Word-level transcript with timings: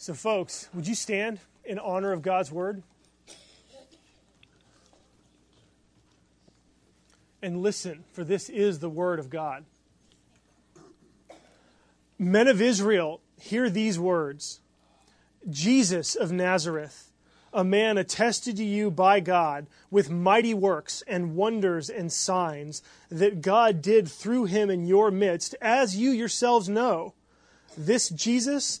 So, 0.00 0.14
folks, 0.14 0.70
would 0.72 0.88
you 0.88 0.94
stand 0.94 1.40
in 1.62 1.78
honor 1.78 2.12
of 2.12 2.22
God's 2.22 2.50
word? 2.50 2.82
And 7.42 7.60
listen, 7.60 8.04
for 8.10 8.24
this 8.24 8.48
is 8.48 8.78
the 8.78 8.88
word 8.88 9.18
of 9.18 9.28
God. 9.28 9.66
Men 12.18 12.48
of 12.48 12.62
Israel, 12.62 13.20
hear 13.38 13.68
these 13.68 13.98
words 13.98 14.60
Jesus 15.50 16.14
of 16.14 16.32
Nazareth, 16.32 17.12
a 17.52 17.62
man 17.62 17.98
attested 17.98 18.56
to 18.56 18.64
you 18.64 18.90
by 18.90 19.20
God 19.20 19.66
with 19.90 20.08
mighty 20.08 20.54
works 20.54 21.02
and 21.06 21.36
wonders 21.36 21.90
and 21.90 22.10
signs 22.10 22.82
that 23.10 23.42
God 23.42 23.82
did 23.82 24.08
through 24.08 24.46
him 24.46 24.70
in 24.70 24.86
your 24.86 25.10
midst, 25.10 25.54
as 25.60 25.94
you 25.94 26.10
yourselves 26.10 26.70
know. 26.70 27.12
This 27.76 28.08
Jesus 28.08 28.80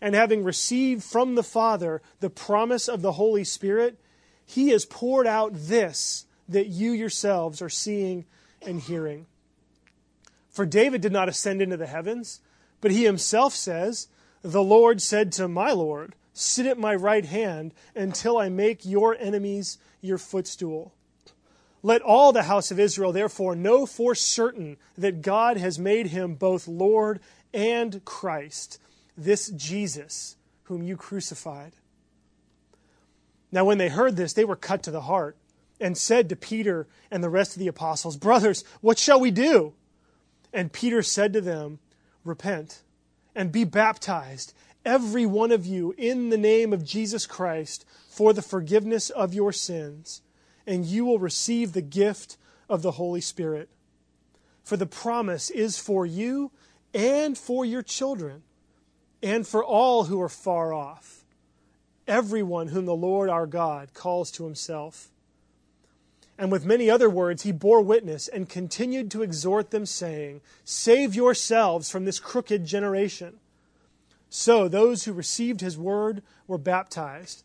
and 0.00 0.14
having 0.14 0.44
received 0.44 1.02
from 1.02 1.34
the 1.34 1.42
Father 1.42 2.02
the 2.20 2.30
promise 2.30 2.88
of 2.88 3.02
the 3.02 3.12
Holy 3.12 3.44
Spirit, 3.44 3.98
he 4.44 4.70
has 4.70 4.84
poured 4.84 5.26
out 5.26 5.52
this 5.54 6.26
that 6.48 6.68
you 6.68 6.92
yourselves 6.92 7.60
are 7.60 7.68
seeing 7.68 8.24
and 8.62 8.80
hearing. 8.80 9.26
For 10.48 10.64
David 10.64 11.00
did 11.00 11.12
not 11.12 11.28
ascend 11.28 11.60
into 11.60 11.76
the 11.76 11.86
heavens, 11.86 12.40
but 12.80 12.90
he 12.90 13.04
himself 13.04 13.54
says, 13.54 14.08
The 14.42 14.62
Lord 14.62 15.02
said 15.02 15.32
to 15.32 15.48
my 15.48 15.72
Lord, 15.72 16.14
Sit 16.32 16.66
at 16.66 16.78
my 16.78 16.94
right 16.94 17.24
hand 17.24 17.74
until 17.94 18.38
I 18.38 18.48
make 18.48 18.86
your 18.86 19.16
enemies 19.18 19.78
your 20.00 20.18
footstool. 20.18 20.94
Let 21.82 22.02
all 22.02 22.32
the 22.32 22.44
house 22.44 22.70
of 22.70 22.80
Israel 22.80 23.12
therefore 23.12 23.54
know 23.54 23.86
for 23.86 24.14
certain 24.14 24.76
that 24.96 25.22
God 25.22 25.56
has 25.56 25.78
made 25.78 26.08
him 26.08 26.34
both 26.34 26.66
Lord 26.66 27.20
and 27.52 28.04
Christ 28.04 28.78
this 29.18 29.48
Jesus 29.48 30.36
whom 30.64 30.82
you 30.82 30.96
crucified. 30.96 31.72
Now, 33.50 33.64
when 33.64 33.78
they 33.78 33.88
heard 33.88 34.16
this, 34.16 34.32
they 34.32 34.44
were 34.44 34.56
cut 34.56 34.82
to 34.84 34.90
the 34.90 35.02
heart 35.02 35.36
and 35.80 35.96
said 35.96 36.28
to 36.28 36.36
Peter 36.36 36.86
and 37.10 37.22
the 37.22 37.30
rest 37.30 37.54
of 37.54 37.60
the 37.60 37.68
apostles, 37.68 38.16
Brothers, 38.16 38.64
what 38.80 38.98
shall 38.98 39.18
we 39.18 39.30
do? 39.30 39.74
And 40.52 40.72
Peter 40.72 41.02
said 41.02 41.32
to 41.32 41.40
them, 41.40 41.80
Repent 42.24 42.82
and 43.34 43.50
be 43.50 43.64
baptized, 43.64 44.52
every 44.84 45.26
one 45.26 45.50
of 45.50 45.66
you, 45.66 45.94
in 45.96 46.30
the 46.30 46.38
name 46.38 46.72
of 46.72 46.84
Jesus 46.84 47.26
Christ, 47.26 47.84
for 48.08 48.32
the 48.32 48.42
forgiveness 48.42 49.10
of 49.10 49.34
your 49.34 49.52
sins, 49.52 50.22
and 50.66 50.84
you 50.84 51.04
will 51.04 51.18
receive 51.18 51.72
the 51.72 51.82
gift 51.82 52.36
of 52.68 52.82
the 52.82 52.92
Holy 52.92 53.20
Spirit. 53.20 53.68
For 54.62 54.76
the 54.76 54.86
promise 54.86 55.50
is 55.50 55.78
for 55.78 56.04
you 56.04 56.50
and 56.92 57.38
for 57.38 57.64
your 57.64 57.82
children 57.82 58.42
and 59.22 59.46
for 59.46 59.64
all 59.64 60.04
who 60.04 60.20
are 60.20 60.28
far 60.28 60.72
off, 60.72 61.24
everyone 62.06 62.68
whom 62.68 62.86
the 62.86 62.94
Lord 62.94 63.28
our 63.28 63.46
God 63.46 63.94
calls 63.94 64.30
to 64.32 64.44
himself. 64.44 65.10
And 66.38 66.52
with 66.52 66.64
many 66.64 66.88
other 66.88 67.10
words, 67.10 67.42
he 67.42 67.50
bore 67.50 67.82
witness 67.82 68.28
and 68.28 68.48
continued 68.48 69.10
to 69.10 69.22
exhort 69.22 69.70
them, 69.70 69.84
saying, 69.84 70.40
Save 70.64 71.16
yourselves 71.16 71.90
from 71.90 72.04
this 72.04 72.20
crooked 72.20 72.64
generation. 72.64 73.40
So 74.30 74.68
those 74.68 75.04
who 75.04 75.12
received 75.12 75.60
his 75.60 75.76
word 75.76 76.22
were 76.46 76.58
baptized, 76.58 77.42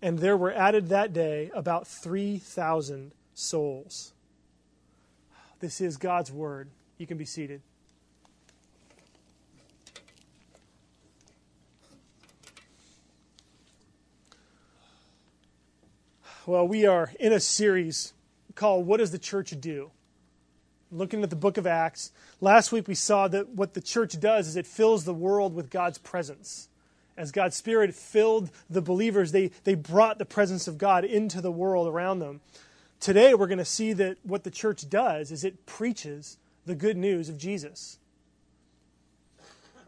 and 0.00 0.18
there 0.18 0.36
were 0.36 0.52
added 0.52 0.88
that 0.88 1.12
day 1.12 1.50
about 1.54 1.86
3,000 1.86 3.12
souls. 3.34 4.12
This 5.60 5.80
is 5.80 5.96
God's 5.96 6.32
word. 6.32 6.68
You 6.98 7.06
can 7.06 7.18
be 7.18 7.24
seated. 7.24 7.62
Well, 16.44 16.66
we 16.66 16.86
are 16.86 17.12
in 17.20 17.32
a 17.32 17.38
series 17.38 18.14
called 18.56 18.84
What 18.84 18.96
Does 18.96 19.12
the 19.12 19.18
Church 19.18 19.54
Do? 19.60 19.92
Looking 20.90 21.22
at 21.22 21.30
the 21.30 21.36
book 21.36 21.56
of 21.56 21.68
Acts. 21.68 22.10
Last 22.40 22.72
week 22.72 22.88
we 22.88 22.96
saw 22.96 23.28
that 23.28 23.50
what 23.50 23.74
the 23.74 23.80
church 23.80 24.18
does 24.18 24.48
is 24.48 24.56
it 24.56 24.66
fills 24.66 25.04
the 25.04 25.14
world 25.14 25.54
with 25.54 25.70
God's 25.70 25.98
presence. 25.98 26.68
As 27.16 27.30
God's 27.30 27.54
Spirit 27.54 27.94
filled 27.94 28.50
the 28.68 28.82
believers, 28.82 29.30
they, 29.30 29.52
they 29.62 29.76
brought 29.76 30.18
the 30.18 30.24
presence 30.24 30.66
of 30.66 30.78
God 30.78 31.04
into 31.04 31.40
the 31.40 31.52
world 31.52 31.86
around 31.86 32.18
them. 32.18 32.40
Today 32.98 33.34
we're 33.34 33.46
going 33.46 33.58
to 33.58 33.64
see 33.64 33.92
that 33.92 34.16
what 34.24 34.42
the 34.42 34.50
church 34.50 34.90
does 34.90 35.30
is 35.30 35.44
it 35.44 35.64
preaches 35.64 36.38
the 36.66 36.74
good 36.74 36.96
news 36.96 37.28
of 37.28 37.38
Jesus. 37.38 37.98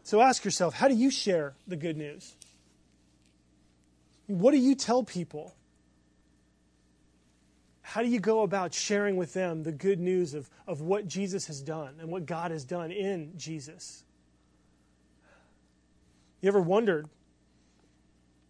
So 0.03 0.21
ask 0.21 0.45
yourself, 0.45 0.75
how 0.75 0.87
do 0.87 0.95
you 0.95 1.11
share 1.11 1.55
the 1.67 1.75
good 1.75 1.97
news? 1.97 2.33
What 4.27 4.51
do 4.51 4.57
you 4.57 4.73
tell 4.73 5.03
people? 5.03 5.54
How 7.87 8.01
do 8.01 8.07
you 8.07 8.19
go 8.19 8.41
about 8.41 8.73
sharing 8.73 9.15
with 9.15 9.33
them 9.33 9.61
the 9.61 9.71
good 9.71 9.99
news 9.99 10.33
of, 10.33 10.49
of 10.65 10.81
what 10.81 11.07
Jesus 11.07 11.45
has 11.45 11.61
done 11.61 11.93
and 11.99 12.09
what 12.09 12.25
God 12.25 12.49
has 12.49 12.65
done 12.65 12.89
in 12.89 13.33
Jesus? 13.37 14.03
You 16.41 16.47
ever 16.47 16.59
wondered 16.59 17.07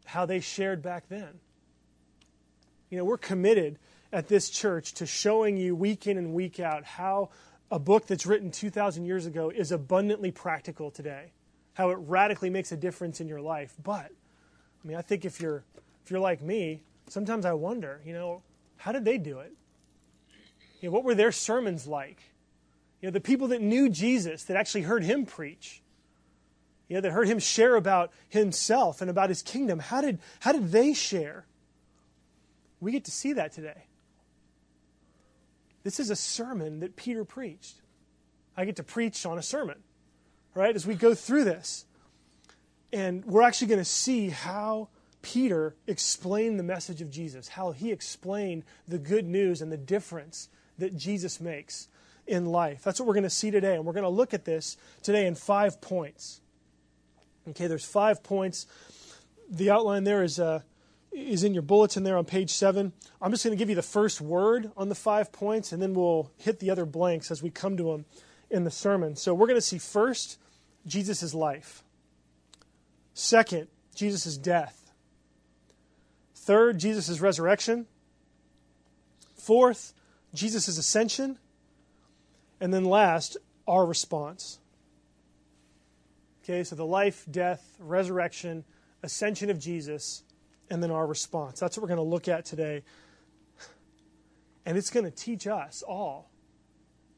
how 0.06 0.26
they 0.26 0.40
shared 0.40 0.82
back 0.82 1.10
then? 1.10 1.42
You 2.90 2.98
know, 2.98 3.04
we're 3.04 3.18
committed 3.18 3.78
at 4.14 4.30
this 4.30 4.50
church 4.50 4.94
to 4.94 5.06
showing 5.06 5.58
you 5.58 5.76
week 5.76 6.08
in 6.08 6.18
and 6.18 6.34
week 6.34 6.62
out 6.62 6.86
how 6.86 7.30
a 7.70 7.78
book 7.78 8.08
that's 8.08 8.26
written 8.26 8.52
2,000 8.52 9.04
years 9.04 9.26
ago 9.26 9.50
is 9.50 9.74
abundantly 9.74 10.32
practical 10.32 10.90
today, 10.90 11.34
how 11.74 11.90
it 11.90 11.96
radically 11.96 12.50
makes 12.50 12.72
a 12.72 12.78
difference 12.78 13.20
in 13.20 13.28
your 13.28 13.42
life. 13.42 13.74
But, 13.84 14.12
I 14.84 14.88
mean, 14.88 14.96
I 14.96 15.02
think 15.02 15.26
if 15.26 15.42
you're, 15.42 15.66
if 16.06 16.10
you're 16.10 16.22
like 16.22 16.42
me, 16.42 16.80
sometimes 17.10 17.46
I 17.46 17.52
wonder, 17.52 18.00
you 18.06 18.14
know, 18.14 18.42
how 18.86 18.92
did 18.92 19.04
they 19.04 19.18
do 19.18 19.40
it? 19.40 19.52
You 20.80 20.90
know, 20.90 20.94
what 20.94 21.04
were 21.04 21.16
their 21.16 21.32
sermons 21.32 21.88
like? 21.88 22.22
You 23.02 23.08
know, 23.08 23.12
the 23.12 23.20
people 23.20 23.48
that 23.48 23.60
knew 23.60 23.90
Jesus, 23.90 24.44
that 24.44 24.58
actually 24.58 24.84
heard 24.84 25.04
him 25.04 25.26
preach, 25.26 25.82
you 26.88 26.94
know, 26.94 27.02
that 27.02 27.12
heard 27.12 27.28
him 27.28 27.40
share 27.40 27.78
about 27.78 28.12
himself 28.30 29.02
and 29.02 29.10
about 29.10 29.30
his 29.30 29.42
kingdom, 29.42 29.80
how 29.80 30.02
did, 30.02 30.20
how 30.40 30.52
did 30.52 30.72
they 30.72 30.94
share? 30.94 31.48
We 32.80 32.92
get 32.92 33.06
to 33.06 33.12
see 33.12 33.34
that 33.34 33.54
today. 33.54 33.86
This 35.82 36.00
is 36.00 36.12
a 36.12 36.16
sermon 36.16 36.82
that 36.82 36.96
Peter 36.96 37.26
preached. 37.26 37.78
I 38.56 38.66
get 38.66 38.76
to 38.76 38.84
preach 38.84 39.26
on 39.26 39.40
a 39.40 39.44
sermon, 39.44 39.80
right, 40.54 40.76
as 40.76 40.86
we 40.86 40.94
go 40.94 41.16
through 41.16 41.46
this. 41.46 41.86
And 42.94 43.26
we're 43.26 43.42
actually 43.42 43.66
going 43.66 43.82
to 43.82 43.84
see 43.84 44.30
how 44.30 44.90
Peter 45.26 45.76
explained 45.88 46.60
the 46.60 46.64
message 46.64 47.02
of 47.02 47.10
Jesus, 47.10 47.48
how 47.48 47.72
he 47.72 47.92
explained 47.92 48.64
the 48.88 49.00
good 49.00 49.26
news 49.26 49.60
and 49.60 49.72
the 49.72 49.78
difference 49.78 50.50
that 50.78 50.96
Jesus 50.96 51.42
makes 51.42 51.88
in 52.28 52.46
life. 52.46 52.84
That's 52.84 53.00
what 53.00 53.08
we're 53.08 53.16
going 53.16 53.24
to 53.24 53.30
see 53.32 53.50
today. 53.50 53.74
And 53.74 53.86
we're 53.86 53.94
going 53.94 54.04
to 54.04 54.10
look 54.10 54.36
at 54.36 54.46
this 54.46 54.78
today 55.02 55.26
in 55.26 55.34
five 55.34 55.82
points. 55.82 56.42
Okay, 57.50 57.66
there's 57.66 57.84
five 57.84 58.22
points. 58.22 58.68
The 59.50 59.72
outline 59.72 60.04
there 60.04 60.22
is, 60.22 60.40
uh, 60.40 60.62
is 61.12 61.44
in 61.44 61.56
your 61.56 61.64
bulletin 61.64 62.04
there 62.04 62.18
on 62.18 62.26
page 62.26 62.52
seven. 62.52 62.94
I'm 63.20 63.32
just 63.32 63.44
going 63.44 63.58
to 63.58 63.60
give 63.60 63.70
you 63.70 63.76
the 63.76 63.82
first 63.82 64.22
word 64.22 64.70
on 64.78 64.90
the 64.90 64.96
five 64.96 65.32
points, 65.32 65.72
and 65.72 65.82
then 65.82 65.96
we'll 65.96 66.30
hit 66.38 66.60
the 66.60 66.70
other 66.70 66.86
blanks 66.86 67.32
as 67.32 67.42
we 67.42 67.50
come 67.50 67.78
to 67.78 67.86
them 67.86 68.06
in 68.52 68.64
the 68.64 68.70
sermon. 68.70 69.16
So 69.16 69.34
we're 69.34 69.48
going 69.48 69.58
to 69.58 69.62
see 69.62 69.80
first 69.80 70.38
Jesus' 70.86 71.34
life. 71.34 71.84
Second, 73.16 73.70
Jesus' 73.96 74.38
death. 74.38 74.85
Third, 76.46 76.78
Jesus' 76.78 77.20
resurrection. 77.20 77.88
Fourth, 79.34 79.94
Jesus' 80.32 80.68
ascension. 80.78 81.40
And 82.62 82.72
then 82.72 82.86
last, 82.86 83.36
our 83.68 83.84
response. 83.84 84.60
Okay, 86.44 86.64
so 86.64 86.76
the 86.76 86.86
life, 86.86 87.26
death, 87.32 87.76
resurrection, 87.80 88.64
ascension 89.02 89.50
of 89.50 89.58
Jesus, 89.58 90.22
and 90.70 90.84
then 90.84 90.92
our 90.92 91.08
response. 91.08 91.60
That's 91.60 91.76
what 91.76 91.82
we're 91.82 91.96
going 91.96 91.98
to 91.98 92.04
look 92.04 92.28
at 92.28 92.46
today. 92.46 92.84
And 94.68 94.78
it's 94.78 94.92
going 94.92 95.06
to 95.06 95.12
teach 95.12 95.48
us 95.48 95.82
all 95.82 96.30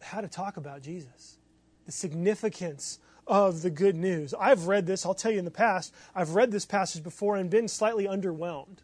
how 0.01 0.21
to 0.21 0.30
talk 0.30 0.56
about 0.56 0.81
Jesus, 0.81 1.38
the 1.85 1.91
significance 1.91 3.00
of 3.27 3.62
the 3.62 3.69
good 3.69 3.97
news. 3.97 4.33
I've 4.39 4.68
read 4.68 4.85
this, 4.85 5.06
I'll 5.06 5.13
tell 5.13 5.33
you 5.33 5.39
in 5.39 5.45
the 5.45 5.51
past, 5.51 5.94
I've 6.15 6.30
read 6.30 6.51
this 6.51 6.65
passage 6.65 7.03
before 7.03 7.35
and 7.35 7.50
been 7.50 7.68
slightly 7.68 8.06
underwhelmed, 8.06 8.77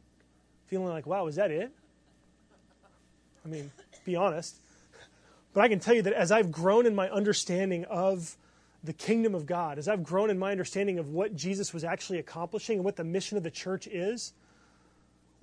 feeling 0.74 0.88
like, 0.88 1.06
wow, 1.06 1.28
is 1.28 1.36
that 1.36 1.52
it? 1.52 1.72
I 3.46 3.48
mean, 3.48 3.70
be 4.06 4.16
honest. 4.16 4.56
But 5.54 5.62
I 5.62 5.68
can 5.68 5.80
tell 5.80 5.94
you 5.94 6.02
that 6.02 6.14
as 6.14 6.31
I've 6.31 6.52
grown 6.52 6.88
in 6.88 6.96
my 6.96 7.10
understanding 7.12 7.86
of 7.86 8.36
the 8.84 8.92
kingdom 8.92 9.36
of 9.36 9.46
God, 9.46 9.78
as 9.78 9.88
I've 9.88 10.02
grown 10.02 10.31
in 10.31 10.40
my 10.40 10.50
understanding 10.50 10.98
of 10.98 11.10
what 11.10 11.36
Jesus 11.36 11.75
was 11.75 11.84
actually 11.84 12.18
accomplishing 12.18 12.78
and 12.80 12.86
what 12.86 12.96
the 12.96 13.04
mission 13.04 13.38
of 13.38 13.44
the 13.44 13.52
church 13.52 13.86
is, 13.86 14.34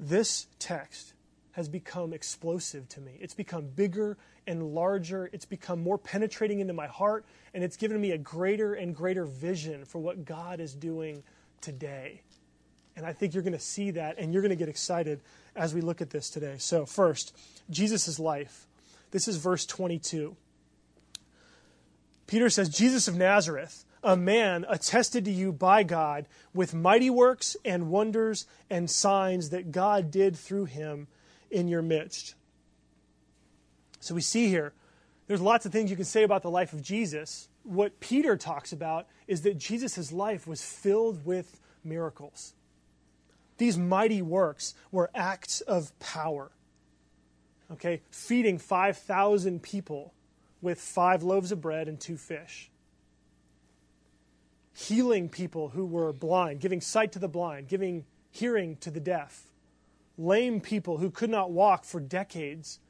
this 0.00 0.48
text 0.58 1.12
has 1.52 1.68
become 1.68 2.12
explosive 2.12 2.88
to 2.88 3.00
me. 3.00 3.12
It's 3.20 3.34
become 3.34 3.66
bigger 3.66 4.16
and 4.48 4.74
larger. 4.74 5.30
It's 5.32 5.44
become 5.44 5.80
more 5.80 5.96
penetrating 5.96 6.58
into 6.58 6.72
my 6.72 6.88
heart, 6.88 7.24
and 7.54 7.62
it's 7.62 7.76
given 7.76 8.00
me 8.00 8.10
a 8.10 8.18
greater 8.18 8.74
and 8.74 8.96
greater 8.96 9.26
vision 9.26 9.84
for 9.84 10.00
what 10.00 10.24
God 10.24 10.58
is 10.58 10.74
doing 10.74 11.22
today. 11.60 12.22
And 12.96 13.06
I 13.06 13.12
think 13.12 13.34
you're 13.34 13.42
going 13.42 13.52
to 13.52 13.58
see 13.58 13.92
that, 13.92 14.18
and 14.18 14.32
you're 14.32 14.42
going 14.42 14.50
to 14.50 14.56
get 14.56 14.68
excited 14.68 15.20
as 15.56 15.74
we 15.74 15.80
look 15.80 16.00
at 16.00 16.10
this 16.10 16.28
today. 16.28 16.56
So, 16.58 16.86
first, 16.86 17.36
Jesus' 17.70 18.18
life. 18.18 18.66
This 19.10 19.26
is 19.26 19.36
verse 19.36 19.66
22. 19.66 20.36
Peter 22.26 22.48
says, 22.48 22.68
Jesus 22.68 23.08
of 23.08 23.16
Nazareth, 23.16 23.84
a 24.04 24.16
man 24.16 24.64
attested 24.68 25.24
to 25.24 25.30
you 25.30 25.52
by 25.52 25.82
God 25.82 26.26
with 26.54 26.74
mighty 26.74 27.10
works 27.10 27.56
and 27.64 27.90
wonders 27.90 28.46
and 28.70 28.88
signs 28.88 29.50
that 29.50 29.72
God 29.72 30.10
did 30.10 30.36
through 30.36 30.66
him 30.66 31.08
in 31.50 31.68
your 31.68 31.82
midst. 31.82 32.34
So 33.98 34.14
we 34.14 34.20
see 34.20 34.48
here, 34.48 34.72
there's 35.26 35.40
lots 35.40 35.66
of 35.66 35.72
things 35.72 35.90
you 35.90 35.96
can 35.96 36.04
say 36.04 36.22
about 36.22 36.42
the 36.42 36.50
life 36.50 36.72
of 36.72 36.82
Jesus. 36.82 37.48
What 37.62 38.00
Peter 38.00 38.36
talks 38.36 38.72
about 38.72 39.06
is 39.26 39.42
that 39.42 39.58
Jesus' 39.58 40.12
life 40.12 40.46
was 40.46 40.62
filled 40.62 41.26
with 41.26 41.60
miracles. 41.84 42.54
These 43.60 43.76
mighty 43.76 44.22
works 44.22 44.74
were 44.90 45.10
acts 45.14 45.60
of 45.60 45.96
power. 45.98 46.50
Okay, 47.70 48.00
feeding 48.10 48.56
5,000 48.56 49.62
people 49.62 50.14
with 50.62 50.80
five 50.80 51.22
loaves 51.22 51.52
of 51.52 51.60
bread 51.60 51.86
and 51.86 52.00
two 52.00 52.16
fish. 52.16 52.70
Healing 54.72 55.28
people 55.28 55.68
who 55.68 55.84
were 55.84 56.10
blind, 56.14 56.60
giving 56.60 56.80
sight 56.80 57.12
to 57.12 57.18
the 57.18 57.28
blind, 57.28 57.68
giving 57.68 58.06
hearing 58.30 58.76
to 58.76 58.90
the 58.90 58.98
deaf. 58.98 59.42
Lame 60.16 60.62
people 60.62 60.96
who 60.96 61.10
could 61.10 61.28
not 61.28 61.50
walk 61.50 61.84
for 61.84 62.00
decades 62.00 62.80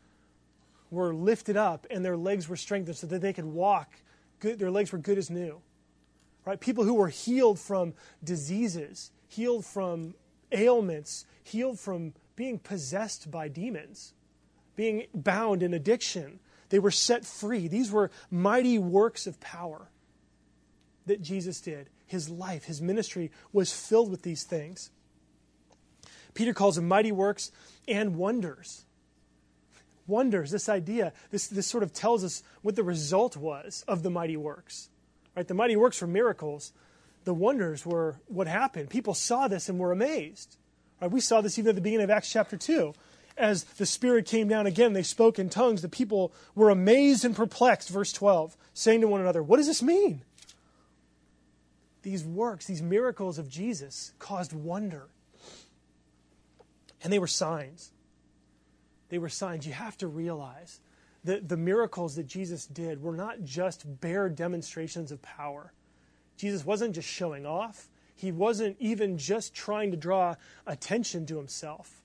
were 0.88 1.12
lifted 1.12 1.56
up 1.56 1.84
and 1.90 2.05
their 2.05 2.17
legs 2.17 2.49
were 2.49 2.55
strengthened 2.55 2.96
so 2.96 3.08
that 3.08 3.20
they 3.20 3.32
could 3.32 3.44
walk. 3.44 3.90
Good, 4.38 4.61
their 4.61 4.70
legs 4.70 4.93
were 4.93 4.99
good 4.99 5.19
as 5.19 5.31
new. 5.31 5.62
Right? 6.44 6.61
People 6.61 6.84
who 6.84 6.94
were 6.94 7.08
healed 7.08 7.58
from 7.58 7.93
diseases, 8.22 9.11
healed 9.26 9.67
from 9.67 10.14
ailments, 10.52 11.25
healed 11.43 11.79
from 11.79 12.14
being 12.37 12.58
possessed 12.58 13.31
by 13.31 13.49
demons, 13.49 14.14
being 14.76 15.06
bound 15.14 15.62
in 15.62 15.75
addiction. 15.75 16.41
They 16.70 16.79
were 16.79 16.91
set 16.91 17.25
free. 17.25 17.69
These 17.69 17.91
were 17.91 18.11
mighty 18.31 18.79
works 18.79 19.26
of 19.26 19.41
power 19.41 19.91
that 21.06 21.23
Jesus 21.23 21.61
did. 21.61 21.91
His 22.06 22.29
life, 22.29 22.64
his 22.64 22.81
ministry 22.81 23.31
was 23.52 23.73
filled 23.73 24.11
with 24.11 24.23
these 24.23 24.44
things. 24.44 24.91
Peter 26.35 26.55
calls 26.55 26.76
them 26.76 26.88
mighty 26.88 27.12
works 27.12 27.50
and 27.88 28.17
wonders. 28.17 28.85
Wonders, 30.06 30.50
this 30.50 30.69
idea, 30.69 31.12
this, 31.31 31.46
this 31.46 31.67
sort 31.67 31.82
of 31.82 31.93
tells 31.93 32.25
us 32.25 32.43
what 32.62 32.75
the 32.75 32.82
result 32.82 33.37
was 33.37 33.85
of 33.87 34.03
the 34.03 34.11
mighty 34.11 34.37
works. 34.37 34.88
Right? 35.37 35.46
The 35.46 35.55
mighty 35.55 35.76
works 35.76 36.00
were 36.00 36.08
miracles, 36.08 36.73
the 37.25 37.34
wonders 37.34 37.84
were 37.84 38.17
what 38.26 38.46
happened. 38.46 38.90
People 38.90 39.14
saw 39.14 39.49
this 39.49 39.69
and 39.69 39.78
were 39.78 39.93
amazed. 39.93 40.56
Right? 41.00 41.11
We 41.11 41.20
saw 41.20 41.40
this 41.40 41.58
even 41.58 41.70
at 41.70 41.75
the 41.75 41.81
beginning 41.81 42.05
of 42.05 42.11
Acts 42.11 42.31
chapter 42.31 42.56
2. 42.56 42.94
As 43.37 43.64
the 43.64 43.87
Spirit 43.87 44.26
came 44.26 44.49
down 44.49 44.67
again, 44.67 44.93
they 44.93 45.02
spoke 45.02 45.38
in 45.38 45.49
tongues. 45.49 45.82
The 45.82 45.88
people 45.88 46.32
were 46.55 46.70
amazed 46.70 47.25
and 47.25 47.34
perplexed, 47.34 47.88
verse 47.88 48.12
12, 48.12 48.56
saying 48.75 49.00
to 49.00 49.08
one 49.08 49.20
another, 49.20 49.43
What 49.43 49.56
does 49.56 49.67
this 49.67 49.82
mean? 49.82 50.22
These 52.02 52.25
works, 52.25 52.67
these 52.67 52.82
miracles 52.82 53.38
of 53.38 53.49
Jesus 53.49 54.12
caused 54.19 54.52
wonder. 54.52 55.08
And 57.02 57.12
they 57.12 57.19
were 57.19 57.26
signs. 57.26 57.93
They 59.08 59.19
were 59.19 59.28
signs. 59.28 59.67
You 59.67 59.72
have 59.72 59.96
to 59.99 60.06
realize 60.06 60.81
that 61.25 61.49
the 61.49 61.56
miracles 61.56 62.17
that 62.17 62.26
Jesus 62.26 62.67
did 62.67 63.02
were 63.02 63.17
not 63.17 63.43
just 63.43 64.00
bare 64.00 64.28
demonstrations 64.28 65.12
of 65.12 65.20
power 65.20 65.72
Jesus 66.41 66.65
wasn't 66.65 66.95
just 66.95 67.07
showing 67.09 67.45
off, 67.45 67.91
he 68.17 68.33
wasn't 68.33 68.77
even 68.81 69.19
just 69.19 69.55
trying 69.55 69.91
to 69.91 69.97
draw 69.97 70.37
attention 70.67 71.27
to 71.27 71.37
himself. 71.37 72.03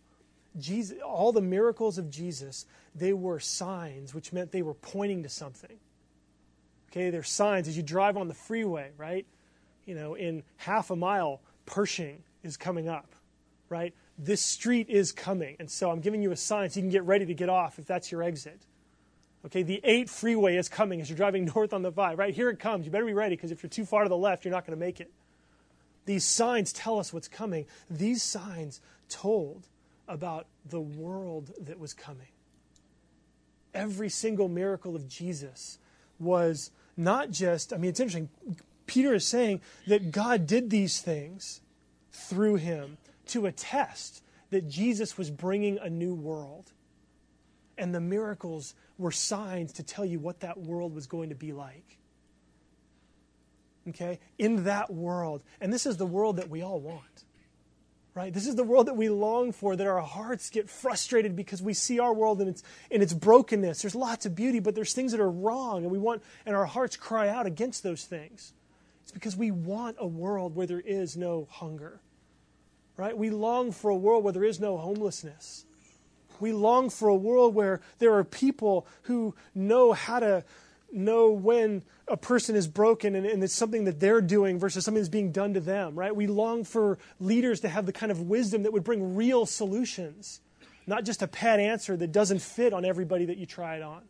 Jesus, 0.57 0.97
all 1.01 1.31
the 1.31 1.41
miracles 1.41 1.97
of 1.97 2.09
Jesus, 2.09 2.65
they 2.93 3.13
were 3.13 3.39
signs, 3.39 4.13
which 4.13 4.33
meant 4.33 4.51
they 4.51 4.61
were 4.61 4.73
pointing 4.73 5.23
to 5.23 5.29
something. 5.29 5.77
Okay, 6.91 7.09
they're 7.11 7.23
signs 7.23 7.69
as 7.69 7.77
you 7.77 7.83
drive 7.83 8.17
on 8.17 8.27
the 8.27 8.33
freeway, 8.33 8.91
right? 8.97 9.25
You 9.85 9.95
know, 9.95 10.15
in 10.15 10.43
half 10.57 10.91
a 10.91 10.95
mile, 10.97 11.39
Pershing 11.65 12.23
is 12.43 12.57
coming 12.57 12.89
up, 12.89 13.15
right? 13.69 13.93
This 14.17 14.41
street 14.41 14.89
is 14.89 15.13
coming. 15.13 15.55
And 15.59 15.71
so 15.71 15.91
I'm 15.91 16.01
giving 16.01 16.21
you 16.21 16.31
a 16.31 16.37
sign 16.37 16.69
so 16.69 16.79
you 16.79 16.83
can 16.83 16.91
get 16.91 17.03
ready 17.03 17.25
to 17.25 17.33
get 17.33 17.49
off 17.49 17.79
if 17.79 17.85
that's 17.85 18.11
your 18.11 18.21
exit. 18.21 18.61
Okay, 19.45 19.61
the 19.61 19.79
8 19.83 20.09
freeway 20.09 20.55
is 20.55 20.67
coming 20.69 21.01
as 21.01 21.09
you're 21.09 21.17
driving 21.17 21.45
north 21.55 21.73
on 21.73 21.83
the 21.83 21.91
5. 21.91 22.17
Right 22.17 22.33
here 22.33 22.49
it 22.49 22.59
comes. 22.59 22.85
You 22.85 22.91
better 22.91 23.05
be 23.05 23.13
ready 23.13 23.35
because 23.35 23.51
if 23.51 23.61
you're 23.61 23.69
too 23.69 23.85
far 23.85 24.03
to 24.03 24.09
the 24.09 24.17
left, 24.17 24.43
you're 24.43 24.53
not 24.53 24.65
going 24.65 24.77
to 24.77 24.83
make 24.83 24.99
it. 24.99 25.11
These 26.05 26.23
signs 26.23 26.71
tell 26.71 26.99
us 26.99 27.11
what's 27.11 27.27
coming. 27.27 27.65
These 27.89 28.21
signs 28.21 28.81
told 29.09 29.67
about 30.07 30.47
the 30.67 30.81
world 30.81 31.51
that 31.59 31.79
was 31.79 31.93
coming. 31.93 32.27
Every 33.73 34.09
single 34.09 34.47
miracle 34.47 34.95
of 34.95 35.07
Jesus 35.07 35.79
was 36.19 36.71
not 36.95 37.31
just, 37.31 37.73
I 37.73 37.77
mean, 37.77 37.89
it's 37.89 37.99
interesting. 37.99 38.29
Peter 38.85 39.13
is 39.15 39.25
saying 39.25 39.61
that 39.87 40.11
God 40.11 40.47
did 40.47 40.69
these 40.69 41.01
things 41.01 41.61
through 42.11 42.55
him 42.55 42.97
to 43.27 43.47
attest 43.47 44.23
that 44.51 44.69
Jesus 44.69 45.17
was 45.17 45.31
bringing 45.31 45.77
a 45.79 45.89
new 45.89 46.13
world. 46.13 46.71
And 47.77 47.93
the 47.93 47.99
miracles 47.99 48.73
were 48.97 49.11
signs 49.11 49.73
to 49.73 49.83
tell 49.83 50.05
you 50.05 50.19
what 50.19 50.39
that 50.41 50.57
world 50.57 50.95
was 50.95 51.07
going 51.07 51.29
to 51.29 51.35
be 51.35 51.51
like. 51.51 51.97
Okay? 53.89 54.19
In 54.37 54.63
that 54.63 54.91
world. 54.91 55.43
And 55.61 55.71
this 55.71 55.85
is 55.85 55.97
the 55.97 56.05
world 56.05 56.37
that 56.37 56.49
we 56.49 56.61
all 56.61 56.79
want. 56.79 57.25
Right? 58.13 58.33
This 58.33 58.47
is 58.47 58.55
the 58.55 58.63
world 58.63 58.87
that 58.87 58.95
we 58.95 59.09
long 59.09 59.51
for, 59.51 59.75
that 59.75 59.85
our 59.85 59.99
hearts 59.99 60.49
get 60.49 60.69
frustrated 60.69 61.35
because 61.35 61.61
we 61.61 61.73
see 61.73 61.99
our 61.99 62.13
world 62.13 62.41
in 62.41 62.47
its, 62.47 62.63
in 62.89 63.01
its 63.01 63.13
brokenness. 63.13 63.81
There's 63.81 63.93
lots 63.93 64.25
of 64.25 64.33
beauty, 64.35 64.59
but 64.59 64.73
there's 64.73 64.93
things 64.93 65.11
that 65.11 65.19
are 65.19 65.29
wrong, 65.29 65.83
and 65.83 65.91
we 65.91 65.99
want, 65.99 66.23
and 66.45 66.55
our 66.55 66.65
hearts 66.65 66.95
cry 66.95 67.27
out 67.27 67.45
against 67.45 67.83
those 67.83 68.05
things. 68.05 68.53
It's 69.03 69.11
because 69.11 69.35
we 69.35 69.51
want 69.51 69.97
a 69.99 70.07
world 70.07 70.55
where 70.55 70.65
there 70.65 70.79
is 70.79 71.17
no 71.17 71.49
hunger. 71.51 71.99
Right? 72.95 73.17
We 73.17 73.29
long 73.29 73.73
for 73.73 73.91
a 73.91 73.95
world 73.97 74.23
where 74.23 74.31
there 74.31 74.45
is 74.45 74.61
no 74.61 74.77
homelessness. 74.77 75.65
We 76.41 76.53
long 76.53 76.89
for 76.89 77.09
a 77.09 77.15
world 77.15 77.55
where 77.55 77.81
there 77.99 78.13
are 78.13 78.23
people 78.23 78.87
who 79.03 79.35
know 79.53 79.93
how 79.93 80.19
to 80.19 80.43
know 80.91 81.31
when 81.31 81.83
a 82.07 82.17
person 82.17 82.55
is 82.55 82.67
broken 82.67 83.15
and, 83.15 83.25
and, 83.25 83.43
it's 83.43 83.53
something 83.53 83.85
that 83.85 83.99
they're 83.99 84.21
doing 84.21 84.59
versus 84.59 84.85
something 84.85 85.01
that's 85.01 85.09
being 85.09 85.31
done 85.31 85.53
to 85.55 85.59
them, 85.59 85.95
right? 85.95 86.15
We 86.15 86.27
long 86.27 86.63
for 86.63 86.99
leaders 87.19 87.61
to 87.61 87.69
have 87.69 87.85
the 87.85 87.93
kind 87.93 88.11
of 88.11 88.21
wisdom 88.21 88.63
that 88.63 88.73
would 88.73 88.83
bring 88.83 89.15
real 89.15 89.45
solutions, 89.45 90.41
not 90.87 91.03
just 91.03 91.21
a 91.21 91.27
pat 91.27 91.59
answer 91.59 91.97
that 91.97 92.11
doesn't 92.11 92.41
fit 92.41 92.73
on 92.73 92.85
everybody 92.85 93.25
that 93.25 93.37
you 93.37 93.45
try 93.45 93.75
it 93.77 93.81
on. 93.81 94.03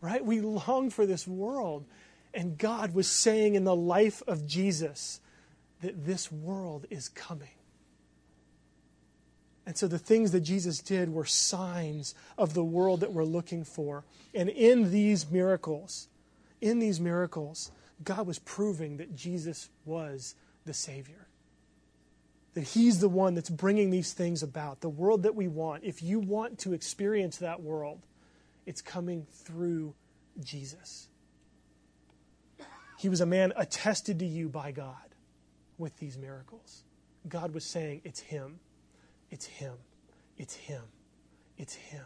right? 0.00 0.24
We 0.24 0.40
long 0.40 0.90
for 0.90 1.06
this 1.06 1.26
world. 1.26 1.84
And 2.32 2.58
God 2.58 2.94
was 2.94 3.08
saying 3.08 3.54
in 3.54 3.64
the 3.64 3.76
life 3.76 4.22
of 4.26 4.46
Jesus 4.46 5.20
that 5.82 6.04
this 6.06 6.30
world 6.30 6.86
is 6.90 7.08
coming. 7.08 7.48
And 9.66 9.76
so 9.76 9.86
the 9.86 9.98
things 9.98 10.32
that 10.32 10.40
Jesus 10.40 10.80
did 10.80 11.12
were 11.12 11.24
signs 11.24 12.14
of 12.38 12.54
the 12.54 12.64
world 12.64 13.00
that 13.00 13.12
we're 13.12 13.24
looking 13.24 13.64
for. 13.64 14.04
And 14.34 14.48
in 14.48 14.90
these 14.90 15.30
miracles, 15.30 16.08
in 16.60 16.78
these 16.78 17.00
miracles, 17.00 17.70
God 18.02 18.26
was 18.26 18.38
proving 18.38 18.96
that 18.96 19.14
Jesus 19.14 19.68
was 19.84 20.34
the 20.64 20.74
Savior. 20.74 21.28
That 22.54 22.62
He's 22.62 23.00
the 23.00 23.08
one 23.08 23.34
that's 23.34 23.50
bringing 23.50 23.90
these 23.90 24.12
things 24.12 24.42
about, 24.42 24.80
the 24.80 24.88
world 24.88 25.22
that 25.22 25.34
we 25.34 25.46
want. 25.46 25.84
If 25.84 26.02
you 26.02 26.18
want 26.18 26.58
to 26.60 26.72
experience 26.72 27.36
that 27.38 27.62
world, 27.62 28.00
it's 28.66 28.82
coming 28.82 29.26
through 29.30 29.94
Jesus. 30.42 31.08
He 32.98 33.08
was 33.08 33.20
a 33.20 33.26
man 33.26 33.52
attested 33.56 34.18
to 34.18 34.26
you 34.26 34.48
by 34.48 34.72
God 34.72 35.14
with 35.78 35.96
these 35.98 36.18
miracles. 36.18 36.82
God 37.28 37.54
was 37.54 37.64
saying, 37.64 38.02
It's 38.04 38.20
Him, 38.20 38.60
it's 39.30 39.46
Him, 39.46 39.74
it's 40.36 40.54
Him, 40.54 40.82
it's 41.56 41.74
Him. 41.74 42.04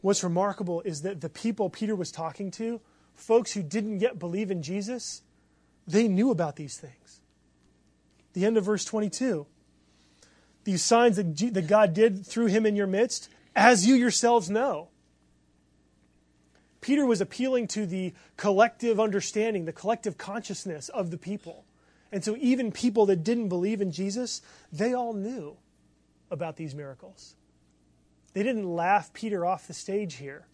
What's 0.00 0.22
remarkable 0.22 0.82
is 0.82 1.02
that 1.02 1.20
the 1.20 1.28
people 1.28 1.68
Peter 1.68 1.96
was 1.96 2.12
talking 2.12 2.50
to, 2.52 2.80
folks 3.14 3.52
who 3.52 3.62
didn't 3.62 4.00
yet 4.00 4.18
believe 4.18 4.50
in 4.50 4.62
Jesus, 4.62 5.22
they 5.86 6.08
knew 6.08 6.30
about 6.30 6.56
these 6.56 6.76
things. 6.76 7.20
The 8.32 8.44
end 8.44 8.56
of 8.56 8.64
verse 8.64 8.84
22. 8.84 9.46
These 10.64 10.84
signs 10.84 11.16
that, 11.16 11.36
that 11.54 11.66
God 11.66 11.94
did 11.94 12.26
through 12.26 12.46
him 12.46 12.66
in 12.66 12.76
your 12.76 12.86
midst, 12.86 13.28
as 13.54 13.86
you 13.86 13.94
yourselves 13.94 14.50
know. 14.50 14.88
Peter 16.80 17.06
was 17.06 17.20
appealing 17.20 17.66
to 17.68 17.86
the 17.86 18.12
collective 18.36 19.00
understanding, 19.00 19.64
the 19.64 19.72
collective 19.72 20.18
consciousness 20.18 20.88
of 20.90 21.10
the 21.10 21.18
people. 21.18 21.64
And 22.12 22.24
so, 22.24 22.36
even 22.38 22.72
people 22.72 23.06
that 23.06 23.24
didn't 23.24 23.48
believe 23.48 23.80
in 23.80 23.90
Jesus, 23.90 24.42
they 24.72 24.94
all 24.94 25.12
knew 25.12 25.56
about 26.30 26.56
these 26.56 26.74
miracles. 26.74 27.34
They 28.32 28.42
didn't 28.42 28.68
laugh 28.68 29.12
Peter 29.12 29.46
off 29.46 29.66
the 29.66 29.74
stage 29.74 30.14
here, 30.16 30.46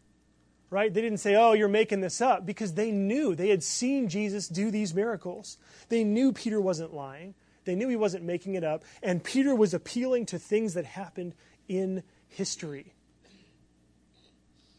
right? 0.71 0.92
They 0.92 1.02
didn't 1.02 1.18
say, 1.18 1.35
oh, 1.35 1.52
you're 1.52 1.68
making 1.68 2.00
this 2.00 2.21
up, 2.21 2.47
because 2.47 2.75
they 2.75 2.90
knew. 2.90 3.35
They 3.35 3.49
had 3.49 3.62
seen 3.62 4.09
Jesus 4.09 4.49
do 4.49 4.71
these 4.71 4.94
miracles. 4.94 5.59
They 5.88 6.04
knew 6.04 6.32
Peter 6.32 6.61
wasn't 6.61 6.94
lying, 6.94 7.35
they 7.64 7.75
knew 7.75 7.88
he 7.88 7.97
wasn't 7.97 8.25
making 8.25 8.54
it 8.54 8.64
up. 8.64 8.85
And 9.02 9.23
Peter 9.23 9.54
was 9.54 9.75
appealing 9.75 10.26
to 10.26 10.38
things 10.38 10.75
that 10.75 10.85
happened 10.85 11.35
in 11.68 12.02
history. 12.28 12.94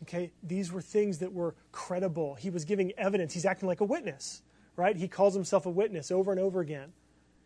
Okay, 0.04 0.32
these 0.42 0.72
were 0.72 0.82
things 0.82 1.20
that 1.20 1.32
were 1.32 1.56
credible. 1.72 2.36
He 2.36 2.50
was 2.50 2.66
giving 2.66 2.92
evidence. 2.98 3.34
He's 3.34 3.46
acting 3.46 3.68
like 3.68 3.80
a 3.80 3.86
witness, 3.86 4.42
right? 4.76 4.96
He 4.96 5.08
calls 5.08 5.34
himself 5.34 5.66
a 5.66 5.70
witness 5.70 6.12
over 6.12 6.32
and 6.32 6.40
over 6.40 6.60
again. 6.60 6.94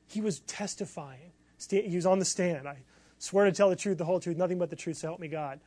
He 0.08 0.22
was 0.22 0.40
testifying. 0.42 1.32
He 1.70 1.96
was 1.96 2.06
on 2.06 2.20
the 2.20 2.26
stand. 2.26 2.68
I 2.68 2.78
Swear 3.20 3.46
to 3.46 3.52
tell 3.52 3.70
the 3.70 3.76
truth, 3.76 3.98
the 3.98 4.06
whole 4.06 4.20
truth, 4.20 4.38
nothing 4.38 4.60
but 4.60 4.70
the 4.70 4.76
truth, 4.76 4.98
so 4.98 5.08
help 5.08 5.20
me 5.20 5.28
God. 5.28 5.60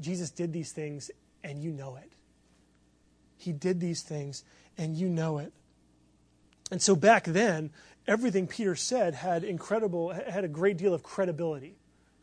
Jesus 0.00 0.30
did 0.30 0.52
these 0.52 0.72
things, 0.72 1.10
and 1.44 1.62
you 1.62 1.70
know 1.70 1.96
it. 1.96 2.10
He 3.36 3.52
did 3.52 3.80
these 3.80 4.02
things, 4.02 4.44
and 4.76 4.96
you 4.96 5.08
know 5.08 5.38
it. 5.38 5.52
And 6.70 6.82
so 6.82 6.96
back 6.96 7.24
then, 7.24 7.70
everything 8.06 8.46
Peter 8.46 8.74
said 8.74 9.14
had 9.14 9.44
incredible, 9.44 10.10
had 10.10 10.44
a 10.44 10.48
great 10.48 10.76
deal 10.76 10.92
of 10.92 11.02
credibility. 11.02 11.76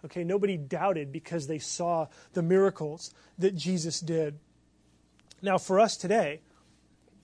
Okay, 0.04 0.24
nobody 0.24 0.58
doubted 0.58 1.12
because 1.12 1.48
they 1.48 1.58
saw 1.58 2.08
the 2.34 2.44
miracles 2.44 3.14
that 3.40 3.56
Jesus 3.56 4.00
did. 4.00 4.38
Now, 5.42 5.58
for 5.58 5.80
us 5.80 5.98
today, 5.98 6.42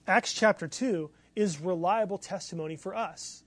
Acts 0.06 0.32
chapter 0.32 0.66
2 0.66 1.10
is 1.34 1.60
reliable 1.60 2.18
testimony 2.18 2.76
for 2.76 2.94
us. 2.94 3.44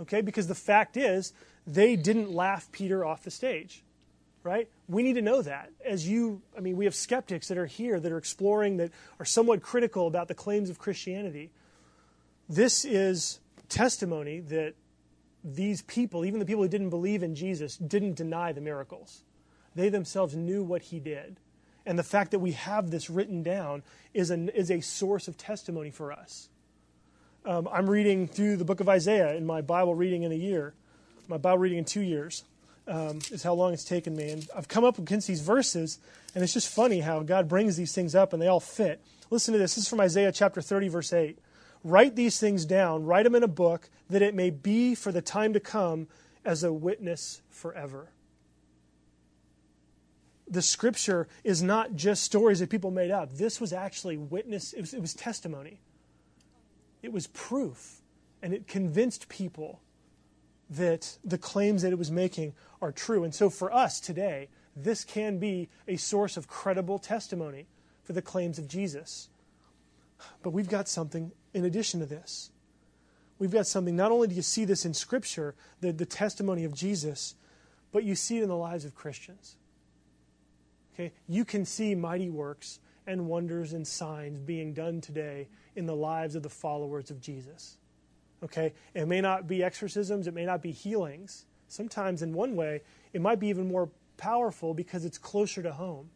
Okay, 0.00 0.22
because 0.22 0.46
the 0.46 0.54
fact 0.54 0.96
is, 0.96 1.32
they 1.66 1.94
didn't 1.94 2.32
laugh 2.32 2.70
Peter 2.72 3.04
off 3.04 3.22
the 3.22 3.30
stage, 3.30 3.82
right? 4.42 4.68
We 4.88 5.02
need 5.02 5.14
to 5.14 5.22
know 5.22 5.42
that. 5.42 5.70
As 5.84 6.08
you, 6.08 6.40
I 6.56 6.60
mean, 6.60 6.76
we 6.76 6.86
have 6.86 6.94
skeptics 6.94 7.48
that 7.48 7.58
are 7.58 7.66
here 7.66 8.00
that 8.00 8.10
are 8.10 8.18
exploring, 8.18 8.78
that 8.78 8.92
are 9.18 9.26
somewhat 9.26 9.62
critical 9.62 10.06
about 10.06 10.28
the 10.28 10.34
claims 10.34 10.70
of 10.70 10.78
Christianity. 10.78 11.50
This 12.48 12.84
is 12.84 13.40
testimony 13.68 14.40
that 14.40 14.74
these 15.44 15.82
people, 15.82 16.24
even 16.24 16.40
the 16.40 16.46
people 16.46 16.62
who 16.62 16.68
didn't 16.68 16.90
believe 16.90 17.22
in 17.22 17.34
Jesus, 17.34 17.76
didn't 17.76 18.14
deny 18.14 18.52
the 18.52 18.60
miracles. 18.60 19.22
They 19.74 19.88
themselves 19.88 20.34
knew 20.34 20.62
what 20.62 20.82
he 20.82 20.98
did. 20.98 21.36
And 21.86 21.98
the 21.98 22.02
fact 22.02 22.30
that 22.32 22.40
we 22.40 22.52
have 22.52 22.90
this 22.90 23.08
written 23.08 23.42
down 23.42 23.82
is, 24.12 24.30
is 24.30 24.70
a 24.70 24.80
source 24.80 25.28
of 25.28 25.36
testimony 25.36 25.90
for 25.90 26.12
us. 26.12 26.48
Um, 27.46 27.68
I'm 27.72 27.88
reading 27.88 28.28
through 28.28 28.56
the 28.56 28.64
book 28.64 28.80
of 28.80 28.88
Isaiah 28.88 29.34
in 29.34 29.46
my 29.46 29.62
Bible 29.62 29.94
reading 29.94 30.24
in 30.24 30.32
a 30.32 30.36
year 30.36 30.74
my 31.30 31.38
Bible 31.38 31.58
reading 31.58 31.78
in 31.78 31.84
two 31.84 32.00
years 32.00 32.44
um, 32.88 33.20
is 33.30 33.42
how 33.42 33.54
long 33.54 33.72
it's 33.72 33.84
taken 33.84 34.16
me. 34.16 34.30
And 34.30 34.48
I've 34.54 34.66
come 34.66 34.84
up 34.84 34.98
against 34.98 35.28
these 35.28 35.40
verses, 35.40 36.00
and 36.34 36.42
it's 36.42 36.52
just 36.52 36.68
funny 36.68 37.00
how 37.00 37.20
God 37.20 37.48
brings 37.48 37.76
these 37.76 37.94
things 37.94 38.14
up 38.14 38.32
and 38.32 38.42
they 38.42 38.48
all 38.48 38.60
fit. 38.60 39.00
Listen 39.30 39.52
to 39.52 39.58
this. 39.58 39.76
This 39.76 39.84
is 39.84 39.88
from 39.88 40.00
Isaiah 40.00 40.32
chapter 40.32 40.60
30, 40.60 40.88
verse 40.88 41.12
8. 41.12 41.38
Write 41.84 42.16
these 42.16 42.38
things 42.38 42.66
down, 42.66 43.06
write 43.06 43.22
them 43.22 43.34
in 43.34 43.42
a 43.42 43.48
book, 43.48 43.88
that 44.10 44.20
it 44.20 44.34
may 44.34 44.50
be 44.50 44.94
for 44.94 45.12
the 45.12 45.22
time 45.22 45.54
to 45.54 45.60
come 45.60 46.08
as 46.44 46.62
a 46.64 46.72
witness 46.72 47.40
forever. 47.48 48.10
The 50.48 50.60
scripture 50.60 51.28
is 51.44 51.62
not 51.62 51.94
just 51.94 52.24
stories 52.24 52.58
that 52.58 52.70
people 52.70 52.90
made 52.90 53.12
up. 53.12 53.32
This 53.32 53.60
was 53.60 53.72
actually 53.72 54.16
witness, 54.16 54.72
it 54.72 54.80
was, 54.80 54.92
it 54.92 55.00
was 55.00 55.14
testimony, 55.14 55.78
it 57.02 57.12
was 57.12 57.26
proof, 57.28 58.00
and 58.42 58.52
it 58.52 58.66
convinced 58.66 59.28
people 59.28 59.80
that 60.68 61.18
the 61.24 61.38
claims 61.38 61.82
that 61.82 61.92
it 61.92 61.98
was 61.98 62.10
making 62.10 62.54
are 62.80 62.92
true. 62.92 63.24
And 63.24 63.34
so 63.34 63.50
for 63.50 63.72
us 63.72 64.00
today, 64.00 64.48
this 64.76 65.04
can 65.04 65.38
be 65.38 65.68
a 65.88 65.96
source 65.96 66.36
of 66.36 66.46
credible 66.46 66.98
testimony 66.98 67.66
for 68.04 68.12
the 68.12 68.22
claims 68.22 68.58
of 68.58 68.68
Jesus. 68.68 69.28
But 70.42 70.50
we've 70.50 70.68
got 70.68 70.88
something 70.88 71.32
in 71.52 71.64
addition 71.64 72.00
to 72.00 72.06
this. 72.06 72.50
We've 73.38 73.50
got 73.50 73.66
something, 73.66 73.96
not 73.96 74.12
only 74.12 74.28
do 74.28 74.34
you 74.34 74.42
see 74.42 74.64
this 74.64 74.84
in 74.84 74.94
Scripture, 74.94 75.54
the, 75.80 75.92
the 75.92 76.06
testimony 76.06 76.64
of 76.64 76.74
Jesus, 76.74 77.34
but 77.90 78.04
you 78.04 78.14
see 78.14 78.38
it 78.38 78.42
in 78.42 78.48
the 78.48 78.56
lives 78.56 78.84
of 78.84 78.94
Christians. 78.94 79.56
Okay? 80.94 81.12
You 81.26 81.44
can 81.44 81.64
see 81.64 81.94
mighty 81.94 82.28
works 82.28 82.78
and 83.06 83.26
wonders 83.26 83.72
and 83.72 83.86
signs 83.86 84.40
being 84.40 84.72
done 84.72 85.00
today 85.00 85.48
in 85.76 85.86
the 85.86 85.96
lives 85.96 86.34
of 86.34 86.42
the 86.42 86.48
followers 86.48 87.10
of 87.10 87.20
Jesus. 87.20 87.76
Okay? 88.42 88.72
It 88.94 89.06
may 89.06 89.20
not 89.20 89.46
be 89.46 89.62
exorcisms, 89.62 90.26
it 90.26 90.34
may 90.34 90.44
not 90.44 90.62
be 90.62 90.72
healings. 90.72 91.46
Sometimes, 91.68 92.22
in 92.22 92.32
one 92.32 92.56
way, 92.56 92.82
it 93.12 93.20
might 93.20 93.38
be 93.38 93.48
even 93.48 93.68
more 93.68 93.90
powerful 94.16 94.74
because 94.74 95.04
it's 95.04 95.18
closer 95.18 95.62
to 95.62 95.72
home. 95.72 96.10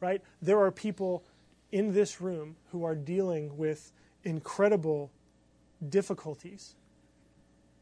Right? 0.00 0.22
There 0.40 0.60
are 0.60 0.70
people 0.70 1.24
in 1.70 1.94
this 1.94 2.20
room 2.20 2.56
who 2.70 2.84
are 2.84 2.94
dealing 2.94 3.56
with 3.56 3.92
incredible 4.24 5.10
difficulties. 5.88 6.74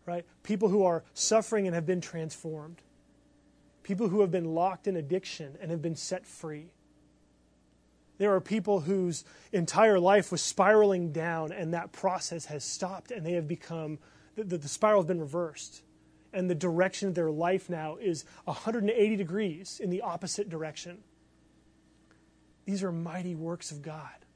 Right? 0.06 0.24
People 0.42 0.68
who 0.68 0.84
are 0.84 1.04
suffering 1.14 1.66
and 1.66 1.74
have 1.74 1.86
been 1.86 2.00
transformed. 2.00 2.82
People 3.82 4.08
who 4.08 4.20
have 4.20 4.30
been 4.30 4.54
locked 4.54 4.86
in 4.86 4.96
addiction 4.96 5.56
and 5.60 5.70
have 5.70 5.80
been 5.80 5.96
set 5.96 6.26
free. 6.26 6.66
There 8.20 8.34
are 8.34 8.40
people 8.42 8.80
whose 8.80 9.24
entire 9.50 9.98
life 9.98 10.30
was 10.30 10.42
spiraling 10.42 11.10
down, 11.10 11.52
and 11.52 11.72
that 11.72 11.90
process 11.90 12.44
has 12.44 12.62
stopped, 12.62 13.10
and 13.10 13.24
they 13.24 13.32
have 13.32 13.48
become, 13.48 13.98
the, 14.36 14.58
the 14.58 14.68
spiral 14.68 15.00
has 15.00 15.06
been 15.06 15.20
reversed. 15.20 15.80
And 16.30 16.50
the 16.50 16.54
direction 16.54 17.08
of 17.08 17.14
their 17.14 17.30
life 17.30 17.70
now 17.70 17.96
is 17.96 18.26
180 18.44 19.16
degrees 19.16 19.80
in 19.82 19.88
the 19.88 20.02
opposite 20.02 20.50
direction. 20.50 20.98
These 22.66 22.82
are 22.82 22.92
mighty 22.92 23.34
works 23.34 23.70
of 23.70 23.80
God. 23.80 24.26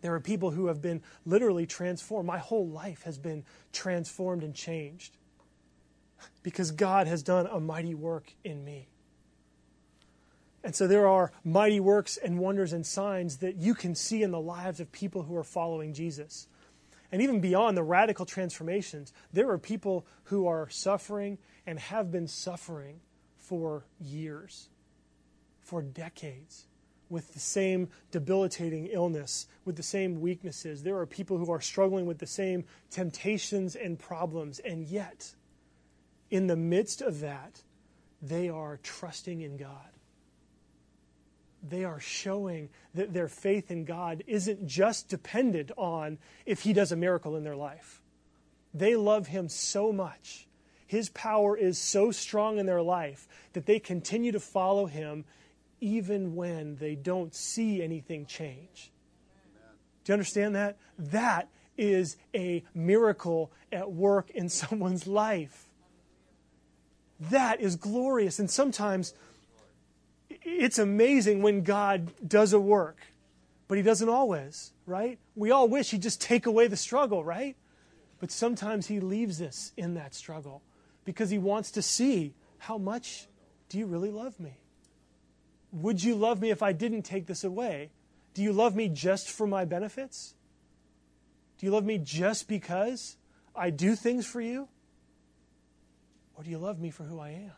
There 0.00 0.14
are 0.14 0.20
people 0.20 0.52
who 0.52 0.68
have 0.68 0.80
been 0.80 1.02
literally 1.26 1.66
transformed. 1.66 2.28
My 2.28 2.38
whole 2.38 2.68
life 2.68 3.02
has 3.02 3.18
been 3.18 3.42
transformed 3.72 4.44
and 4.44 4.54
changed 4.54 5.16
because 6.44 6.70
God 6.70 7.08
has 7.08 7.24
done 7.24 7.48
a 7.48 7.58
mighty 7.58 7.96
work 7.96 8.32
in 8.44 8.64
me. 8.64 8.86
And 10.64 10.74
so 10.74 10.86
there 10.86 11.06
are 11.06 11.30
mighty 11.44 11.78
works 11.78 12.16
and 12.16 12.38
wonders 12.38 12.72
and 12.72 12.86
signs 12.86 13.36
that 13.36 13.56
you 13.56 13.74
can 13.74 13.94
see 13.94 14.22
in 14.22 14.30
the 14.30 14.40
lives 14.40 14.80
of 14.80 14.90
people 14.90 15.24
who 15.24 15.36
are 15.36 15.44
following 15.44 15.92
Jesus. 15.92 16.48
And 17.12 17.20
even 17.20 17.40
beyond 17.40 17.76
the 17.76 17.82
radical 17.82 18.24
transformations, 18.24 19.12
there 19.30 19.50
are 19.50 19.58
people 19.58 20.06
who 20.24 20.46
are 20.46 20.70
suffering 20.70 21.36
and 21.66 21.78
have 21.78 22.10
been 22.10 22.26
suffering 22.26 23.00
for 23.36 23.84
years, 24.00 24.70
for 25.60 25.82
decades, 25.82 26.64
with 27.10 27.34
the 27.34 27.40
same 27.40 27.90
debilitating 28.10 28.86
illness, 28.86 29.46
with 29.66 29.76
the 29.76 29.82
same 29.82 30.18
weaknesses. 30.22 30.82
There 30.82 30.96
are 30.96 31.06
people 31.06 31.36
who 31.36 31.52
are 31.52 31.60
struggling 31.60 32.06
with 32.06 32.18
the 32.18 32.26
same 32.26 32.64
temptations 32.90 33.76
and 33.76 33.98
problems, 33.98 34.60
and 34.60 34.86
yet, 34.86 35.34
in 36.30 36.46
the 36.46 36.56
midst 36.56 37.02
of 37.02 37.20
that, 37.20 37.62
they 38.22 38.48
are 38.48 38.80
trusting 38.82 39.42
in 39.42 39.58
God 39.58 39.93
they 41.68 41.84
are 41.84 42.00
showing 42.00 42.68
that 42.94 43.12
their 43.12 43.28
faith 43.28 43.70
in 43.70 43.84
God 43.84 44.22
isn't 44.26 44.66
just 44.66 45.08
dependent 45.08 45.70
on 45.76 46.18
if 46.44 46.60
He 46.60 46.72
does 46.72 46.92
a 46.92 46.96
miracle 46.96 47.36
in 47.36 47.44
their 47.44 47.56
life. 47.56 48.02
They 48.72 48.96
love 48.96 49.28
Him 49.28 49.48
so 49.48 49.92
much. 49.92 50.46
His 50.86 51.08
power 51.08 51.56
is 51.56 51.78
so 51.78 52.10
strong 52.10 52.58
in 52.58 52.66
their 52.66 52.82
life 52.82 53.26
that 53.54 53.66
they 53.66 53.78
continue 53.78 54.32
to 54.32 54.40
follow 54.40 54.86
Him 54.86 55.24
even 55.80 56.34
when 56.34 56.76
they 56.76 56.94
don't 56.94 57.34
see 57.34 57.82
anything 57.82 58.26
change. 58.26 58.92
Do 60.04 60.12
you 60.12 60.14
understand 60.14 60.54
that? 60.54 60.76
That 60.98 61.48
is 61.76 62.16
a 62.34 62.62
miracle 62.74 63.50
at 63.72 63.90
work 63.90 64.30
in 64.30 64.48
someone's 64.48 65.06
life. 65.06 65.66
That 67.18 67.60
is 67.60 67.76
glorious. 67.76 68.38
And 68.38 68.50
sometimes 68.50 69.14
it's 70.44 70.78
amazing 70.78 71.42
when 71.42 71.62
God 71.62 72.12
does 72.26 72.52
a 72.52 72.60
work, 72.60 72.98
but 73.68 73.78
He 73.78 73.82
doesn't 73.82 74.08
always, 74.08 74.72
right? 74.86 75.18
We 75.34 75.50
all 75.50 75.68
wish 75.68 75.90
He'd 75.90 76.02
just 76.02 76.20
take 76.20 76.46
away 76.46 76.66
the 76.66 76.76
struggle, 76.76 77.24
right? 77.24 77.56
But 78.20 78.30
sometimes 78.30 78.86
He 78.86 79.00
leaves 79.00 79.40
us 79.40 79.72
in 79.76 79.94
that 79.94 80.14
struggle 80.14 80.62
because 81.04 81.30
He 81.30 81.38
wants 81.38 81.70
to 81.72 81.82
see 81.82 82.34
how 82.58 82.78
much 82.78 83.26
do 83.68 83.78
you 83.78 83.86
really 83.86 84.10
love 84.10 84.38
me? 84.38 84.58
Would 85.72 86.04
you 86.04 86.14
love 86.14 86.40
me 86.40 86.50
if 86.50 86.62
I 86.62 86.72
didn't 86.72 87.02
take 87.02 87.26
this 87.26 87.42
away? 87.42 87.90
Do 88.32 88.42
you 88.42 88.52
love 88.52 88.76
me 88.76 88.88
just 88.88 89.30
for 89.30 89.46
my 89.46 89.64
benefits? 89.64 90.34
Do 91.58 91.66
you 91.66 91.72
love 91.72 91.84
me 91.84 91.98
just 91.98 92.48
because 92.48 93.16
I 93.56 93.70
do 93.70 93.96
things 93.96 94.26
for 94.26 94.40
you? 94.40 94.68
Or 96.36 96.44
do 96.44 96.50
you 96.50 96.58
love 96.58 96.80
me 96.80 96.90
for 96.90 97.04
who 97.04 97.18
I 97.18 97.30
am? 97.30 97.52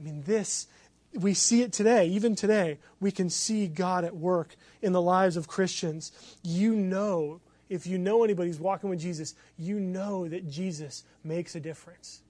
I 0.00 0.02
mean, 0.02 0.22
this, 0.22 0.66
we 1.12 1.34
see 1.34 1.62
it 1.62 1.72
today, 1.72 2.06
even 2.06 2.34
today. 2.34 2.78
We 3.00 3.10
can 3.10 3.28
see 3.28 3.66
God 3.66 4.04
at 4.04 4.16
work 4.16 4.56
in 4.80 4.92
the 4.92 5.02
lives 5.02 5.36
of 5.36 5.46
Christians. 5.46 6.12
You 6.42 6.74
know, 6.74 7.40
if 7.68 7.86
you 7.86 7.98
know 7.98 8.24
anybody 8.24 8.48
who's 8.48 8.60
walking 8.60 8.88
with 8.88 9.00
Jesus, 9.00 9.34
you 9.58 9.78
know 9.78 10.26
that 10.26 10.48
Jesus 10.48 11.04
makes 11.22 11.54
a 11.54 11.60
difference 11.60 12.22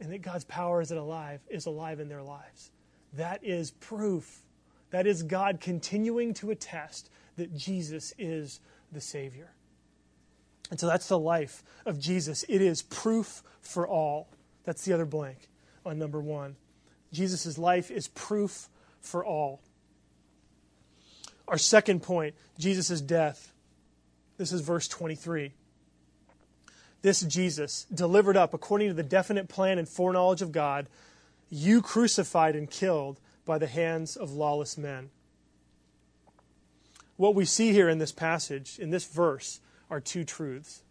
and 0.00 0.10
that 0.12 0.22
God's 0.22 0.44
power 0.44 0.80
is 0.80 0.90
alive, 0.90 1.40
is 1.48 1.66
alive 1.66 2.00
in 2.00 2.08
their 2.08 2.22
lives. 2.22 2.70
That 3.14 3.44
is 3.44 3.70
proof. 3.70 4.42
That 4.90 5.06
is 5.06 5.22
God 5.22 5.60
continuing 5.60 6.34
to 6.34 6.50
attest 6.50 7.10
that 7.36 7.54
Jesus 7.54 8.14
is 8.18 8.60
the 8.92 9.00
Savior. 9.00 9.50
And 10.70 10.80
so 10.80 10.86
that's 10.86 11.08
the 11.08 11.18
life 11.18 11.62
of 11.84 11.98
Jesus. 11.98 12.44
It 12.48 12.62
is 12.62 12.82
proof 12.82 13.42
for 13.60 13.86
all. 13.86 14.28
That's 14.64 14.84
the 14.84 14.92
other 14.92 15.04
blank 15.04 15.48
on 15.84 15.98
number 15.98 16.20
one. 16.20 16.56
Jesus' 17.14 17.56
life 17.56 17.90
is 17.90 18.08
proof 18.08 18.68
for 19.00 19.24
all. 19.24 19.60
Our 21.48 21.58
second 21.58 22.02
point 22.02 22.34
Jesus' 22.58 23.00
death. 23.00 23.52
This 24.36 24.52
is 24.52 24.60
verse 24.60 24.88
23. 24.88 25.52
This 27.02 27.20
Jesus, 27.20 27.86
delivered 27.92 28.36
up 28.36 28.54
according 28.54 28.88
to 28.88 28.94
the 28.94 29.02
definite 29.02 29.48
plan 29.48 29.78
and 29.78 29.88
foreknowledge 29.88 30.42
of 30.42 30.52
God, 30.52 30.88
you 31.50 31.82
crucified 31.82 32.56
and 32.56 32.70
killed 32.70 33.20
by 33.44 33.58
the 33.58 33.66
hands 33.66 34.16
of 34.16 34.32
lawless 34.32 34.78
men. 34.78 35.10
What 37.16 37.34
we 37.34 37.44
see 37.44 37.72
here 37.72 37.88
in 37.88 37.98
this 37.98 38.10
passage, 38.10 38.78
in 38.78 38.90
this 38.90 39.04
verse, 39.04 39.60
are 39.90 40.00
two 40.00 40.24
truths. 40.24 40.82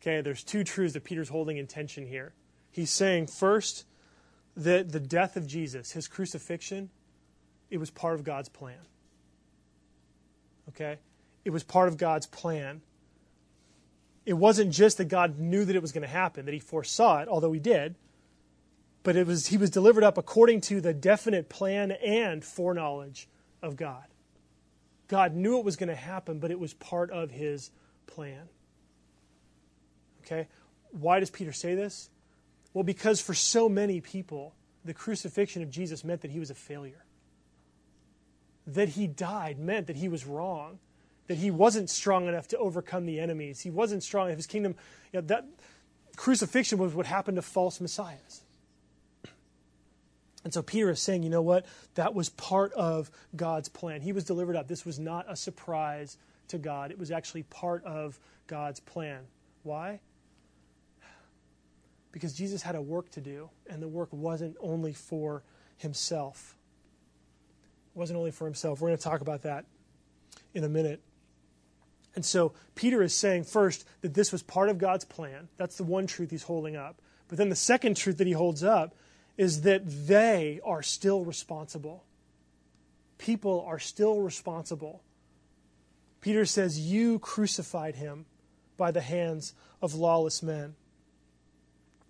Okay, 0.00 0.20
there's 0.20 0.44
two 0.44 0.62
truths 0.62 0.92
that 0.94 1.04
Peter's 1.04 1.30
holding 1.30 1.56
in 1.56 1.66
tension 1.66 2.06
here. 2.06 2.34
He's 2.70 2.90
saying, 2.90 3.26
first, 3.26 3.84
that 4.58 4.90
the 4.90 5.00
death 5.00 5.36
of 5.36 5.46
Jesus, 5.46 5.92
his 5.92 6.08
crucifixion, 6.08 6.90
it 7.70 7.78
was 7.78 7.90
part 7.90 8.14
of 8.14 8.24
God's 8.24 8.48
plan. 8.48 8.78
Okay? 10.70 10.98
It 11.44 11.50
was 11.50 11.62
part 11.62 11.88
of 11.88 11.96
God's 11.96 12.26
plan. 12.26 12.82
It 14.26 14.34
wasn't 14.34 14.72
just 14.72 14.98
that 14.98 15.06
God 15.06 15.38
knew 15.38 15.64
that 15.64 15.76
it 15.76 15.80
was 15.80 15.92
going 15.92 16.02
to 16.02 16.08
happen, 16.08 16.44
that 16.44 16.54
he 16.54 16.60
foresaw 16.60 17.20
it, 17.20 17.28
although 17.28 17.52
he 17.52 17.60
did, 17.60 17.94
but 19.02 19.16
it 19.16 19.26
was 19.26 19.46
he 19.46 19.56
was 19.56 19.70
delivered 19.70 20.04
up 20.04 20.18
according 20.18 20.60
to 20.62 20.80
the 20.80 20.92
definite 20.92 21.48
plan 21.48 21.92
and 21.92 22.44
foreknowledge 22.44 23.28
of 23.62 23.76
God. 23.76 24.04
God 25.06 25.34
knew 25.34 25.58
it 25.58 25.64
was 25.64 25.76
going 25.76 25.88
to 25.88 25.94
happen, 25.94 26.40
but 26.40 26.50
it 26.50 26.58
was 26.58 26.74
part 26.74 27.10
of 27.10 27.30
his 27.30 27.70
plan. 28.06 28.48
Okay? 30.20 30.48
Why 30.90 31.20
does 31.20 31.30
Peter 31.30 31.52
say 31.52 31.74
this? 31.74 32.10
Well, 32.74 32.84
because 32.84 33.20
for 33.20 33.34
so 33.34 33.68
many 33.68 34.00
people, 34.00 34.54
the 34.84 34.94
crucifixion 34.94 35.62
of 35.62 35.70
Jesus 35.70 36.04
meant 36.04 36.22
that 36.22 36.30
he 36.30 36.38
was 36.38 36.50
a 36.50 36.54
failure. 36.54 37.04
That 38.66 38.90
he 38.90 39.06
died 39.06 39.58
meant 39.58 39.86
that 39.86 39.96
he 39.96 40.08
was 40.08 40.26
wrong. 40.26 40.78
That 41.26 41.36
he 41.36 41.50
wasn't 41.50 41.90
strong 41.90 42.26
enough 42.26 42.48
to 42.48 42.58
overcome 42.58 43.06
the 43.06 43.20
enemies. 43.20 43.60
He 43.60 43.70
wasn't 43.70 44.02
strong 44.02 44.28
enough. 44.28 44.38
His 44.38 44.46
kingdom, 44.46 44.74
you 45.12 45.20
know, 45.20 45.26
that 45.26 45.46
crucifixion 46.16 46.78
was 46.78 46.94
what 46.94 47.06
happened 47.06 47.36
to 47.36 47.42
false 47.42 47.80
messiahs. 47.80 48.42
And 50.44 50.54
so 50.54 50.62
Peter 50.62 50.90
is 50.90 51.00
saying, 51.00 51.22
you 51.22 51.30
know 51.30 51.42
what? 51.42 51.66
That 51.94 52.14
was 52.14 52.28
part 52.30 52.72
of 52.72 53.10
God's 53.36 53.68
plan. 53.68 54.00
He 54.00 54.12
was 54.12 54.24
delivered 54.24 54.56
up. 54.56 54.68
This 54.68 54.86
was 54.86 54.98
not 54.98 55.26
a 55.28 55.36
surprise 55.36 56.16
to 56.48 56.56
God, 56.56 56.90
it 56.90 56.98
was 56.98 57.10
actually 57.10 57.42
part 57.42 57.84
of 57.84 58.18
God's 58.46 58.80
plan. 58.80 59.20
Why? 59.64 60.00
Because 62.12 62.32
Jesus 62.32 62.62
had 62.62 62.74
a 62.74 62.82
work 62.82 63.10
to 63.10 63.20
do, 63.20 63.50
and 63.68 63.82
the 63.82 63.88
work 63.88 64.08
wasn't 64.12 64.56
only 64.60 64.92
for 64.92 65.42
himself. 65.76 66.56
It 67.94 67.98
wasn't 67.98 68.18
only 68.18 68.30
for 68.30 68.44
himself. 68.44 68.80
We're 68.80 68.88
going 68.88 68.98
to 68.98 69.04
talk 69.04 69.20
about 69.20 69.42
that 69.42 69.66
in 70.54 70.64
a 70.64 70.68
minute. 70.68 71.00
And 72.14 72.24
so 72.24 72.52
Peter 72.74 73.02
is 73.02 73.14
saying 73.14 73.44
first 73.44 73.86
that 74.00 74.14
this 74.14 74.32
was 74.32 74.42
part 74.42 74.68
of 74.68 74.78
God's 74.78 75.04
plan. 75.04 75.48
That's 75.56 75.76
the 75.76 75.84
one 75.84 76.06
truth 76.06 76.30
he's 76.30 76.42
holding 76.42 76.76
up. 76.76 77.00
But 77.28 77.38
then 77.38 77.48
the 77.48 77.56
second 77.56 77.96
truth 77.96 78.18
that 78.18 78.26
he 78.26 78.32
holds 78.32 78.64
up 78.64 78.94
is 79.36 79.62
that 79.62 79.82
they 79.86 80.60
are 80.64 80.82
still 80.82 81.24
responsible. 81.24 82.04
People 83.18 83.64
are 83.68 83.78
still 83.78 84.20
responsible. 84.20 85.02
Peter 86.20 86.44
says, 86.44 86.78
You 86.78 87.18
crucified 87.18 87.96
him 87.96 88.26
by 88.76 88.90
the 88.90 89.00
hands 89.00 89.54
of 89.80 89.94
lawless 89.94 90.42
men. 90.42 90.74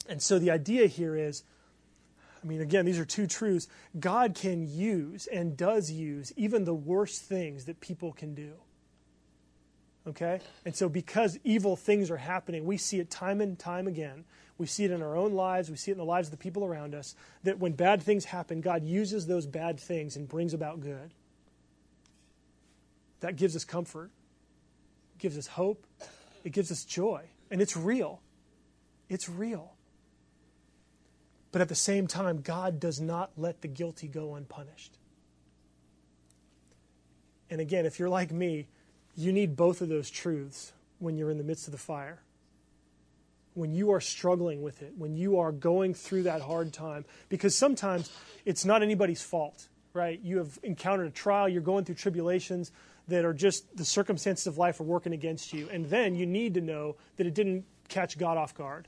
And 0.09 0.23
so 0.23 0.39
the 0.39 0.51
idea 0.51 0.87
here 0.87 1.17
is 1.17 1.45
I 2.43 2.47
mean, 2.47 2.61
again, 2.61 2.85
these 2.85 2.99
are 2.99 3.05
two 3.05 3.27
truths. 3.27 3.69
God 3.99 4.35
can 4.35 4.67
use 4.67 5.27
and 5.27 5.57
does 5.57 5.91
use 5.91 6.33
even 6.37 6.65
the 6.65 6.75
worst 6.75 7.23
things 7.23 7.65
that 7.65 7.81
people 7.81 8.13
can 8.13 8.35
do. 8.35 8.53
Okay? 10.07 10.41
And 10.65 10.75
so, 10.75 10.89
because 10.89 11.39
evil 11.45 11.77
things 11.77 12.11
are 12.11 12.17
happening, 12.17 12.65
we 12.65 12.77
see 12.77 12.99
it 12.99 13.11
time 13.11 13.41
and 13.41 13.59
time 13.59 13.87
again. 13.87 14.25
We 14.57 14.67
see 14.67 14.85
it 14.85 14.91
in 14.91 15.03
our 15.03 15.17
own 15.17 15.35
lives, 15.35 15.71
we 15.71 15.77
see 15.77 15.91
it 15.91 15.95
in 15.95 15.99
the 15.99 16.05
lives 16.05 16.29
of 16.29 16.33
the 16.33 16.39
people 16.39 16.65
around 16.65 16.95
us, 16.95 17.15
that 17.45 17.59
when 17.59 17.73
bad 17.73 18.03
things 18.03 18.25
happen, 18.25 18.61
God 18.61 18.83
uses 18.83 19.27
those 19.27 19.47
bad 19.47 19.79
things 19.79 20.17
and 20.17 20.29
brings 20.29 20.53
about 20.53 20.81
good. 20.81 21.15
That 23.21 23.37
gives 23.37 23.55
us 23.55 23.65
comfort, 23.65 24.11
gives 25.19 25.39
us 25.39 25.47
hope, 25.47 25.87
it 26.43 26.51
gives 26.51 26.73
us 26.73 26.85
joy. 26.85 27.25
And 27.51 27.61
it's 27.61 27.77
real. 27.77 28.21
It's 29.09 29.29
real. 29.29 29.75
But 31.51 31.63
at 31.63 31.69
the 31.69 31.75
same 31.75 32.07
time, 32.07 32.43
God 32.43 32.79
does 32.79 33.01
not 33.01 33.31
let 33.37 33.63
the 33.63 33.69
guilty 33.69 34.07
go 34.07 34.35
unpunished. 34.35 34.99
And 37.51 37.61
again, 37.61 37.87
if 37.87 37.99
you're 37.99 38.11
like 38.11 38.31
me, 38.31 38.69
you 39.17 39.33
need 39.33 39.57
both 39.57 39.81
of 39.81 39.89
those 39.89 40.11
truths 40.11 40.73
when 40.99 41.17
you're 41.17 41.31
in 41.31 41.39
the 41.39 41.45
midst 41.45 41.67
of 41.67 41.73
the 41.73 41.79
fire. 41.79 42.21
When 43.55 43.73
you 43.73 43.91
are 43.93 44.01
struggling 44.01 44.63
with 44.63 44.83
it, 44.83 44.93
when 44.97 45.17
you 45.17 45.39
are 45.39 45.51
going 45.51 45.95
through 45.95 46.25
that 46.25 46.43
hard 46.43 46.73
time, 46.73 47.05
because 47.29 47.55
sometimes 47.57 48.13
it's 48.45 48.65
not 48.65 48.83
anybody's 48.83 49.23
fault, 49.23 49.69
right? 49.95 50.21
You 50.23 50.39
have 50.39 50.59
encountered 50.63 51.09
a 51.09 51.11
trial, 51.11 51.49
you're 51.49 51.63
going 51.63 51.85
through 51.85 51.97
tribulations 51.97 52.71
that 53.09 53.25
are 53.25 53.33
just 53.33 53.75
the 53.77 53.87
circumstances 53.87 54.47
of 54.47 54.59
life 54.59 54.79
are 54.81 54.85
working 54.85 55.15
against 55.15 55.53
you. 55.53 55.69
And 55.73 55.87
then 55.87 56.15
you 56.15 56.27
need 56.27 56.55
to 56.55 56.61
know 56.61 56.97
that 57.17 57.27
it 57.27 57.35
didn't 57.35 57.65
catch 57.89 58.19
God 58.19 58.37
off 58.37 58.55
guard 58.55 58.87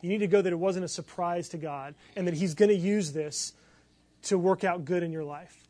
you 0.00 0.08
need 0.08 0.18
to 0.18 0.26
go 0.26 0.40
that 0.40 0.52
it 0.52 0.58
wasn't 0.58 0.84
a 0.84 0.88
surprise 0.88 1.48
to 1.50 1.58
God 1.58 1.94
and 2.16 2.26
that 2.26 2.34
He's 2.34 2.54
going 2.54 2.68
to 2.68 2.76
use 2.76 3.12
this 3.12 3.52
to 4.22 4.38
work 4.38 4.64
out 4.64 4.84
good 4.84 5.02
in 5.02 5.12
your 5.12 5.24
life. 5.24 5.64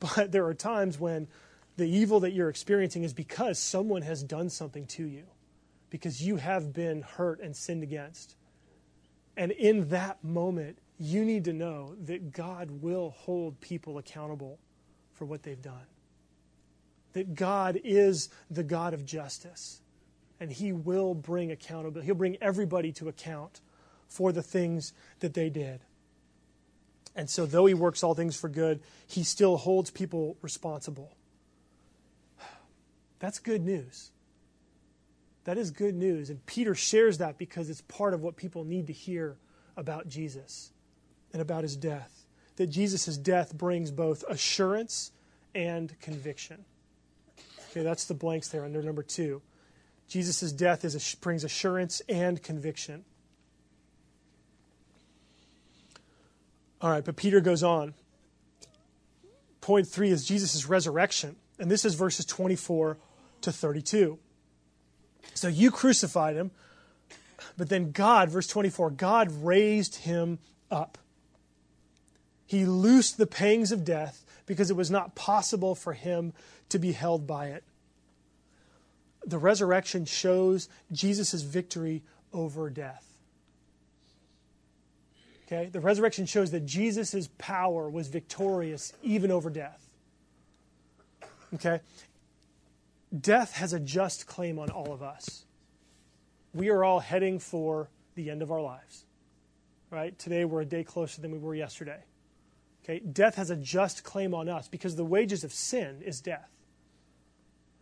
But 0.00 0.32
there 0.32 0.44
are 0.46 0.54
times 0.54 0.98
when 0.98 1.28
the 1.76 1.86
evil 1.86 2.20
that 2.20 2.32
you're 2.32 2.48
experiencing 2.48 3.04
is 3.04 3.12
because 3.12 3.58
someone 3.58 4.02
has 4.02 4.22
done 4.22 4.50
something 4.50 4.86
to 4.88 5.04
you, 5.04 5.24
because 5.90 6.22
you 6.22 6.36
have 6.36 6.72
been 6.72 7.02
hurt 7.02 7.40
and 7.40 7.56
sinned 7.56 7.82
against. 7.82 8.36
And 9.36 9.50
in 9.50 9.88
that 9.88 10.22
moment, 10.22 10.78
you 10.98 11.24
need 11.24 11.44
to 11.44 11.52
know 11.52 11.96
that 12.04 12.32
God 12.32 12.70
will 12.82 13.10
hold 13.10 13.60
people 13.60 13.98
accountable 13.98 14.58
for 15.14 15.24
what 15.24 15.42
they've 15.42 15.60
done. 15.60 15.86
That 17.14 17.34
God 17.34 17.80
is 17.82 18.28
the 18.50 18.62
God 18.62 18.94
of 18.94 19.04
justice 19.04 19.80
and 20.44 20.52
he 20.52 20.72
will 20.72 21.14
bring 21.14 21.50
accountability. 21.50 22.04
He'll 22.04 22.14
bring 22.14 22.36
everybody 22.42 22.92
to 22.92 23.08
account 23.08 23.62
for 24.08 24.30
the 24.30 24.42
things 24.42 24.92
that 25.20 25.32
they 25.32 25.48
did. 25.48 25.80
And 27.16 27.30
so, 27.30 27.46
though 27.46 27.64
he 27.64 27.72
works 27.72 28.02
all 28.02 28.12
things 28.12 28.38
for 28.38 28.50
good, 28.50 28.82
he 29.06 29.24
still 29.24 29.56
holds 29.56 29.90
people 29.90 30.36
responsible. 30.42 31.16
That's 33.20 33.38
good 33.38 33.64
news. 33.64 34.10
That 35.44 35.56
is 35.56 35.70
good 35.70 35.94
news. 35.94 36.28
And 36.28 36.44
Peter 36.44 36.74
shares 36.74 37.16
that 37.16 37.38
because 37.38 37.70
it's 37.70 37.80
part 37.80 38.12
of 38.12 38.20
what 38.20 38.36
people 38.36 38.64
need 38.64 38.88
to 38.88 38.92
hear 38.92 39.38
about 39.78 40.10
Jesus 40.10 40.72
and 41.32 41.40
about 41.40 41.62
his 41.62 41.74
death. 41.74 42.26
That 42.56 42.66
Jesus' 42.66 43.16
death 43.16 43.56
brings 43.56 43.90
both 43.90 44.24
assurance 44.28 45.10
and 45.54 45.98
conviction. 46.00 46.66
Okay, 47.70 47.82
that's 47.82 48.04
the 48.04 48.14
blanks 48.14 48.48
there 48.48 48.66
under 48.66 48.82
number 48.82 49.02
two. 49.02 49.40
Jesus' 50.08 50.52
death 50.52 50.84
is, 50.84 51.14
brings 51.20 51.44
assurance 51.44 52.02
and 52.08 52.42
conviction. 52.42 53.04
All 56.80 56.90
right, 56.90 57.04
but 57.04 57.16
Peter 57.16 57.40
goes 57.40 57.62
on. 57.62 57.94
Point 59.60 59.88
three 59.88 60.10
is 60.10 60.24
Jesus' 60.24 60.66
resurrection. 60.66 61.36
And 61.58 61.70
this 61.70 61.84
is 61.84 61.94
verses 61.94 62.26
24 62.26 62.98
to 63.42 63.52
32. 63.52 64.18
So 65.32 65.48
you 65.48 65.70
crucified 65.70 66.36
him, 66.36 66.50
but 67.56 67.68
then 67.68 67.92
God, 67.92 68.28
verse 68.28 68.46
24, 68.46 68.90
God 68.90 69.30
raised 69.42 69.96
him 69.96 70.38
up. 70.70 70.98
He 72.46 72.66
loosed 72.66 73.16
the 73.16 73.26
pangs 73.26 73.72
of 73.72 73.84
death 73.84 74.24
because 74.46 74.70
it 74.70 74.76
was 74.76 74.90
not 74.90 75.14
possible 75.14 75.74
for 75.74 75.94
him 75.94 76.34
to 76.68 76.78
be 76.78 76.92
held 76.92 77.26
by 77.26 77.46
it. 77.46 77.64
The 79.26 79.38
resurrection 79.38 80.04
shows 80.04 80.68
Jesus' 80.92 81.42
victory 81.42 82.02
over 82.32 82.68
death. 82.70 83.04
Okay? 85.46 85.68
The 85.70 85.80
resurrection 85.80 86.26
shows 86.26 86.50
that 86.50 86.66
Jesus' 86.66 87.28
power 87.38 87.88
was 87.88 88.08
victorious 88.08 88.92
even 89.02 89.30
over 89.30 89.50
death. 89.50 89.88
Okay? 91.54 91.80
Death 93.18 93.52
has 93.54 93.72
a 93.72 93.80
just 93.80 94.26
claim 94.26 94.58
on 94.58 94.70
all 94.70 94.92
of 94.92 95.02
us. 95.02 95.44
We 96.52 96.68
are 96.70 96.82
all 96.84 97.00
heading 97.00 97.38
for 97.38 97.88
the 98.14 98.30
end 98.30 98.42
of 98.42 98.50
our 98.50 98.60
lives. 98.60 99.04
Right? 99.90 100.18
Today 100.18 100.44
we're 100.44 100.62
a 100.62 100.66
day 100.66 100.82
closer 100.82 101.20
than 101.20 101.30
we 101.30 101.38
were 101.38 101.54
yesterday. 101.54 102.02
Okay? 102.84 103.00
Death 103.00 103.36
has 103.36 103.50
a 103.50 103.56
just 103.56 104.02
claim 104.02 104.34
on 104.34 104.48
us 104.48 104.66
because 104.68 104.96
the 104.96 105.04
wages 105.04 105.44
of 105.44 105.52
sin 105.52 106.02
is 106.04 106.20
death. 106.20 106.50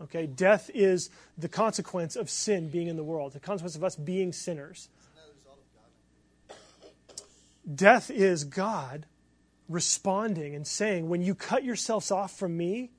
Okay? 0.05 0.27
Death 0.27 0.71
is 0.75 1.11
the 1.39 1.49
consequence 1.49 2.17
of 2.17 2.29
sin 2.29 2.69
being 2.69 2.89
in 2.89 2.97
the 2.97 3.05
world, 3.05 3.33
the 3.33 3.41
consequence 3.41 3.77
of 3.77 3.85
us 3.85 3.97
being 3.97 4.33
sinners. 4.33 4.89
Death 7.73 8.11
is 8.11 8.45
God 8.45 9.07
responding 9.69 10.55
and 10.55 10.67
saying, 10.67 11.09
When 11.09 11.23
you 11.23 11.35
cut 11.35 11.65
yourselves 11.65 12.11
off 12.11 12.37
from 12.37 12.57
me, 12.57 12.91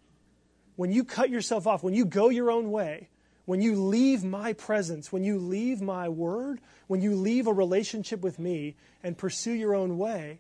when 0.76 0.92
you 0.92 1.04
cut 1.04 1.30
yourself 1.30 1.68
off, 1.68 1.84
when 1.84 1.94
you 1.94 2.06
go 2.06 2.30
your 2.30 2.50
own 2.50 2.72
way, 2.72 3.10
when 3.46 3.62
you 3.62 3.76
leave 3.76 4.24
my 4.24 4.54
presence, 4.54 5.12
when 5.12 5.24
you 5.24 5.38
leave 5.38 5.82
my 5.82 6.08
word, 6.08 6.62
when 6.88 7.02
you 7.02 7.16
leave 7.16 7.48
a 7.48 7.54
relationship 7.54 8.22
with 8.22 8.40
me 8.40 8.76
and 9.04 9.18
pursue 9.18 9.52
your 9.52 9.76
own 9.76 9.98
way, 9.98 10.40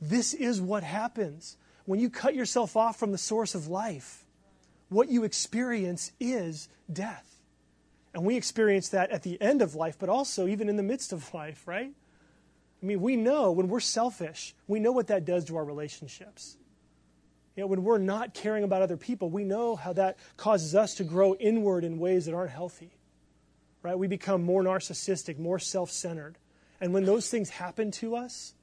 this 0.00 0.32
is 0.32 0.60
what 0.60 0.82
happens. 0.82 1.58
When 1.84 2.00
you 2.00 2.08
cut 2.08 2.34
yourself 2.34 2.76
off 2.76 2.98
from 2.98 3.12
the 3.12 3.18
source 3.18 3.54
of 3.54 3.68
life, 3.68 4.19
what 4.90 5.08
you 5.08 5.24
experience 5.24 6.12
is 6.20 6.68
death. 6.92 7.26
And 8.12 8.24
we 8.24 8.36
experience 8.36 8.90
that 8.90 9.10
at 9.10 9.22
the 9.22 9.40
end 9.40 9.62
of 9.62 9.74
life, 9.74 9.96
but 9.98 10.08
also 10.08 10.46
even 10.46 10.68
in 10.68 10.76
the 10.76 10.82
midst 10.82 11.12
of 11.12 11.32
life, 11.34 11.66
right? 11.66 11.92
I 12.82 12.86
mean, 12.86 13.00
we 13.00 13.16
know 13.16 13.52
when 13.52 13.68
we're 13.68 13.80
selfish, 13.80 14.54
we 14.66 14.80
know 14.80 14.92
what 14.92 15.08
that 15.08 15.24
does 15.24 15.46
to 15.46 15.56
our 15.56 15.64
relationships. 15.64 16.56
You 17.56 17.62
know, 17.62 17.66
when 17.66 17.84
we're 17.84 17.98
not 17.98 18.32
caring 18.32 18.64
about 18.64 18.82
other 18.82 18.96
people, 18.96 19.28
we 19.28 19.44
know 19.44 19.76
how 19.76 19.92
that 19.92 20.18
causes 20.36 20.74
us 20.74 20.94
to 20.94 21.04
grow 21.04 21.34
inward 21.34 21.84
in 21.84 21.98
ways 21.98 22.26
that 22.26 22.34
aren't 22.34 22.52
healthy. 22.52 22.92
Right? 23.82 23.98
We 23.98 24.08
become 24.08 24.42
more 24.42 24.62
narcissistic, 24.62 25.38
more 25.38 25.58
self 25.58 25.90
centered. 25.90 26.36
And 26.80 26.94
when 26.94 27.04
those 27.04 27.28
things 27.28 27.50
happen 27.50 27.90
to 27.92 28.16
us, 28.16 28.54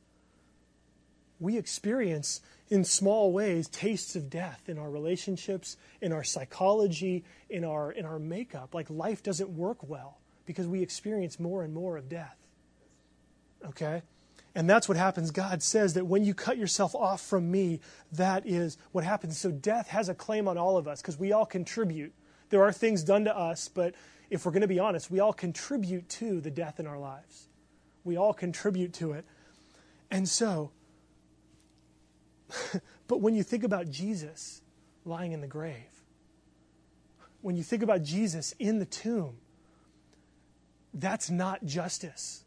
we 1.39 1.57
experience 1.57 2.41
in 2.69 2.83
small 2.83 3.31
ways 3.31 3.67
tastes 3.67 4.15
of 4.15 4.29
death 4.29 4.63
in 4.67 4.77
our 4.77 4.89
relationships, 4.89 5.77
in 6.01 6.11
our 6.11 6.23
psychology, 6.23 7.23
in 7.49 7.63
our, 7.63 7.91
in 7.91 8.05
our 8.05 8.19
makeup. 8.19 8.73
Like 8.73 8.89
life 8.89 9.23
doesn't 9.23 9.49
work 9.49 9.77
well 9.87 10.19
because 10.45 10.67
we 10.67 10.81
experience 10.81 11.39
more 11.39 11.63
and 11.63 11.73
more 11.73 11.97
of 11.97 12.09
death. 12.09 12.37
Okay? 13.65 14.01
And 14.55 14.69
that's 14.69 14.89
what 14.89 14.97
happens. 14.97 15.31
God 15.31 15.61
says 15.61 15.93
that 15.93 16.07
when 16.07 16.25
you 16.25 16.33
cut 16.33 16.57
yourself 16.57 16.95
off 16.95 17.21
from 17.21 17.51
me, 17.51 17.79
that 18.11 18.45
is 18.45 18.77
what 18.91 19.03
happens. 19.03 19.37
So 19.37 19.51
death 19.51 19.89
has 19.89 20.09
a 20.09 20.15
claim 20.15 20.47
on 20.47 20.57
all 20.57 20.77
of 20.77 20.87
us 20.87 21.01
because 21.01 21.17
we 21.17 21.31
all 21.31 21.45
contribute. 21.45 22.13
There 22.49 22.63
are 22.63 22.71
things 22.71 23.03
done 23.03 23.25
to 23.25 23.37
us, 23.37 23.67
but 23.67 23.93
if 24.29 24.45
we're 24.45 24.51
going 24.51 24.61
to 24.61 24.67
be 24.67 24.79
honest, 24.79 25.11
we 25.11 25.19
all 25.19 25.33
contribute 25.33 26.09
to 26.09 26.41
the 26.41 26.49
death 26.49 26.79
in 26.79 26.87
our 26.87 26.97
lives. 26.97 27.49
We 28.03 28.17
all 28.17 28.33
contribute 28.33 28.93
to 28.93 29.11
it. 29.13 29.25
And 30.09 30.27
so, 30.27 30.71
but 33.07 33.21
when 33.21 33.35
you 33.35 33.43
think 33.43 33.63
about 33.63 33.89
Jesus 33.89 34.61
lying 35.05 35.31
in 35.31 35.41
the 35.41 35.47
grave, 35.47 36.03
when 37.41 37.55
you 37.55 37.63
think 37.63 37.83
about 37.83 38.03
Jesus 38.03 38.53
in 38.59 38.79
the 38.79 38.85
tomb, 38.85 39.37
that's 40.93 41.29
not 41.29 41.65
justice 41.65 42.43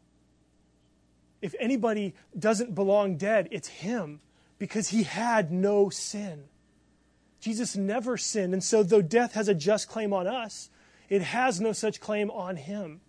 if 1.41 1.55
anybody 1.59 2.13
doesn't 2.37 2.75
belong 2.75 3.17
dead, 3.17 3.47
it's 3.51 3.67
him 3.67 4.21
because 4.59 4.89
he 4.89 5.03
had 5.03 5.51
no 5.51 5.89
sin. 5.89 6.45
Jesus 7.39 7.75
never 7.75 8.17
sinned. 8.17 8.53
And 8.53 8.63
so, 8.63 8.83
though 8.83 9.01
death 9.01 9.33
has 9.33 9.47
a 9.47 9.55
just 9.55 9.89
claim 9.89 10.13
on 10.13 10.27
us, 10.27 10.69
it 11.09 11.23
has 11.23 11.59
no 11.59 11.71
such 11.71 11.99
claim 11.99 12.29
on 12.29 12.55
him. 12.55 13.01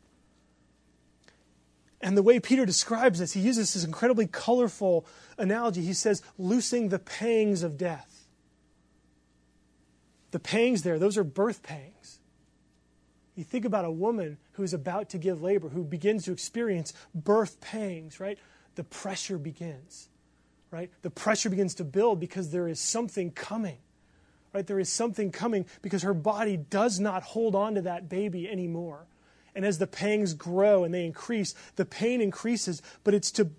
And 2.03 2.17
the 2.17 2.23
way 2.23 2.41
Peter 2.41 2.67
describes 2.67 3.21
this, 3.21 3.33
he 3.33 3.41
uses 3.41 3.75
this 3.75 3.85
incredibly 3.85 4.27
colorful 4.27 5.07
analogy. 5.39 5.83
He 5.83 5.93
says, 5.93 6.21
loosing 6.37 6.89
the 6.89 6.99
pangs 6.99 7.63
of 7.63 7.79
death. 7.79 8.27
The 10.33 10.41
pangs 10.41 10.83
there, 10.83 10.99
those 10.99 11.17
are 11.17 11.25
birth 11.25 11.63
pangs. 11.63 12.19
You 13.37 13.45
think 13.45 13.65
about 13.65 13.85
a 13.85 13.91
woman 13.91 14.39
who's 14.53 14.75
about 14.75 15.11
to 15.11 15.19
give 15.19 15.43
labor, 15.43 15.69
who 15.69 15.85
begins 15.85 16.25
to 16.25 16.33
experience 16.33 16.93
birth 17.15 17.61
pangs, 17.61 18.19
right? 18.19 18.39
The 18.75 18.85
pressure 18.85 19.39
begins, 19.39 20.09
right? 20.71 20.91
The 21.03 21.11
pressure 21.11 21.51
begins 21.51 21.75
to 21.77 21.85
build 21.85 22.19
because 22.19 22.51
there 22.51 22.67
is 22.67 22.81
something 22.81 23.31
coming, 23.31 23.79
right? 24.53 24.67
There 24.67 24.81
is 24.81 24.89
something 24.89 25.31
coming 25.31 25.67
because 25.83 26.03
her 26.03 26.15
body 26.15 26.57
does 26.57 26.99
not 26.99 27.23
hold 27.23 27.55
on 27.55 27.77
to 27.77 27.83
that 27.83 28.09
baby 28.09 28.49
anymore. 28.51 29.07
And 29.55 29.65
as 29.65 29.79
the 29.79 29.87
pangs 29.87 30.35
grow 30.35 30.85
and 30.85 30.95
they 30.95 31.05
increase, 31.05 31.55
the 31.77 31.85
pain 31.85 32.21
increases, 32.21 32.81
but 33.05 33.15
it's 33.15 33.31
to, 33.33 33.51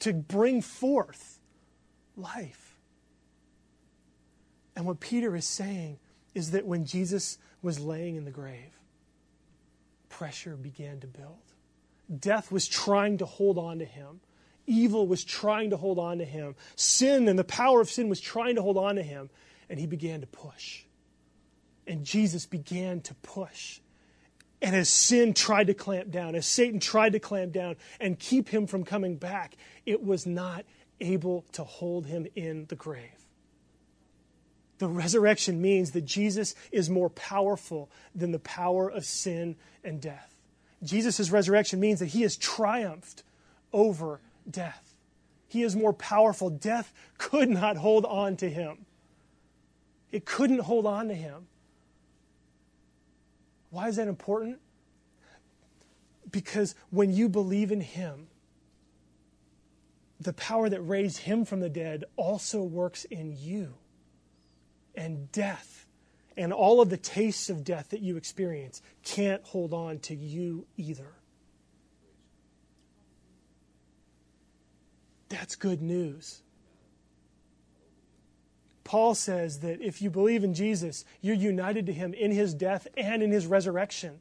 to 0.00 0.12
bring 0.12 0.60
forth 0.60 1.38
life. 2.16 2.76
And 4.74 4.86
what 4.86 5.00
Peter 5.00 5.34
is 5.36 5.46
saying 5.46 5.98
is 6.34 6.50
that 6.50 6.66
when 6.66 6.84
Jesus 6.84 7.38
was 7.62 7.80
laying 7.80 8.16
in 8.16 8.24
the 8.24 8.30
grave, 8.30 8.78
pressure 10.08 10.56
began 10.56 11.00
to 11.00 11.06
build. 11.06 11.38
Death 12.20 12.52
was 12.52 12.68
trying 12.68 13.18
to 13.18 13.26
hold 13.26 13.58
on 13.58 13.78
to 13.78 13.84
him. 13.84 14.20
Evil 14.66 15.06
was 15.06 15.24
trying 15.24 15.70
to 15.70 15.76
hold 15.76 15.98
on 15.98 16.18
to 16.18 16.24
him. 16.24 16.54
Sin 16.74 17.28
and 17.28 17.38
the 17.38 17.44
power 17.44 17.80
of 17.80 17.90
sin 17.90 18.08
was 18.08 18.20
trying 18.20 18.56
to 18.56 18.62
hold 18.62 18.76
on 18.76 18.96
to 18.96 19.02
him. 19.02 19.30
And 19.68 19.80
he 19.80 19.86
began 19.86 20.20
to 20.20 20.26
push. 20.26 20.84
And 21.86 22.04
Jesus 22.04 22.46
began 22.46 23.00
to 23.02 23.14
push. 23.14 23.80
And 24.62 24.74
as 24.74 24.88
sin 24.88 25.34
tried 25.34 25.66
to 25.66 25.74
clamp 25.74 26.10
down, 26.10 26.34
as 26.34 26.46
Satan 26.46 26.80
tried 26.80 27.12
to 27.12 27.18
clamp 27.18 27.52
down 27.52 27.76
and 28.00 28.18
keep 28.18 28.48
him 28.48 28.66
from 28.66 28.84
coming 28.84 29.16
back, 29.16 29.56
it 29.84 30.02
was 30.02 30.26
not 30.26 30.64
able 31.00 31.44
to 31.52 31.62
hold 31.62 32.06
him 32.06 32.26
in 32.34 32.66
the 32.66 32.76
grave. 32.76 33.26
The 34.78 34.88
resurrection 34.88 35.60
means 35.60 35.92
that 35.92 36.04
Jesus 36.04 36.54
is 36.70 36.90
more 36.90 37.10
powerful 37.10 37.90
than 38.14 38.32
the 38.32 38.38
power 38.38 38.90
of 38.90 39.04
sin 39.04 39.56
and 39.82 40.00
death. 40.00 40.36
Jesus' 40.82 41.30
resurrection 41.30 41.80
means 41.80 42.00
that 42.00 42.06
he 42.06 42.22
has 42.22 42.36
triumphed 42.36 43.22
over 43.72 44.20
death. 44.48 44.94
He 45.48 45.62
is 45.62 45.74
more 45.74 45.92
powerful. 45.92 46.50
Death 46.50 46.92
could 47.18 47.48
not 47.48 47.76
hold 47.76 48.04
on 48.04 48.36
to 48.36 48.50
him, 48.50 48.86
it 50.10 50.24
couldn't 50.24 50.60
hold 50.60 50.86
on 50.86 51.08
to 51.08 51.14
him. 51.14 51.48
Why 53.76 53.88
is 53.88 53.96
that 53.96 54.08
important? 54.08 54.58
Because 56.30 56.74
when 56.88 57.12
you 57.12 57.28
believe 57.28 57.70
in 57.70 57.82
him, 57.82 58.28
the 60.18 60.32
power 60.32 60.70
that 60.70 60.80
raised 60.80 61.18
him 61.18 61.44
from 61.44 61.60
the 61.60 61.68
dead 61.68 62.04
also 62.16 62.62
works 62.62 63.04
in 63.04 63.36
you 63.38 63.74
and 64.94 65.30
death 65.30 65.84
and 66.38 66.54
all 66.54 66.80
of 66.80 66.88
the 66.88 66.96
tastes 66.96 67.50
of 67.50 67.64
death 67.64 67.90
that 67.90 68.00
you 68.00 68.16
experience 68.16 68.80
can't 69.04 69.44
hold 69.44 69.74
on 69.74 69.98
to 69.98 70.14
you 70.14 70.64
either. 70.78 71.12
That's 75.28 75.54
good 75.54 75.82
news. 75.82 76.40
Paul 78.86 79.16
says 79.16 79.58
that 79.60 79.80
if 79.80 80.00
you 80.00 80.10
believe 80.10 80.44
in 80.44 80.54
Jesus, 80.54 81.04
you're 81.20 81.34
united 81.34 81.86
to 81.86 81.92
him 81.92 82.14
in 82.14 82.30
his 82.30 82.54
death 82.54 82.86
and 82.96 83.20
in 83.20 83.32
his 83.32 83.44
resurrection. 83.44 84.20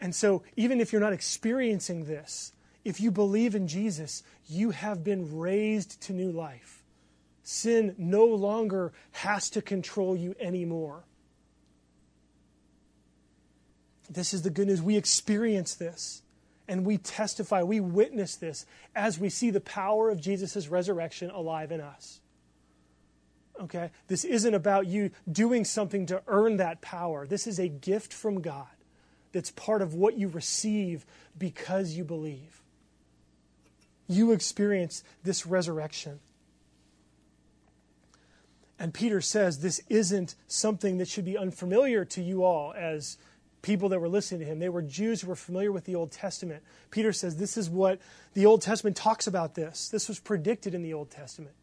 And 0.00 0.12
so, 0.12 0.42
even 0.56 0.80
if 0.80 0.92
you're 0.92 1.00
not 1.00 1.12
experiencing 1.12 2.06
this, 2.06 2.52
if 2.84 3.00
you 3.00 3.12
believe 3.12 3.54
in 3.54 3.68
Jesus, 3.68 4.24
you 4.48 4.70
have 4.70 5.04
been 5.04 5.38
raised 5.38 6.00
to 6.02 6.12
new 6.12 6.32
life. 6.32 6.82
Sin 7.44 7.94
no 7.98 8.24
longer 8.24 8.92
has 9.12 9.48
to 9.50 9.62
control 9.62 10.16
you 10.16 10.34
anymore. 10.40 11.04
This 14.10 14.34
is 14.34 14.42
the 14.42 14.50
good 14.50 14.66
news. 14.66 14.82
We 14.82 14.96
experience 14.96 15.76
this 15.76 16.22
and 16.66 16.84
we 16.84 16.98
testify, 16.98 17.62
we 17.62 17.78
witness 17.78 18.34
this 18.34 18.66
as 18.96 19.20
we 19.20 19.28
see 19.28 19.50
the 19.50 19.60
power 19.60 20.10
of 20.10 20.20
Jesus' 20.20 20.66
resurrection 20.66 21.30
alive 21.30 21.70
in 21.70 21.80
us. 21.80 22.20
Okay? 23.60 23.90
This 24.06 24.24
isn't 24.24 24.54
about 24.54 24.86
you 24.86 25.10
doing 25.30 25.64
something 25.64 26.06
to 26.06 26.22
earn 26.26 26.58
that 26.58 26.80
power. 26.80 27.26
This 27.26 27.46
is 27.46 27.58
a 27.58 27.68
gift 27.68 28.12
from 28.12 28.40
God 28.40 28.66
that's 29.32 29.50
part 29.50 29.82
of 29.82 29.94
what 29.94 30.16
you 30.16 30.28
receive 30.28 31.04
because 31.38 31.92
you 31.92 32.04
believe. 32.04 32.62
You 34.06 34.32
experience 34.32 35.04
this 35.22 35.46
resurrection. 35.46 36.20
And 38.78 38.94
Peter 38.94 39.20
says 39.20 39.58
this 39.58 39.82
isn't 39.88 40.34
something 40.46 40.98
that 40.98 41.08
should 41.08 41.24
be 41.24 41.36
unfamiliar 41.36 42.04
to 42.06 42.22
you 42.22 42.44
all 42.44 42.72
as 42.74 43.18
people 43.60 43.88
that 43.88 44.00
were 44.00 44.08
listening 44.08 44.40
to 44.40 44.46
him. 44.46 44.60
They 44.60 44.68
were 44.68 44.82
Jews 44.82 45.20
who 45.20 45.28
were 45.28 45.36
familiar 45.36 45.72
with 45.72 45.84
the 45.84 45.96
Old 45.96 46.12
Testament. 46.12 46.62
Peter 46.90 47.12
says 47.12 47.36
this 47.36 47.56
is 47.56 47.68
what 47.68 48.00
the 48.34 48.46
Old 48.46 48.62
Testament 48.62 48.96
talks 48.96 49.26
about 49.26 49.54
this. 49.54 49.88
This 49.88 50.08
was 50.08 50.20
predicted 50.20 50.74
in 50.74 50.82
the 50.82 50.94
Old 50.94 51.10
Testament. 51.10 51.54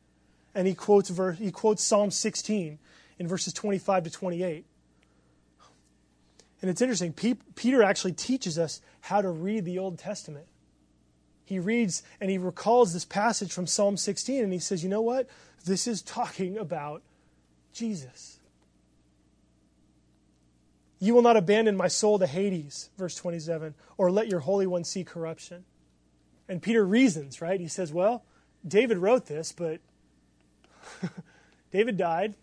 And 0.55 0.67
he 0.67 0.73
quotes, 0.73 1.09
verse, 1.09 1.37
he 1.37 1.51
quotes 1.51 1.83
Psalm 1.83 2.09
16 2.09 2.79
in 3.19 3.27
verses 3.27 3.53
25 3.53 4.05
to 4.05 4.09
28. 4.09 4.65
And 6.61 6.71
it's 6.71 6.81
interesting, 6.81 7.13
Peter 7.13 7.83
actually 7.83 8.13
teaches 8.13 8.57
us 8.57 8.81
how 9.01 9.21
to 9.21 9.29
read 9.29 9.65
the 9.65 9.77
Old 9.77 9.99
Testament. 9.99 10.47
He 11.43 11.59
reads 11.59 12.01
and 12.19 12.31
he 12.31 12.39
recalls 12.39 12.93
this 12.93 13.05
passage 13.05 13.53
from 13.53 13.67
Psalm 13.67 13.97
16 13.97 14.43
and 14.43 14.51
he 14.51 14.57
says, 14.57 14.83
you 14.83 14.89
know 14.89 15.01
what? 15.01 15.29
This 15.65 15.85
is 15.85 16.01
talking 16.01 16.57
about 16.57 17.03
Jesus. 17.73 18.39
You 20.99 21.13
will 21.13 21.21
not 21.21 21.37
abandon 21.37 21.75
my 21.75 21.89
soul 21.89 22.17
to 22.17 22.25
Hades, 22.25 22.89
verse 22.97 23.15
27, 23.15 23.75
or 23.97 24.09
let 24.09 24.27
your 24.27 24.39
Holy 24.39 24.65
One 24.65 24.85
see 24.85 25.03
corruption. 25.03 25.65
And 26.47 26.61
Peter 26.61 26.85
reasons, 26.85 27.41
right? 27.41 27.59
He 27.59 27.67
says, 27.67 27.91
well, 27.91 28.23
David 28.65 28.97
wrote 28.97 29.27
this, 29.27 29.51
but 29.51 29.81
David 31.71 31.97
died. 31.97 32.35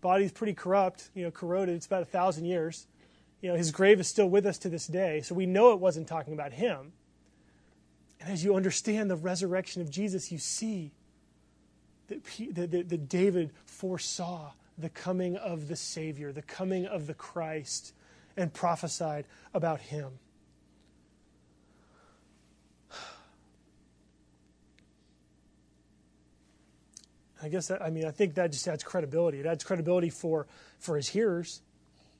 Body's 0.00 0.32
pretty 0.32 0.54
corrupt, 0.54 1.10
you 1.14 1.24
know, 1.24 1.30
corroded. 1.30 1.74
It's 1.74 1.86
about 1.86 2.02
a 2.02 2.06
thousand 2.06 2.44
years 2.44 2.86
you 3.44 3.50
know, 3.50 3.56
his 3.56 3.72
grave 3.72 4.00
is 4.00 4.08
still 4.08 4.30
with 4.30 4.46
us 4.46 4.56
to 4.56 4.70
this 4.70 4.86
day, 4.86 5.20
so 5.20 5.34
we 5.34 5.44
know 5.44 5.74
it 5.74 5.78
wasn't 5.78 6.08
talking 6.08 6.32
about 6.32 6.54
him. 6.54 6.94
And 8.18 8.30
as 8.30 8.42
you 8.42 8.56
understand 8.56 9.10
the 9.10 9.16
resurrection 9.16 9.82
of 9.82 9.90
Jesus, 9.90 10.32
you 10.32 10.38
see 10.38 10.92
that, 12.08 12.24
that, 12.54 12.88
that 12.88 13.06
David 13.06 13.50
foresaw 13.66 14.52
the 14.78 14.88
coming 14.88 15.36
of 15.36 15.68
the 15.68 15.76
Savior, 15.76 16.32
the 16.32 16.40
coming 16.40 16.86
of 16.86 17.06
the 17.06 17.12
Christ, 17.12 17.92
and 18.34 18.50
prophesied 18.50 19.26
about 19.52 19.78
him. 19.78 20.12
I 27.44 27.48
guess 27.48 27.68
that, 27.68 27.82
I 27.82 27.90
mean, 27.90 28.06
I 28.06 28.10
think 28.10 28.34
that 28.34 28.52
just 28.52 28.66
adds 28.66 28.82
credibility. 28.82 29.40
It 29.40 29.46
adds 29.46 29.64
credibility 29.64 30.10
for, 30.10 30.46
for 30.78 30.96
his 30.96 31.08
hearers 31.08 31.60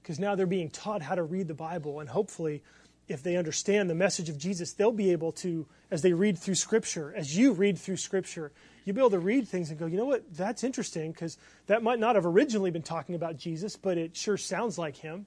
because 0.02 0.18
now 0.18 0.34
they're 0.34 0.46
being 0.46 0.70
taught 0.70 1.02
how 1.02 1.14
to 1.14 1.22
read 1.22 1.48
the 1.48 1.54
Bible. 1.54 2.00
And 2.00 2.08
hopefully, 2.08 2.62
if 3.08 3.22
they 3.22 3.36
understand 3.36 3.88
the 3.88 3.94
message 3.94 4.28
of 4.28 4.38
Jesus, 4.38 4.72
they'll 4.72 4.92
be 4.92 5.12
able 5.12 5.32
to, 5.32 5.66
as 5.90 6.02
they 6.02 6.12
read 6.12 6.38
through 6.38 6.56
Scripture, 6.56 7.14
as 7.16 7.36
you 7.36 7.52
read 7.52 7.78
through 7.78 7.96
Scripture, 7.96 8.52
you'll 8.84 8.94
be 8.94 9.00
able 9.00 9.10
to 9.10 9.18
read 9.18 9.48
things 9.48 9.70
and 9.70 9.78
go, 9.78 9.86
you 9.86 9.96
know 9.96 10.04
what, 10.04 10.24
that's 10.34 10.64
interesting 10.64 11.12
because 11.12 11.38
that 11.66 11.82
might 11.82 11.98
not 11.98 12.14
have 12.14 12.26
originally 12.26 12.70
been 12.70 12.82
talking 12.82 13.14
about 13.14 13.36
Jesus, 13.36 13.76
but 13.76 13.96
it 13.98 14.16
sure 14.16 14.36
sounds 14.36 14.78
like 14.78 14.96
him. 14.96 15.26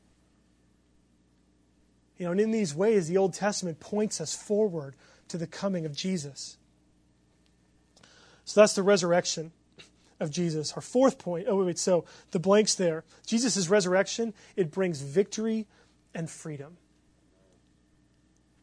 You 2.17 2.25
know, 2.25 2.31
and 2.31 2.41
in 2.41 2.51
these 2.51 2.73
ways, 2.73 3.07
the 3.07 3.17
Old 3.17 3.33
Testament 3.33 3.79
points 3.79 4.19
us 4.19 4.35
forward 4.35 4.95
to 5.27 5.37
the 5.37 5.47
coming 5.47 5.85
of 5.85 5.95
Jesus. 5.95 6.57
So 8.45 8.61
that's 8.61 8.73
the 8.73 8.83
resurrection 8.83 9.51
of 10.19 10.31
Jesus. 10.31 10.73
Our 10.73 10.81
fourth 10.81 11.19
point, 11.19 11.47
oh, 11.49 11.63
wait, 11.63 11.79
so 11.79 12.05
the 12.31 12.39
blanks 12.39 12.75
there. 12.75 13.03
Jesus' 13.25 13.69
resurrection, 13.69 14.33
it 14.55 14.71
brings 14.71 15.01
victory 15.01 15.67
and 16.13 16.29
freedom. 16.29 16.77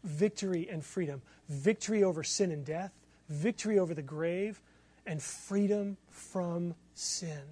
Victory 0.02 0.68
and 0.70 0.84
freedom. 0.84 1.22
Victory 1.48 2.02
over 2.02 2.22
sin 2.22 2.50
and 2.50 2.64
death, 2.64 2.92
victory 3.28 3.78
over 3.78 3.94
the 3.94 4.02
grave, 4.02 4.60
and 5.06 5.22
freedom 5.22 5.96
from 6.10 6.74
sin. 6.94 7.42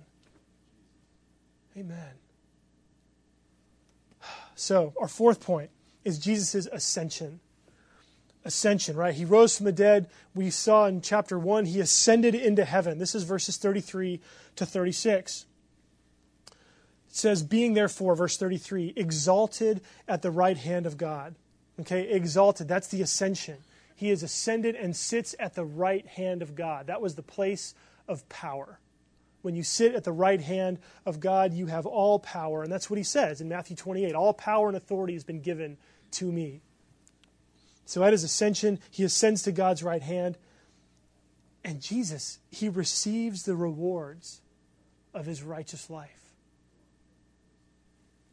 Amen. 1.76 2.14
So, 4.54 4.92
our 5.00 5.08
fourth 5.08 5.40
point 5.40 5.70
is 6.04 6.18
Jesus' 6.18 6.66
ascension 6.66 7.40
ascension, 8.44 8.96
right? 8.96 9.14
He 9.14 9.24
rose 9.24 9.56
from 9.56 9.66
the 9.66 9.72
dead. 9.72 10.08
We 10.34 10.50
saw 10.50 10.86
in 10.86 11.00
chapter 11.00 11.38
1, 11.38 11.66
he 11.66 11.80
ascended 11.80 12.34
into 12.34 12.64
heaven. 12.64 12.98
This 12.98 13.14
is 13.14 13.22
verses 13.22 13.56
33 13.56 14.20
to 14.56 14.66
36. 14.66 15.46
It 16.48 16.56
says, 17.16 17.42
being 17.42 17.74
therefore, 17.74 18.14
verse 18.16 18.36
33, 18.36 18.94
exalted 18.96 19.82
at 20.08 20.22
the 20.22 20.30
right 20.30 20.56
hand 20.56 20.86
of 20.86 20.96
God. 20.96 21.34
Okay, 21.80 22.08
exalted, 22.08 22.68
that's 22.68 22.88
the 22.88 23.02
ascension. 23.02 23.58
He 23.94 24.10
is 24.10 24.22
ascended 24.22 24.74
and 24.74 24.96
sits 24.96 25.34
at 25.38 25.54
the 25.54 25.64
right 25.64 26.06
hand 26.06 26.42
of 26.42 26.54
God. 26.54 26.86
That 26.86 27.00
was 27.00 27.14
the 27.14 27.22
place 27.22 27.74
of 28.08 28.28
power. 28.28 28.78
When 29.42 29.54
you 29.54 29.62
sit 29.62 29.94
at 29.94 30.04
the 30.04 30.12
right 30.12 30.40
hand 30.40 30.78
of 31.04 31.20
God, 31.20 31.52
you 31.52 31.66
have 31.66 31.86
all 31.86 32.18
power. 32.18 32.62
And 32.62 32.72
that's 32.72 32.88
what 32.88 32.98
he 32.98 33.04
says 33.04 33.40
in 33.40 33.48
Matthew 33.48 33.76
28 33.76 34.14
All 34.14 34.32
power 34.32 34.68
and 34.68 34.76
authority 34.76 35.14
has 35.14 35.24
been 35.24 35.40
given 35.40 35.76
to 36.12 36.30
me. 36.30 36.62
So 37.84 38.02
at 38.04 38.12
his 38.12 38.24
ascension, 38.24 38.78
he 38.90 39.04
ascends 39.04 39.42
to 39.42 39.52
God's 39.52 39.82
right 39.82 40.02
hand. 40.02 40.38
And 41.64 41.80
Jesus, 41.80 42.38
he 42.50 42.68
receives 42.68 43.44
the 43.44 43.54
rewards 43.54 44.40
of 45.14 45.26
his 45.26 45.42
righteous 45.42 45.90
life. 45.90 46.34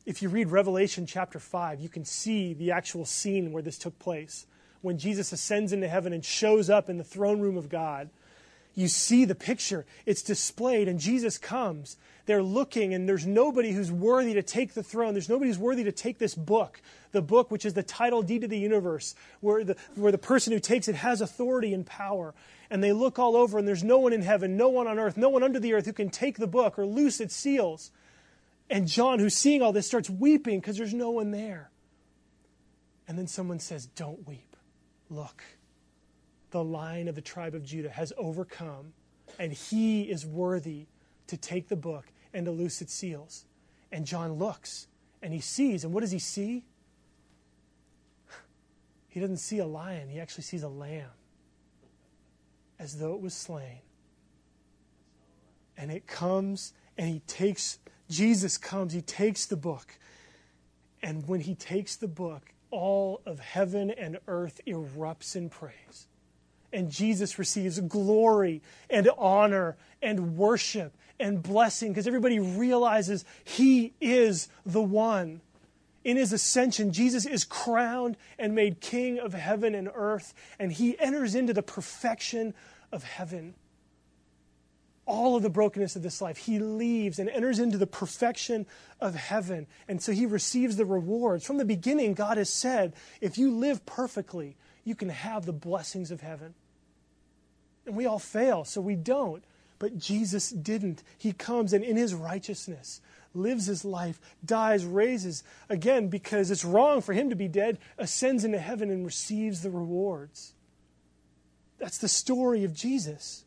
If 0.05 0.21
you 0.21 0.29
read 0.29 0.47
Revelation 0.47 1.05
chapter 1.05 1.39
5, 1.39 1.79
you 1.79 1.89
can 1.89 2.05
see 2.05 2.53
the 2.53 2.71
actual 2.71 3.05
scene 3.05 3.51
where 3.51 3.62
this 3.62 3.77
took 3.77 3.99
place. 3.99 4.47
When 4.81 4.97
Jesus 4.97 5.31
ascends 5.31 5.73
into 5.73 5.88
heaven 5.88 6.13
and 6.13 6.23
shows 6.23 6.69
up 6.69 6.89
in 6.89 6.97
the 6.97 7.03
throne 7.03 7.41
room 7.41 7.57
of 7.57 7.69
God, 7.69 8.09
you 8.79 8.87
see 8.87 9.25
the 9.25 9.35
picture. 9.35 9.85
It's 10.05 10.21
displayed, 10.21 10.87
and 10.87 10.99
Jesus 10.99 11.37
comes. 11.37 11.97
They're 12.27 12.41
looking, 12.41 12.93
and 12.93 13.09
there's 13.09 13.27
nobody 13.27 13.71
who's 13.71 13.91
worthy 13.91 14.35
to 14.35 14.41
take 14.41 14.73
the 14.73 14.83
throne. 14.83 15.13
There's 15.13 15.27
nobody 15.27 15.49
who's 15.49 15.59
worthy 15.59 15.83
to 15.83 15.91
take 15.91 16.17
this 16.17 16.33
book, 16.33 16.81
the 17.11 17.21
book 17.21 17.51
which 17.51 17.65
is 17.65 17.73
the 17.73 17.83
title 17.83 18.21
deed 18.21 18.45
of 18.45 18.49
the 18.49 18.57
universe, 18.57 19.15
where 19.41 19.65
the, 19.65 19.75
where 19.95 20.13
the 20.13 20.17
person 20.17 20.53
who 20.53 20.59
takes 20.59 20.87
it 20.87 20.95
has 20.95 21.19
authority 21.19 21.73
and 21.73 21.85
power. 21.85 22.33
And 22.69 22.81
they 22.81 22.93
look 22.93 23.19
all 23.19 23.35
over, 23.35 23.59
and 23.59 23.67
there's 23.67 23.83
no 23.83 23.99
one 23.99 24.13
in 24.13 24.21
heaven, 24.21 24.55
no 24.55 24.69
one 24.69 24.87
on 24.87 24.97
earth, 24.97 25.17
no 25.17 25.27
one 25.27 25.43
under 25.43 25.59
the 25.59 25.73
earth 25.73 25.85
who 25.85 25.93
can 25.93 26.09
take 26.09 26.37
the 26.37 26.47
book 26.47 26.79
or 26.79 26.85
loose 26.85 27.19
its 27.19 27.35
seals. 27.35 27.91
And 28.69 28.87
John, 28.87 29.19
who's 29.19 29.35
seeing 29.35 29.61
all 29.61 29.73
this, 29.73 29.87
starts 29.87 30.09
weeping 30.09 30.61
because 30.61 30.77
there's 30.77 30.93
no 30.93 31.09
one 31.09 31.31
there. 31.31 31.69
And 33.09 33.17
then 33.17 33.27
someone 33.27 33.59
says, 33.59 33.87
Don't 33.87 34.25
weep. 34.25 34.55
Look 35.09 35.43
the 36.51 36.63
lion 36.63 37.07
of 37.07 37.15
the 37.15 37.21
tribe 37.21 37.55
of 37.55 37.63
Judah 37.63 37.89
has 37.89 38.12
overcome, 38.17 38.93
and 39.38 39.53
he 39.53 40.03
is 40.03 40.25
worthy 40.25 40.88
to 41.27 41.38
take 41.38 41.67
the 41.67 41.75
book 41.75 42.05
and 42.33 42.45
to 42.45 42.51
loose 42.51 42.81
its 42.81 42.93
seals. 42.93 43.45
And 43.91 44.05
John 44.05 44.33
looks 44.33 44.88
and 45.21 45.33
he 45.33 45.39
sees, 45.39 45.83
and 45.83 45.93
what 45.93 46.01
does 46.01 46.12
he 46.12 46.19
see? 46.19 46.63
He 49.07 49.19
doesn't 49.19 49.38
see 49.38 49.59
a 49.59 49.65
lion, 49.65 50.09
he 50.09 50.19
actually 50.19 50.43
sees 50.43 50.63
a 50.63 50.69
lamb 50.69 51.09
as 52.77 52.99
though 52.99 53.13
it 53.13 53.21
was 53.21 53.33
slain. 53.33 53.79
And 55.77 55.91
it 55.91 56.07
comes 56.07 56.73
and 56.97 57.09
he 57.09 57.19
takes, 57.21 57.79
Jesus 58.09 58.57
comes, 58.57 58.93
he 58.93 59.01
takes 59.01 59.45
the 59.45 59.57
book. 59.57 59.97
And 61.01 61.27
when 61.27 61.41
he 61.41 61.55
takes 61.55 61.95
the 61.95 62.07
book, 62.07 62.53
all 62.71 63.21
of 63.25 63.39
heaven 63.39 63.89
and 63.89 64.19
earth 64.27 64.62
erupts 64.67 65.35
in 65.35 65.49
praise 65.49 66.08
and 66.71 66.91
Jesus 66.91 67.39
receives 67.39 67.79
glory 67.79 68.62
and 68.89 69.10
honor 69.17 69.77
and 70.01 70.38
worship 70.38 70.95
and 71.19 71.43
blessing 71.43 71.91
because 71.91 72.08
everybody 72.08 72.39
realizes 72.39 73.25
he 73.43 73.93
is 73.99 74.47
the 74.65 74.82
one. 74.82 75.41
In 76.05 76.15
his 76.15 76.32
ascension, 76.32 76.93
Jesus 76.93 77.25
is 77.25 77.43
crowned 77.43 78.15
and 78.38 78.55
made 78.55 78.79
king 78.79 79.19
of 79.19 79.34
heaven 79.34 79.75
and 79.75 79.89
earth, 79.93 80.34
and 80.58 80.71
he 80.71 80.97
enters 80.97 81.36
into 81.36 81.53
the 81.53 81.62
perfection 81.62 82.53
of 82.91 83.03
heaven. 83.03 83.55
all 85.10 85.36
of 85.36 85.41
the 85.41 85.49
brokenness 85.49 85.95
of 85.95 86.03
this 86.03 86.21
life. 86.21 86.38
He 86.38 86.60
leaves 86.60 87.17
and 87.19 87.29
enters 87.29 87.58
into 87.60 87.77
the 87.77 87.88
perfection 87.88 88.67
of 89.01 89.15
heaven. 89.15 89.65
And 89.88 90.01
so 90.01 90.12
he 90.12 90.25
receives 90.27 90.77
the 90.77 90.86
rewards. 90.86 91.45
From 91.45 91.58
the 91.58 91.65
beginning, 91.65 92.13
God 92.13 92.38
has 92.38 92.49
said, 92.49 92.93
if 93.19 93.38
you 93.38 93.51
live 93.51 93.86
perfectly, 93.88 94.55
you 94.83 94.95
can 94.95 95.09
have 95.09 95.45
the 95.45 95.53
blessings 95.53 96.11
of 96.11 96.21
heaven. 96.21 96.53
And 97.85 97.95
we 97.95 98.05
all 98.05 98.19
fail, 98.19 98.65
so 98.65 98.81
we 98.81 98.95
don't. 98.95 99.43
But 99.79 99.97
Jesus 99.97 100.49
didn't. 100.49 101.03
He 101.17 101.31
comes 101.31 101.73
and 101.73 101.83
in 101.83 101.95
his 101.95 102.13
righteousness 102.13 103.01
lives 103.33 103.67
his 103.67 103.85
life, 103.85 104.19
dies, 104.43 104.85
raises 104.85 105.43
again 105.69 106.07
because 106.07 106.51
it's 106.51 106.65
wrong 106.65 107.01
for 107.01 107.13
him 107.13 107.29
to 107.29 107.35
be 107.35 107.47
dead, 107.47 107.77
ascends 107.97 108.43
into 108.43 108.59
heaven 108.59 108.89
and 108.89 109.05
receives 109.05 109.61
the 109.61 109.69
rewards. 109.69 110.53
That's 111.77 111.97
the 111.97 112.07
story 112.07 112.63
of 112.63 112.73
Jesus. 112.73 113.45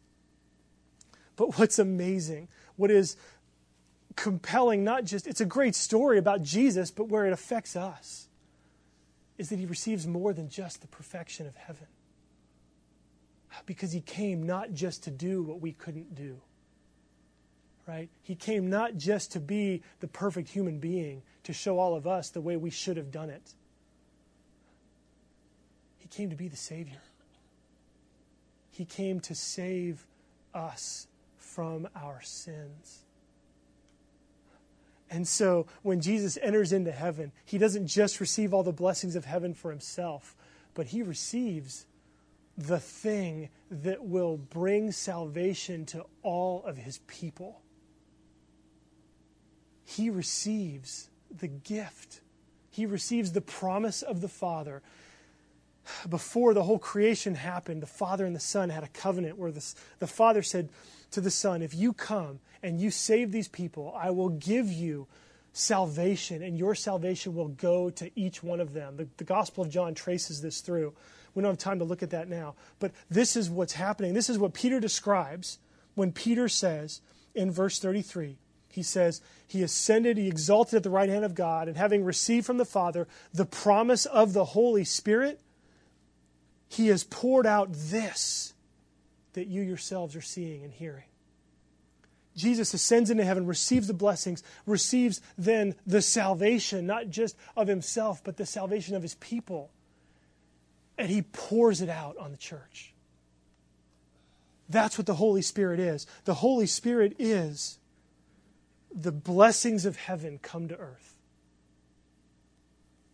But 1.37 1.59
what's 1.59 1.79
amazing, 1.79 2.49
what 2.77 2.91
is 2.91 3.17
compelling, 4.17 4.85
not 4.85 5.05
just, 5.05 5.27
it's 5.27 5.41
a 5.41 5.47
great 5.47 5.75
story 5.75 6.19
about 6.19 6.43
Jesus, 6.43 6.91
but 6.91 7.09
where 7.09 7.27
it 7.27 7.33
affects 7.33 7.77
us, 7.77 8.29
is 9.39 9.49
that 9.49 9.59
he 9.59 9.67
receives 9.67 10.07
more 10.07 10.33
than 10.33 10.49
just 10.49 10.81
the 10.81 10.87
perfection 10.87 11.47
of 11.47 11.57
heaven. 11.57 11.87
Because 13.67 13.93
he 13.93 14.01
came 14.01 14.43
not 14.45 14.73
just 14.73 15.05
to 15.05 15.11
do 15.11 15.43
what 15.43 15.61
we 15.61 15.73
couldn't 15.73 16.15
do 16.15 16.41
right? 17.87 18.09
He 18.23 18.35
came 18.35 18.71
not 18.71 18.97
just 18.97 19.33
to 19.33 19.41
be 19.41 19.83
the 20.01 20.09
perfect 20.09 20.49
human 20.49 20.79
being, 20.79 21.23
to 21.45 21.53
show 21.53 21.79
all 21.79 21.95
of 21.95 22.07
us 22.07 22.31
the 22.31 22.41
way 22.41 22.57
we 22.57 22.71
should 22.71 22.97
have 22.97 23.11
done 23.11 23.31
it. 23.31 23.55
He 25.99 26.09
came 26.09 26.31
to 26.31 26.37
be 26.37 26.49
the 26.49 26.57
Savior. 26.57 27.01
He 28.71 28.85
came 28.85 29.21
to 29.21 29.35
save 29.35 30.07
us 30.55 31.07
from 31.37 31.89
our 31.97 32.21
sins. 32.23 33.02
And 35.13 35.29
so 35.29 35.67
when 35.83 36.01
Jesus 36.01 36.39
enters 36.43 36.73
into 36.73 36.91
heaven, 36.91 37.31
he 37.45 37.59
doesn't 37.59 37.87
just 37.87 38.19
receive 38.19 38.53
all 38.53 38.63
the 38.63 38.73
blessings 38.73 39.15
of 39.15 39.27
heaven 39.27 39.55
for 39.55 39.71
himself, 39.71 40.35
but 40.75 40.87
he 40.87 41.03
receives 41.03 41.87
the 42.59 42.81
thing 42.81 43.51
that 43.71 44.05
will 44.05 44.37
bring 44.37 44.91
salvation 44.91 45.87
to 45.87 46.05
all 46.23 46.65
of 46.65 46.79
his 46.79 46.99
people 47.07 47.63
he 49.97 50.11
receives 50.11 51.11
the 51.31 51.49
gift. 51.49 52.21
He 52.71 52.87
receives 52.87 53.33
the 53.33 53.41
promise 53.41 54.03
of 54.03 54.21
the 54.21 54.29
Father. 54.29 54.83
Before 56.09 56.55
the 56.55 56.63
whole 56.63 56.79
creation 56.79 57.35
happened, 57.35 57.83
the 57.83 57.87
Father 57.87 58.25
and 58.25 58.35
the 58.35 58.41
Son 58.41 58.71
had 58.71 58.85
a 58.85 58.89
covenant 58.89 59.37
where 59.37 59.51
the, 59.51 59.75
the 59.99 60.07
Father 60.07 60.43
said 60.43 60.71
to 61.13 61.21
the 61.21 61.31
Son, 61.31 61.63
If 61.63 61.75
you 61.75 61.93
come 61.93 62.41
and 62.63 62.81
you 62.81 62.91
save 62.91 63.33
these 63.33 63.49
people, 63.49 63.95
I 63.97 64.11
will 64.11 64.31
give 64.31 64.71
you 64.71 65.07
salvation, 65.53 66.43
and 66.43 66.59
your 66.59 66.75
salvation 66.75 67.35
will 67.35 67.49
go 67.49 67.91
to 67.91 68.11
each 68.19 68.43
one 68.43 68.61
of 68.61 68.73
them. 68.73 68.97
The, 68.97 69.09
the 69.19 69.25
Gospel 69.25 69.65
of 69.65 69.71
John 69.71 69.95
traces 69.95 70.41
this 70.41 70.61
through. 70.61 70.95
We 71.35 71.43
don't 71.43 71.53
have 71.53 71.59
time 71.59 71.79
to 71.79 71.85
look 71.85 72.03
at 72.03 72.11
that 72.11 72.29
now. 72.29 72.55
But 72.79 72.93
this 73.11 73.37
is 73.37 73.51
what's 73.51 73.75
happening. 73.75 74.15
This 74.15 74.31
is 74.31 74.39
what 74.39 74.55
Peter 74.55 74.81
describes 74.81 75.59
when 75.95 76.13
Peter 76.13 76.49
says 76.49 77.01
in 77.35 77.51
verse 77.51 77.79
33 77.79 78.37
he 78.73 78.83
says, 78.83 79.21
He 79.47 79.63
ascended, 79.63 80.17
He 80.17 80.29
exalted 80.29 80.79
at 80.79 80.83
the 80.83 80.91
right 80.91 81.09
hand 81.09 81.25
of 81.25 81.35
God, 81.35 81.69
and 81.69 81.77
having 81.77 82.05
received 82.05 82.47
from 82.47 82.57
the 82.57 82.65
Father 82.65 83.07
the 83.33 83.45
promise 83.45 84.07
of 84.07 84.33
the 84.33 84.47
Holy 84.47 84.85
Spirit, 84.85 85.41
He 86.69 86.89
has 86.89 87.05
poured 87.05 87.47
out 87.47 87.69
this 87.71 88.52
that 89.35 89.47
you 89.47 89.63
yourselves 89.63 90.17
are 90.17 90.23
seeing 90.23 90.65
and 90.65 90.73
hearing. 90.73 91.05
Jesus 92.37 92.73
ascends 92.73 93.11
into 93.11 93.25
heaven, 93.25 93.47
receives 93.47 93.87
the 93.87 93.95
blessings, 93.95 94.43
receives 94.65 95.21
then 95.37 95.75
the 95.87 96.01
salvation, 96.01 96.87
not 96.87 97.11
just 97.11 97.37
of 97.57 97.69
himself, 97.69 98.25
but 98.25 98.37
the 98.37 98.47
salvation 98.47 98.95
of 98.97 99.03
his 99.03 99.15
people. 99.17 99.71
And 100.97 101.11
he 101.11 101.23
pours 101.23 101.83
it 101.83 101.89
out 101.89 102.17
on 102.17 102.31
the 102.31 102.37
church. 102.37 102.95
That's 104.69 104.97
what 104.97 105.07
the 105.07 105.15
Holy 105.15 105.43
Spirit 105.43 105.79
is. 105.79 106.07
The 106.25 106.35
Holy 106.35 106.67
Spirit 106.67 107.17
is 107.19 107.79
the 108.95 109.13
blessings 109.13 109.85
of 109.85 109.97
heaven 109.97 110.39
come 110.41 110.69
to 110.69 110.77
earth. 110.77 111.15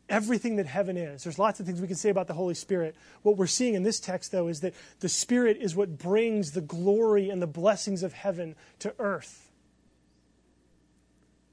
Everything 0.09 0.57
that 0.57 0.67
heaven 0.67 0.97
is. 0.97 1.25
There's 1.25 1.39
lots 1.39 1.61
of 1.61 1.67
things 1.67 1.81
we 1.81 1.87
can 1.87 1.97
say 1.97 2.09
about 2.09 2.27
the 2.29 2.35
Holy 2.35 2.55
Spirit. 2.55 2.97
What 3.23 3.37
we're 3.37 3.47
seeing 3.47 3.75
in 3.75 3.83
this 3.83 4.01
text, 4.01 4.33
though, 4.33 4.49
is 4.49 4.61
that 4.61 4.75
the 5.01 5.09
Spirit 5.09 5.59
is 5.61 5.77
what 5.77 5.99
brings 5.99 6.53
the 6.53 6.63
glory 6.63 7.29
and 7.29 7.43
the 7.43 7.47
blessings 7.47 8.03
of 8.03 8.15
heaven 8.15 8.57
to 8.79 8.95
earth. 8.99 9.51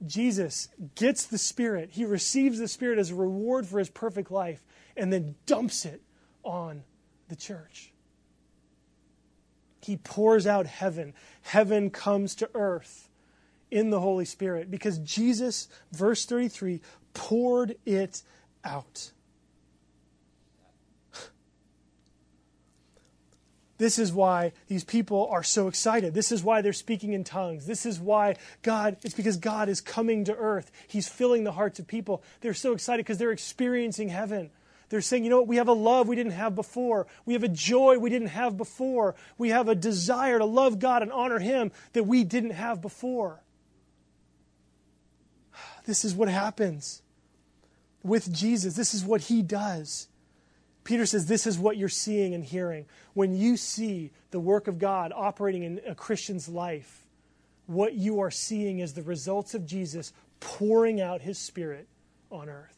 Jesus 0.05 0.69
gets 0.95 1.25
the 1.25 1.37
Spirit, 1.37 1.91
he 1.91 2.05
receives 2.05 2.59
the 2.59 2.67
Spirit 2.67 2.99
as 2.99 3.11
a 3.11 3.15
reward 3.15 3.65
for 3.65 3.79
his 3.79 3.89
perfect 3.89 4.31
life, 4.31 4.63
and 4.95 5.11
then 5.11 5.35
dumps 5.45 5.85
it 5.85 6.01
on 6.43 6.83
the 7.27 7.35
church. 7.35 7.91
He 9.81 9.97
pours 9.97 10.47
out 10.47 10.65
heaven. 10.65 11.13
Heaven 11.41 11.89
comes 11.89 12.35
to 12.35 12.49
earth 12.55 13.09
in 13.69 13.89
the 13.89 13.99
Holy 13.99 14.25
Spirit 14.25 14.71
because 14.71 14.97
Jesus, 14.99 15.67
verse 15.91 16.25
33, 16.25 16.81
poured 17.13 17.75
it 17.85 18.23
out. 18.65 19.11
This 23.77 23.99
is 23.99 24.13
why 24.13 24.53
these 24.67 24.85
people 24.85 25.27
are 25.29 25.43
so 25.43 25.67
excited. 25.67 26.13
This 26.13 26.31
is 26.31 26.43
why 26.43 26.61
they're 26.61 26.71
speaking 26.71 27.11
in 27.11 27.25
tongues. 27.25 27.65
This 27.65 27.85
is 27.85 27.99
why 27.99 28.37
God, 28.61 28.95
it's 29.03 29.13
because 29.13 29.35
God 29.35 29.67
is 29.67 29.81
coming 29.81 30.23
to 30.25 30.35
earth. 30.35 30.71
He's 30.87 31.09
filling 31.09 31.43
the 31.43 31.51
hearts 31.51 31.77
of 31.79 31.87
people. 31.87 32.23
They're 32.39 32.53
so 32.53 32.71
excited 32.71 33.05
because 33.05 33.17
they're 33.17 33.31
experiencing 33.31 34.07
heaven. 34.09 34.49
They're 34.89 35.01
saying, 35.01 35.25
you 35.25 35.29
know 35.29 35.39
what, 35.39 35.47
we 35.47 35.57
have 35.57 35.67
a 35.67 35.73
love 35.73 36.07
we 36.07 36.15
didn't 36.15 36.33
have 36.33 36.55
before. 36.55 37.07
We 37.25 37.33
have 37.33 37.43
a 37.43 37.49
joy 37.49 37.97
we 37.97 38.09
didn't 38.09 38.29
have 38.29 38.55
before. 38.55 39.15
We 39.37 39.49
have 39.49 39.67
a 39.67 39.75
desire 39.75 40.39
to 40.39 40.45
love 40.45 40.79
God 40.79 41.01
and 41.01 41.11
honor 41.11 41.39
Him 41.39 41.71
that 41.93 42.03
we 42.03 42.23
didn't 42.23 42.51
have 42.51 42.81
before. 42.81 43.41
This 45.85 46.03
is 46.03 46.15
what 46.15 46.29
happens 46.29 47.03
with 48.05 48.31
Jesus. 48.33 48.75
This 48.75 48.93
is 48.93 49.03
what 49.03 49.21
he 49.21 49.41
does. 49.41 50.07
Peter 50.83 51.05
says, 51.05 51.25
This 51.25 51.47
is 51.47 51.57
what 51.57 51.77
you're 51.77 51.89
seeing 51.89 52.33
and 52.33 52.43
hearing. 52.43 52.85
When 53.13 53.35
you 53.35 53.57
see 53.57 54.11
the 54.31 54.39
work 54.39 54.67
of 54.67 54.79
God 54.79 55.11
operating 55.15 55.63
in 55.63 55.81
a 55.87 55.95
Christian's 55.95 56.47
life, 56.47 57.05
what 57.65 57.93
you 57.93 58.19
are 58.19 58.31
seeing 58.31 58.79
is 58.79 58.93
the 58.93 59.01
results 59.01 59.55
of 59.55 59.65
Jesus 59.65 60.13
pouring 60.39 61.01
out 61.01 61.21
his 61.21 61.39
Spirit 61.39 61.87
on 62.31 62.49
earth. 62.49 62.77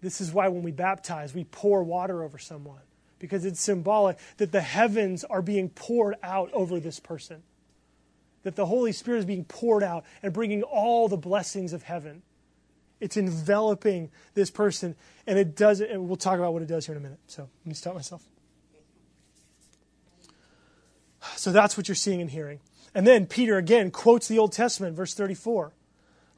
This 0.00 0.20
is 0.20 0.32
why 0.32 0.48
when 0.48 0.62
we 0.62 0.72
baptize, 0.72 1.34
we 1.34 1.44
pour 1.44 1.84
water 1.84 2.22
over 2.24 2.38
someone, 2.38 2.80
because 3.18 3.44
it's 3.44 3.60
symbolic 3.60 4.18
that 4.38 4.50
the 4.50 4.62
heavens 4.62 5.22
are 5.24 5.42
being 5.42 5.68
poured 5.68 6.16
out 6.22 6.50
over 6.52 6.80
this 6.80 6.98
person 6.98 7.42
that 8.42 8.56
the 8.56 8.66
Holy 8.66 8.92
Spirit 8.92 9.18
is 9.18 9.24
being 9.24 9.44
poured 9.44 9.82
out 9.82 10.04
and 10.22 10.32
bringing 10.32 10.62
all 10.62 11.08
the 11.08 11.16
blessings 11.16 11.72
of 11.72 11.82
heaven. 11.82 12.22
It's 13.02 13.16
enveloping 13.16 14.12
this 14.34 14.48
person, 14.48 14.94
and 15.26 15.36
it 15.36 15.56
does 15.56 15.80
it, 15.80 15.90
and 15.90 16.06
we'll 16.06 16.16
talk 16.16 16.38
about 16.38 16.52
what 16.52 16.62
it 16.62 16.68
does 16.68 16.86
here 16.86 16.94
in 16.94 17.00
a 17.00 17.02
minute. 17.02 17.18
So 17.26 17.42
let 17.42 17.66
me 17.66 17.74
stop 17.74 17.94
myself. 17.94 18.22
So 21.34 21.50
that's 21.50 21.76
what 21.76 21.88
you're 21.88 21.96
seeing 21.96 22.20
and 22.20 22.30
hearing. 22.30 22.60
And 22.94 23.04
then 23.04 23.26
Peter 23.26 23.56
again 23.56 23.90
quotes 23.90 24.28
the 24.28 24.38
Old 24.38 24.52
Testament, 24.52 24.96
verse 24.96 25.14
34. 25.14 25.72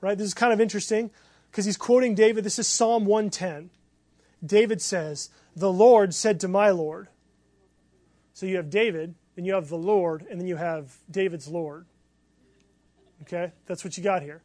Right? 0.01 0.17
This 0.17 0.27
is 0.27 0.35
kind 0.35 0.55
of 0.55 0.61
interesting 0.61 1.11
because 1.51 1.67
he's 1.67 1.77
quoting 1.77 2.15
David. 2.15 2.45
This 2.45 2.59
is 2.59 2.67
Psalm 2.67 3.05
110. 3.05 3.69
David 4.45 4.81
says, 4.81 5.29
The 5.55 5.73
Lord 5.73 6.15
said 6.15 6.41
to 6.41 6.49
my 6.49 6.71
Lord. 6.71 7.09
So 8.33 8.47
you 8.47 8.57
have 8.57 8.71
David, 8.71 9.15
then 9.37 9.45
you 9.45 9.53
have 9.53 9.69
the 9.69 9.77
Lord, 9.77 10.27
and 10.31 10.41
then 10.41 10.47
you 10.47 10.57
have 10.57 10.97
David's 11.11 11.47
Lord. 11.47 11.85
Okay? 13.23 13.53
That's 13.67 13.85
what 13.85 13.99
you 13.99 14.03
got 14.03 14.23
here. 14.23 14.43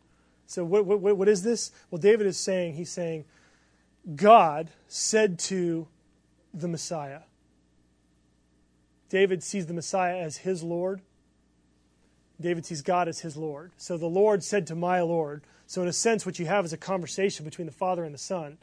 So, 0.50 0.66
what, 0.66 0.84
what, 0.84 1.16
what 1.16 1.30
is 1.30 1.44
this? 1.44 1.72
Well, 1.92 2.02
David 2.02 2.26
is 2.26 2.36
saying, 2.36 2.74
he's 2.74 2.90
saying, 2.90 3.26
God 4.16 4.72
said 4.88 5.38
to 5.40 5.88
the 6.56 6.68
Messiah. 6.68 7.20
David 9.10 9.44
sees 9.44 9.68
the 9.68 9.76
Messiah 9.76 10.18
as 10.18 10.38
his 10.38 10.64
Lord. 10.64 11.02
David 12.42 12.66
sees 12.66 12.82
God 12.82 13.08
as 13.08 13.20
his 13.20 13.38
Lord. 13.38 13.74
So 13.78 13.96
the 13.96 14.08
Lord 14.08 14.44
said 14.44 14.66
to 14.68 14.76
my 14.76 15.02
Lord. 15.02 15.44
So, 15.68 15.84
in 15.84 15.88
a 15.88 15.94
sense, 15.94 16.26
what 16.26 16.40
you 16.40 16.48
have 16.48 16.66
is 16.66 16.74
a 16.74 16.78
conversation 16.78 17.46
between 17.46 17.68
the 17.68 17.72
Father 17.72 18.04
and 18.04 18.12
the 18.12 18.18
Son 18.20 18.58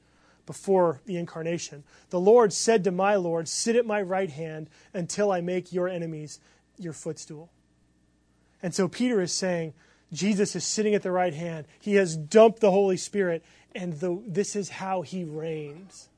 before 0.44 1.02
the 1.06 1.16
incarnation. 1.16 1.84
The 2.10 2.18
Lord 2.18 2.52
said 2.52 2.82
to 2.82 2.90
my 2.90 3.14
Lord, 3.14 3.46
Sit 3.46 3.76
at 3.76 3.86
my 3.86 4.02
right 4.02 4.30
hand 4.30 4.70
until 4.92 5.30
I 5.30 5.40
make 5.40 5.72
your 5.72 5.86
enemies 5.86 6.40
your 6.78 6.92
footstool. 6.92 7.52
And 8.60 8.74
so 8.74 8.88
Peter 8.88 9.20
is 9.20 9.32
saying, 9.32 9.72
Jesus 10.12 10.54
is 10.54 10.64
sitting 10.64 10.94
at 10.94 11.02
the 11.02 11.10
right 11.10 11.34
hand. 11.34 11.66
He 11.80 11.94
has 11.94 12.16
dumped 12.16 12.60
the 12.60 12.70
Holy 12.70 12.96
Spirit, 12.96 13.44
and 13.74 13.94
the, 13.94 14.22
this 14.26 14.54
is 14.56 14.68
how 14.68 15.02
he 15.02 15.24
reigns. 15.24 16.08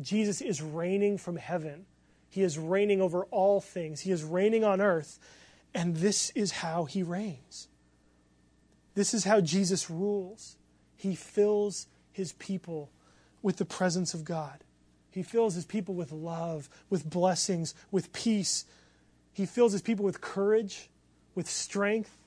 Jesus 0.00 0.40
is 0.40 0.62
reigning 0.62 1.18
from 1.18 1.36
heaven. 1.36 1.86
He 2.30 2.42
is 2.42 2.58
reigning 2.58 3.00
over 3.00 3.24
all 3.26 3.60
things. 3.60 4.00
He 4.00 4.10
is 4.10 4.22
reigning 4.22 4.64
on 4.64 4.80
earth. 4.80 5.18
And 5.74 5.96
this 5.96 6.30
is 6.30 6.52
how 6.52 6.84
he 6.84 7.02
reigns. 7.02 7.68
This 8.94 9.14
is 9.14 9.24
how 9.24 9.40
Jesus 9.40 9.90
rules. 9.90 10.56
He 10.96 11.14
fills 11.14 11.86
his 12.12 12.32
people 12.32 12.90
with 13.42 13.56
the 13.56 13.64
presence 13.64 14.14
of 14.14 14.24
God. 14.24 14.64
He 15.10 15.22
fills 15.22 15.54
his 15.54 15.64
people 15.64 15.94
with 15.94 16.12
love, 16.12 16.68
with 16.90 17.08
blessings, 17.08 17.74
with 17.90 18.12
peace. 18.12 18.64
He 19.32 19.46
fills 19.46 19.72
his 19.72 19.82
people 19.82 20.04
with 20.04 20.20
courage, 20.20 20.90
with 21.34 21.48
strength, 21.48 22.17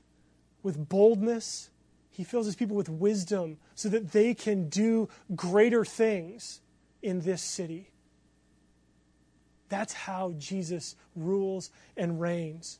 with 0.64 0.90
boldness. 0.90 1.70
He 2.12 2.24
fills 2.24 2.46
his 2.46 2.56
people 2.56 2.76
with 2.76 2.90
wisdom 2.90 3.58
so 3.76 3.90
that 3.90 4.12
they 4.12 4.34
can 4.34 4.70
do 4.70 5.10
greater 5.36 5.86
things 5.86 6.62
in 7.02 7.22
this 7.22 7.42
city. 7.42 7.90
That's 9.70 9.94
how 9.94 10.34
Jesus 10.38 10.96
rules 11.16 11.72
and 11.96 12.20
reigns. 12.20 12.80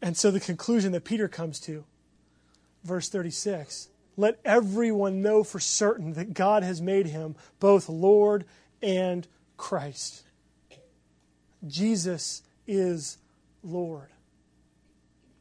And 0.00 0.16
so 0.16 0.30
the 0.30 0.40
conclusion 0.40 0.92
that 0.92 1.04
Peter 1.04 1.28
comes 1.28 1.60
to, 1.60 1.84
verse 2.84 3.08
36 3.08 3.88
let 4.16 4.38
everyone 4.44 5.22
know 5.22 5.42
for 5.42 5.58
certain 5.58 6.14
that 6.14 6.34
God 6.34 6.62
has 6.62 6.82
made 6.82 7.06
him 7.06 7.34
both 7.60 7.88
Lord 7.88 8.44
and 8.82 9.26
Christ. 9.56 10.24
Jesus 11.66 12.42
is 12.66 13.18
Lord. 13.62 14.08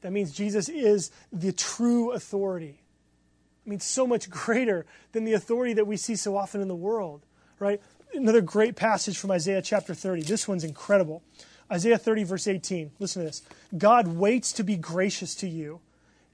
That 0.02 0.12
means 0.12 0.32
Jesus 0.32 0.70
is 0.70 1.12
the 1.32 1.52
true 1.52 2.12
authority. 2.12 2.82
I 3.66 3.70
mean, 3.70 3.80
so 3.80 4.08
much 4.08 4.30
greater 4.30 4.86
than 5.12 5.24
the 5.24 5.34
authority 5.34 5.74
that 5.74 5.88
we 5.88 5.97
see 5.97 6.16
so 6.16 6.36
often 6.36 6.62
in 6.62 6.68
the 6.68 6.76
world, 6.76 7.26
right? 7.60 7.82
Another 8.14 8.41
great 8.41 8.76
passage 8.76 9.18
from 9.18 9.32
Isaiah 9.32 9.62
chapter 9.62 9.93
30. 9.93 10.24
This 10.24 10.47
one's 10.47 10.64
incredible. 10.64 11.24
Isaiah 11.72 11.97
30, 11.97 12.24
verse 12.26 12.47
18. 12.47 12.91
Listen 12.99 13.22
to 13.22 13.28
this. 13.28 13.41
God 13.78 14.08
waits 14.08 14.52
to 14.54 14.64
be 14.64 14.76
gracious 14.76 15.36
to 15.36 15.47
you, 15.47 15.80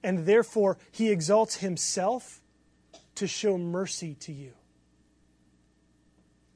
and 0.04 0.26
therefore 0.26 0.78
he 0.92 1.12
exalts 1.12 1.58
himself 1.58 2.42
to 3.16 3.28
show 3.28 3.58
mercy 3.58 4.16
to 4.22 4.32
you. 4.32 4.54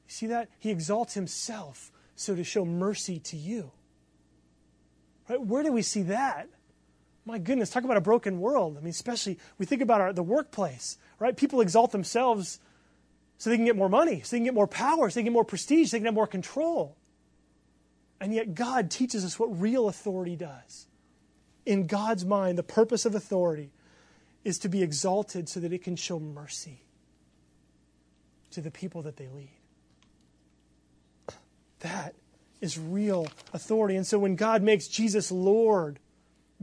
You 0.06 0.08
see 0.08 0.26
that? 0.28 0.48
He 0.58 0.70
exalts 0.70 1.14
himself 1.14 1.92
so 2.16 2.34
to 2.34 2.44
show 2.44 2.64
mercy 2.64 3.18
to 3.20 3.36
you. 3.36 3.70
Right? 5.28 5.40
Where 5.40 5.62
do 5.62 5.72
we 5.72 5.82
see 5.82 6.02
that? 6.02 6.48
My 7.24 7.38
goodness, 7.38 7.70
talk 7.70 7.84
about 7.84 7.96
a 7.96 8.02
broken 8.02 8.40
world. 8.40 8.76
I 8.76 8.80
mean, 8.80 8.90
especially 8.90 9.38
we 9.58 9.66
think 9.66 9.80
about 9.80 10.00
our, 10.00 10.12
the 10.12 10.22
workplace, 10.22 10.98
right? 11.18 11.36
People 11.36 11.60
exalt 11.60 11.92
themselves 11.92 12.58
so 13.38 13.50
they 13.50 13.56
can 13.56 13.64
get 13.64 13.76
more 13.76 13.88
money, 13.88 14.20
so 14.22 14.30
they 14.30 14.38
can 14.38 14.44
get 14.44 14.54
more 14.54 14.66
power, 14.66 15.08
so 15.08 15.14
they 15.14 15.20
can 15.20 15.26
get 15.26 15.32
more 15.32 15.44
prestige, 15.44 15.90
so 15.90 15.96
they 15.96 16.00
can 16.00 16.06
have 16.06 16.14
more 16.14 16.26
control. 16.26 16.96
And 18.20 18.32
yet, 18.32 18.54
God 18.54 18.90
teaches 18.90 19.24
us 19.24 19.38
what 19.38 19.60
real 19.60 19.88
authority 19.88 20.36
does. 20.36 20.86
In 21.66 21.86
God's 21.86 22.24
mind, 22.24 22.56
the 22.56 22.62
purpose 22.62 23.04
of 23.04 23.14
authority 23.14 23.72
is 24.44 24.58
to 24.60 24.68
be 24.68 24.82
exalted 24.82 25.48
so 25.48 25.60
that 25.60 25.72
it 25.72 25.82
can 25.82 25.96
show 25.96 26.18
mercy 26.18 26.82
to 28.50 28.60
the 28.60 28.70
people 28.70 29.02
that 29.02 29.16
they 29.16 29.28
lead. 29.28 29.50
That 31.80 32.14
is 32.60 32.78
real 32.78 33.26
authority. 33.52 33.96
And 33.96 34.06
so 34.06 34.18
when 34.18 34.36
God 34.36 34.62
makes 34.62 34.86
Jesus 34.86 35.32
Lord, 35.32 35.98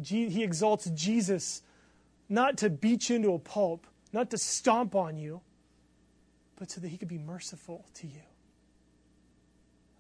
he 0.04 0.44
exalts 0.44 0.90
Jesus 0.90 1.62
not 2.28 2.58
to 2.58 2.70
beat 2.70 3.10
you 3.10 3.16
into 3.16 3.34
a 3.34 3.40
pulp, 3.40 3.88
not 4.14 4.30
to 4.32 4.38
stomp 4.38 4.96
on 4.96 5.18
you, 5.18 5.42
but 6.58 6.70
so 6.70 6.82
that 6.82 6.90
he 6.90 6.98
could 6.98 7.08
be 7.08 7.18
merciful 7.18 7.86
to 7.96 8.08
you, 8.08 8.22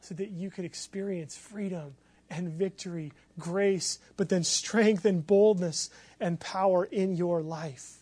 so 0.02 0.14
that 0.16 0.30
you 0.30 0.50
could 0.50 0.66
experience 0.66 1.36
freedom 1.36 1.95
and 2.30 2.50
victory, 2.50 3.12
grace, 3.39 4.00
but 4.18 4.30
then 4.30 4.43
strength 4.43 5.06
and 5.06 5.26
boldness 5.26 5.89
and 6.20 6.39
power 6.39 6.86
in 6.86 7.16
your 7.16 7.41
life. 7.41 7.97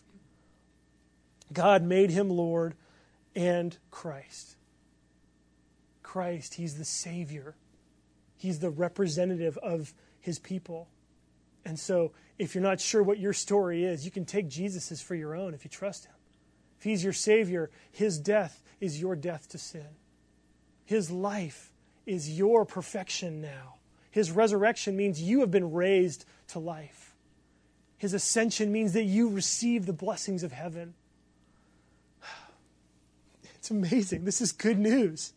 God 1.52 1.82
made 1.82 2.10
him 2.10 2.28
Lord 2.28 2.74
and 3.34 3.76
Christ. 3.90 4.56
Christ, 6.02 6.54
he's 6.54 6.76
the 6.76 6.84
Savior, 6.84 7.54
he's 8.36 8.58
the 8.58 8.70
representative 8.70 9.56
of 9.58 9.94
his 10.20 10.38
people. 10.38 10.88
And 11.68 11.78
so, 11.78 12.12
if 12.38 12.54
you're 12.54 12.62
not 12.62 12.80
sure 12.80 13.02
what 13.02 13.18
your 13.18 13.34
story 13.34 13.84
is, 13.84 14.02
you 14.02 14.10
can 14.10 14.24
take 14.24 14.48
Jesus' 14.48 15.02
for 15.02 15.14
your 15.14 15.36
own 15.36 15.52
if 15.52 15.64
you 15.64 15.70
trust 15.70 16.06
him. 16.06 16.14
If 16.78 16.84
he's 16.84 17.04
your 17.04 17.12
Savior, 17.12 17.70
his 17.92 18.18
death 18.18 18.62
is 18.80 18.98
your 18.98 19.14
death 19.14 19.50
to 19.50 19.58
sin. 19.58 19.86
His 20.86 21.10
life 21.10 21.70
is 22.06 22.38
your 22.38 22.64
perfection 22.64 23.42
now. 23.42 23.74
His 24.10 24.30
resurrection 24.30 24.96
means 24.96 25.20
you 25.20 25.40
have 25.40 25.50
been 25.50 25.70
raised 25.72 26.24
to 26.48 26.58
life. 26.58 27.14
His 27.98 28.14
ascension 28.14 28.72
means 28.72 28.94
that 28.94 29.04
you 29.04 29.28
receive 29.28 29.84
the 29.84 29.92
blessings 29.92 30.42
of 30.42 30.52
heaven. 30.52 30.94
It's 33.56 33.70
amazing. 33.70 34.24
This 34.24 34.40
is 34.40 34.52
good 34.52 34.78
news. 34.78 35.34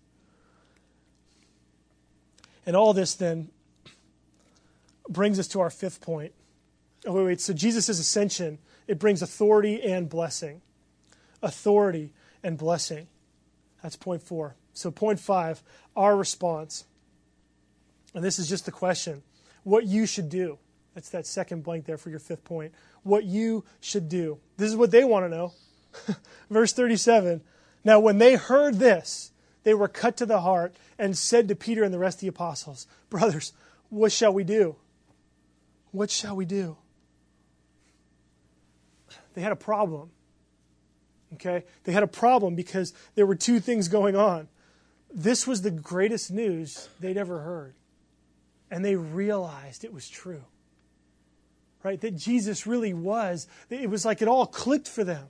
And 2.65 2.77
all 2.77 2.93
this 2.93 3.15
then 3.15 3.49
brings 5.13 5.39
us 5.39 5.47
to 5.49 5.61
our 5.61 5.69
fifth 5.69 6.01
point. 6.01 6.33
Oh, 7.05 7.13
wait, 7.13 7.25
wait. 7.25 7.41
So 7.41 7.53
Jesus' 7.53 7.89
ascension, 7.89 8.59
it 8.87 8.99
brings 8.99 9.21
authority 9.21 9.81
and 9.81 10.09
blessing. 10.09 10.61
Authority 11.41 12.13
and 12.43 12.57
blessing. 12.57 13.07
That's 13.81 13.95
point 13.95 14.21
four. 14.21 14.55
So, 14.73 14.91
point 14.91 15.19
five, 15.19 15.63
our 15.95 16.15
response. 16.15 16.85
And 18.13 18.23
this 18.23 18.39
is 18.39 18.47
just 18.47 18.65
the 18.65 18.71
question 18.71 19.23
what 19.63 19.85
you 19.85 20.05
should 20.05 20.29
do. 20.29 20.57
That's 20.93 21.09
that 21.09 21.25
second 21.25 21.63
blank 21.63 21.85
there 21.85 21.97
for 21.97 22.09
your 22.09 22.19
fifth 22.19 22.43
point. 22.43 22.73
What 23.03 23.23
you 23.23 23.63
should 23.79 24.09
do. 24.09 24.39
This 24.57 24.69
is 24.69 24.75
what 24.75 24.91
they 24.91 25.03
want 25.03 25.25
to 25.25 25.29
know. 25.29 25.53
Verse 26.49 26.73
37 26.73 27.41
Now, 27.83 27.99
when 27.99 28.17
they 28.17 28.35
heard 28.35 28.79
this, 28.79 29.31
they 29.63 29.73
were 29.73 29.87
cut 29.87 30.17
to 30.17 30.25
the 30.25 30.41
heart 30.41 30.75
and 30.97 31.17
said 31.17 31.47
to 31.47 31.55
Peter 31.55 31.83
and 31.83 31.93
the 31.93 31.99
rest 31.99 32.17
of 32.17 32.21
the 32.21 32.27
apostles, 32.27 32.87
Brothers, 33.09 33.53
what 33.89 34.11
shall 34.11 34.33
we 34.33 34.43
do? 34.43 34.75
What 35.91 36.09
shall 36.09 36.35
we 36.35 36.45
do? 36.45 36.77
They 39.33 39.41
had 39.41 39.51
a 39.51 39.57
problem. 39.57 40.11
Okay? 41.33 41.63
They 41.83 41.91
had 41.91 42.03
a 42.03 42.07
problem 42.07 42.55
because 42.55 42.93
there 43.15 43.25
were 43.25 43.35
two 43.35 43.59
things 43.59 43.87
going 43.87 44.15
on. 44.15 44.47
This 45.13 45.45
was 45.45 45.61
the 45.61 45.71
greatest 45.71 46.31
news 46.31 46.89
they'd 46.99 47.17
ever 47.17 47.39
heard. 47.39 47.75
And 48.69 48.83
they 48.83 48.95
realized 48.95 49.83
it 49.83 49.93
was 49.93 50.09
true. 50.09 50.43
Right? 51.83 51.99
That 51.99 52.15
Jesus 52.15 52.67
really 52.67 52.93
was. 52.93 53.47
It 53.69 53.89
was 53.89 54.05
like 54.05 54.21
it 54.21 54.27
all 54.27 54.45
clicked 54.45 54.87
for 54.87 55.03
them. 55.03 55.27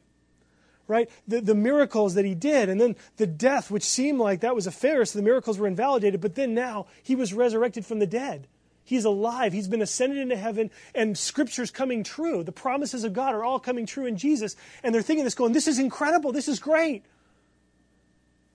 Right? 0.87 1.09
The, 1.27 1.41
the 1.41 1.55
miracles 1.55 2.15
that 2.15 2.25
he 2.25 2.35
did, 2.35 2.67
and 2.67 2.81
then 2.81 2.97
the 3.17 3.27
death, 3.27 3.71
which 3.71 3.83
seemed 3.83 4.19
like 4.19 4.41
that 4.41 4.55
was 4.55 4.67
a 4.67 4.71
failure, 4.71 5.05
so 5.05 5.17
the 5.17 5.23
miracles 5.23 5.57
were 5.57 5.67
invalidated, 5.67 6.19
but 6.19 6.35
then 6.35 6.53
now 6.53 6.87
he 7.01 7.15
was 7.15 7.33
resurrected 7.33 7.85
from 7.85 7.99
the 7.99 8.07
dead. 8.07 8.47
He's 8.91 9.05
alive. 9.05 9.53
He's 9.53 9.69
been 9.69 9.81
ascended 9.81 10.17
into 10.17 10.35
heaven, 10.35 10.69
and 10.93 11.17
Scripture's 11.17 11.71
coming 11.71 12.03
true. 12.03 12.43
The 12.43 12.51
promises 12.51 13.05
of 13.05 13.13
God 13.13 13.33
are 13.33 13.41
all 13.41 13.57
coming 13.57 13.85
true 13.85 14.05
in 14.05 14.17
Jesus. 14.17 14.57
And 14.83 14.93
they're 14.93 15.01
thinking 15.01 15.23
this, 15.23 15.33
going, 15.33 15.53
This 15.53 15.69
is 15.69 15.79
incredible. 15.79 16.33
This 16.33 16.49
is 16.49 16.59
great. 16.59 17.05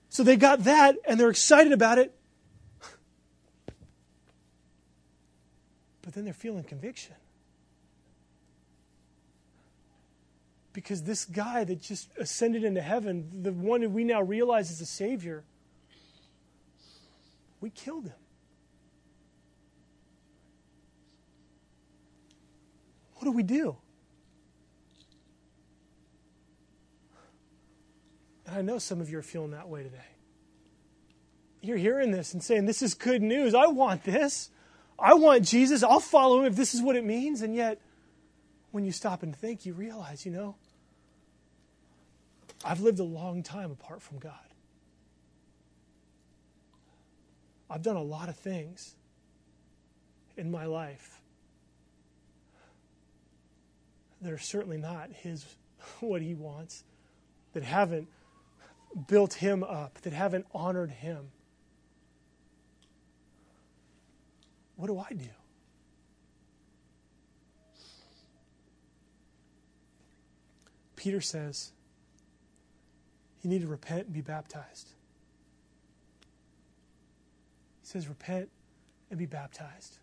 So 0.09 0.21
they 0.21 0.35
got 0.35 0.65
that, 0.65 0.95
and 1.07 1.19
they're 1.19 1.31
excited 1.31 1.73
about 1.73 1.97
it. 1.97 2.15
But 6.03 6.13
then 6.13 6.23
they're 6.23 6.35
feeling 6.35 6.63
conviction. 6.63 7.15
Because 10.71 11.01
this 11.01 11.25
guy 11.25 11.63
that 11.63 11.81
just 11.81 12.11
ascended 12.15 12.63
into 12.63 12.81
heaven, 12.81 13.41
the 13.41 13.51
one 13.51 13.91
we 13.91 14.03
now 14.03 14.21
realize 14.21 14.69
is 14.69 14.81
a 14.81 14.85
Savior, 14.85 15.43
we 17.59 17.71
killed 17.71 18.05
him. 18.05 18.13
Do 23.27 23.31
we 23.33 23.43
do? 23.43 23.75
And 28.45 28.55
I 28.55 28.61
know 28.61 28.79
some 28.79 29.01
of 29.01 29.09
you 29.09 29.17
are 29.17 29.23
feeling 29.23 29.51
that 29.51 29.67
way 29.67 29.83
today. 29.83 29.97
You're 31.61 31.77
hearing 31.77 32.11
this 32.11 32.33
and 32.33 32.41
saying, 32.41 32.65
This 32.65 32.81
is 32.81 32.93
good 32.93 33.21
news. 33.21 33.53
I 33.53 33.67
want 33.67 34.03
this. 34.03 34.49
I 34.97 35.13
want 35.15 35.43
Jesus. 35.43 35.83
I'll 35.83 35.99
follow 35.99 36.39
him 36.39 36.45
if 36.45 36.55
this 36.55 36.73
is 36.73 36.81
what 36.81 36.95
it 36.95 37.03
means. 37.03 37.41
And 37.41 37.53
yet, 37.53 37.81
when 38.71 38.85
you 38.85 38.91
stop 38.91 39.21
and 39.21 39.35
think, 39.35 39.65
you 39.65 39.73
realize, 39.73 40.25
you 40.25 40.31
know, 40.31 40.55
I've 42.63 42.79
lived 42.79 42.99
a 42.99 43.03
long 43.03 43.43
time 43.43 43.71
apart 43.71 44.01
from 44.01 44.19
God. 44.19 44.33
I've 47.69 47.83
done 47.83 47.97
a 47.97 48.03
lot 48.03 48.29
of 48.29 48.37
things 48.37 48.95
in 50.37 50.49
my 50.49 50.65
life 50.65 51.19
that 54.21 54.31
are 54.31 54.37
certainly 54.37 54.77
not 54.77 55.11
his 55.11 55.45
what 55.99 56.21
he 56.21 56.33
wants, 56.33 56.83
that 57.53 57.63
haven't 57.63 58.07
built 59.07 59.35
him 59.35 59.63
up, 59.63 60.01
that 60.01 60.13
haven't 60.13 60.45
honored 60.53 60.91
him. 60.91 61.31
what 64.77 64.87
do 64.87 64.99
I 64.99 65.09
do? 65.11 65.25
Peter 70.95 71.19
says, 71.19 71.71
you 73.41 73.49
need 73.49 73.61
to 73.61 73.67
repent 73.67 74.05
and 74.05 74.13
be 74.13 74.21
baptized. 74.21 74.89
He 77.81 77.87
says, 77.87 78.07
repent 78.07 78.49
and 79.09 79.17
be 79.17 79.25
baptized. 79.25 79.97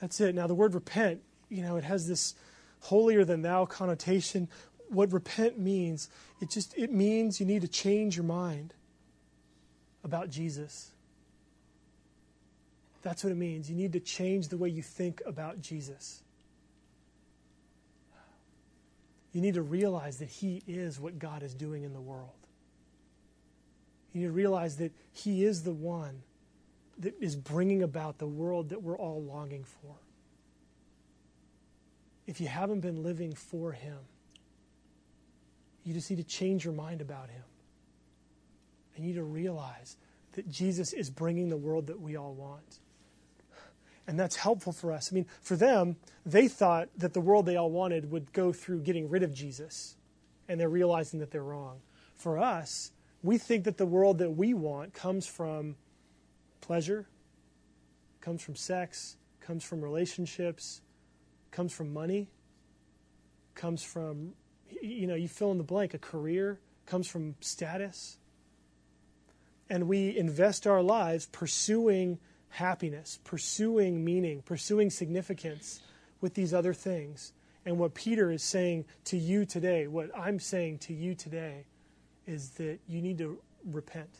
That's 0.00 0.20
it. 0.20 0.34
Now, 0.34 0.46
the 0.46 0.54
word 0.54 0.74
repent, 0.74 1.22
you 1.54 1.62
know, 1.62 1.76
it 1.76 1.84
has 1.84 2.08
this 2.08 2.34
holier 2.80 3.24
than 3.24 3.42
thou 3.42 3.64
connotation. 3.64 4.48
What 4.88 5.12
repent 5.12 5.56
means, 5.56 6.08
it 6.40 6.50
just 6.50 6.76
it 6.76 6.92
means 6.92 7.38
you 7.38 7.46
need 7.46 7.62
to 7.62 7.68
change 7.68 8.16
your 8.16 8.24
mind 8.24 8.74
about 10.02 10.30
Jesus. 10.30 10.90
That's 13.02 13.22
what 13.22 13.30
it 13.30 13.36
means. 13.36 13.70
You 13.70 13.76
need 13.76 13.92
to 13.92 14.00
change 14.00 14.48
the 14.48 14.56
way 14.56 14.68
you 14.68 14.82
think 14.82 15.22
about 15.24 15.60
Jesus. 15.60 16.22
You 19.32 19.40
need 19.40 19.54
to 19.54 19.62
realize 19.62 20.18
that 20.18 20.28
He 20.28 20.62
is 20.66 20.98
what 20.98 21.18
God 21.18 21.42
is 21.42 21.54
doing 21.54 21.84
in 21.84 21.92
the 21.92 22.00
world. 22.00 22.30
You 24.12 24.22
need 24.22 24.26
to 24.26 24.32
realize 24.32 24.76
that 24.78 24.92
He 25.12 25.44
is 25.44 25.62
the 25.62 25.72
one 25.72 26.22
that 26.98 27.14
is 27.20 27.36
bringing 27.36 27.82
about 27.82 28.18
the 28.18 28.26
world 28.26 28.70
that 28.70 28.82
we're 28.82 28.98
all 28.98 29.22
longing 29.22 29.64
for. 29.64 29.94
If 32.26 32.40
you 32.40 32.48
haven't 32.48 32.80
been 32.80 33.02
living 33.02 33.34
for 33.34 33.72
Him, 33.72 33.98
you 35.84 35.92
just 35.92 36.10
need 36.10 36.16
to 36.16 36.24
change 36.24 36.64
your 36.64 36.74
mind 36.74 37.00
about 37.00 37.28
Him. 37.28 37.42
And 38.94 39.04
you 39.04 39.12
need 39.12 39.18
to 39.18 39.24
realize 39.24 39.96
that 40.32 40.48
Jesus 40.50 40.92
is 40.92 41.10
bringing 41.10 41.48
the 41.48 41.56
world 41.56 41.88
that 41.88 42.00
we 42.00 42.16
all 42.16 42.34
want. 42.34 42.80
And 44.06 44.18
that's 44.18 44.36
helpful 44.36 44.72
for 44.72 44.92
us. 44.92 45.10
I 45.10 45.14
mean, 45.14 45.26
for 45.40 45.56
them, 45.56 45.96
they 46.26 46.48
thought 46.48 46.88
that 46.98 47.14
the 47.14 47.20
world 47.20 47.46
they 47.46 47.56
all 47.56 47.70
wanted 47.70 48.10
would 48.10 48.32
go 48.32 48.52
through 48.52 48.80
getting 48.80 49.08
rid 49.08 49.22
of 49.22 49.32
Jesus, 49.32 49.96
and 50.48 50.60
they're 50.60 50.68
realizing 50.68 51.20
that 51.20 51.30
they're 51.30 51.42
wrong. 51.42 51.80
For 52.14 52.38
us, 52.38 52.92
we 53.22 53.38
think 53.38 53.64
that 53.64 53.78
the 53.78 53.86
world 53.86 54.18
that 54.18 54.30
we 54.30 54.52
want 54.52 54.92
comes 54.92 55.26
from 55.26 55.76
pleasure, 56.60 57.06
comes 58.20 58.42
from 58.42 58.56
sex, 58.56 59.16
comes 59.40 59.64
from 59.64 59.80
relationships, 59.82 60.82
comes 61.54 61.72
from 61.72 61.92
money, 61.92 62.26
comes 63.54 63.82
from, 63.82 64.32
you 64.82 65.06
know, 65.06 65.14
you 65.14 65.28
fill 65.28 65.52
in 65.52 65.58
the 65.58 65.64
blank, 65.64 65.94
a 65.94 65.98
career, 65.98 66.58
comes 66.84 67.06
from 67.06 67.36
status. 67.40 68.18
And 69.70 69.86
we 69.86 70.16
invest 70.16 70.66
our 70.66 70.82
lives 70.82 71.26
pursuing 71.26 72.18
happiness, 72.48 73.20
pursuing 73.22 74.04
meaning, 74.04 74.42
pursuing 74.42 74.90
significance 74.90 75.80
with 76.20 76.34
these 76.34 76.52
other 76.52 76.74
things. 76.74 77.32
And 77.64 77.78
what 77.78 77.94
Peter 77.94 78.32
is 78.32 78.42
saying 78.42 78.84
to 79.04 79.16
you 79.16 79.44
today, 79.46 79.86
what 79.86 80.10
I'm 80.18 80.40
saying 80.40 80.78
to 80.78 80.92
you 80.92 81.14
today, 81.14 81.66
is 82.26 82.50
that 82.50 82.80
you 82.88 83.00
need 83.00 83.18
to 83.18 83.38
repent. 83.64 84.10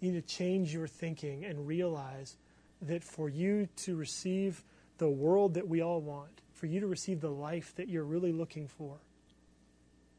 You 0.00 0.12
need 0.12 0.28
to 0.28 0.34
change 0.34 0.74
your 0.74 0.88
thinking 0.88 1.46
and 1.46 1.66
realize 1.66 2.36
that 2.82 3.02
for 3.02 3.30
you 3.30 3.66
to 3.76 3.96
receive 3.96 4.62
the 4.98 5.10
world 5.10 5.54
that 5.54 5.68
we 5.68 5.82
all 5.82 6.00
want, 6.00 6.40
for 6.52 6.66
you 6.66 6.80
to 6.80 6.86
receive 6.86 7.20
the 7.20 7.30
life 7.30 7.74
that 7.76 7.88
you're 7.88 8.04
really 8.04 8.32
looking 8.32 8.68
for, 8.68 8.98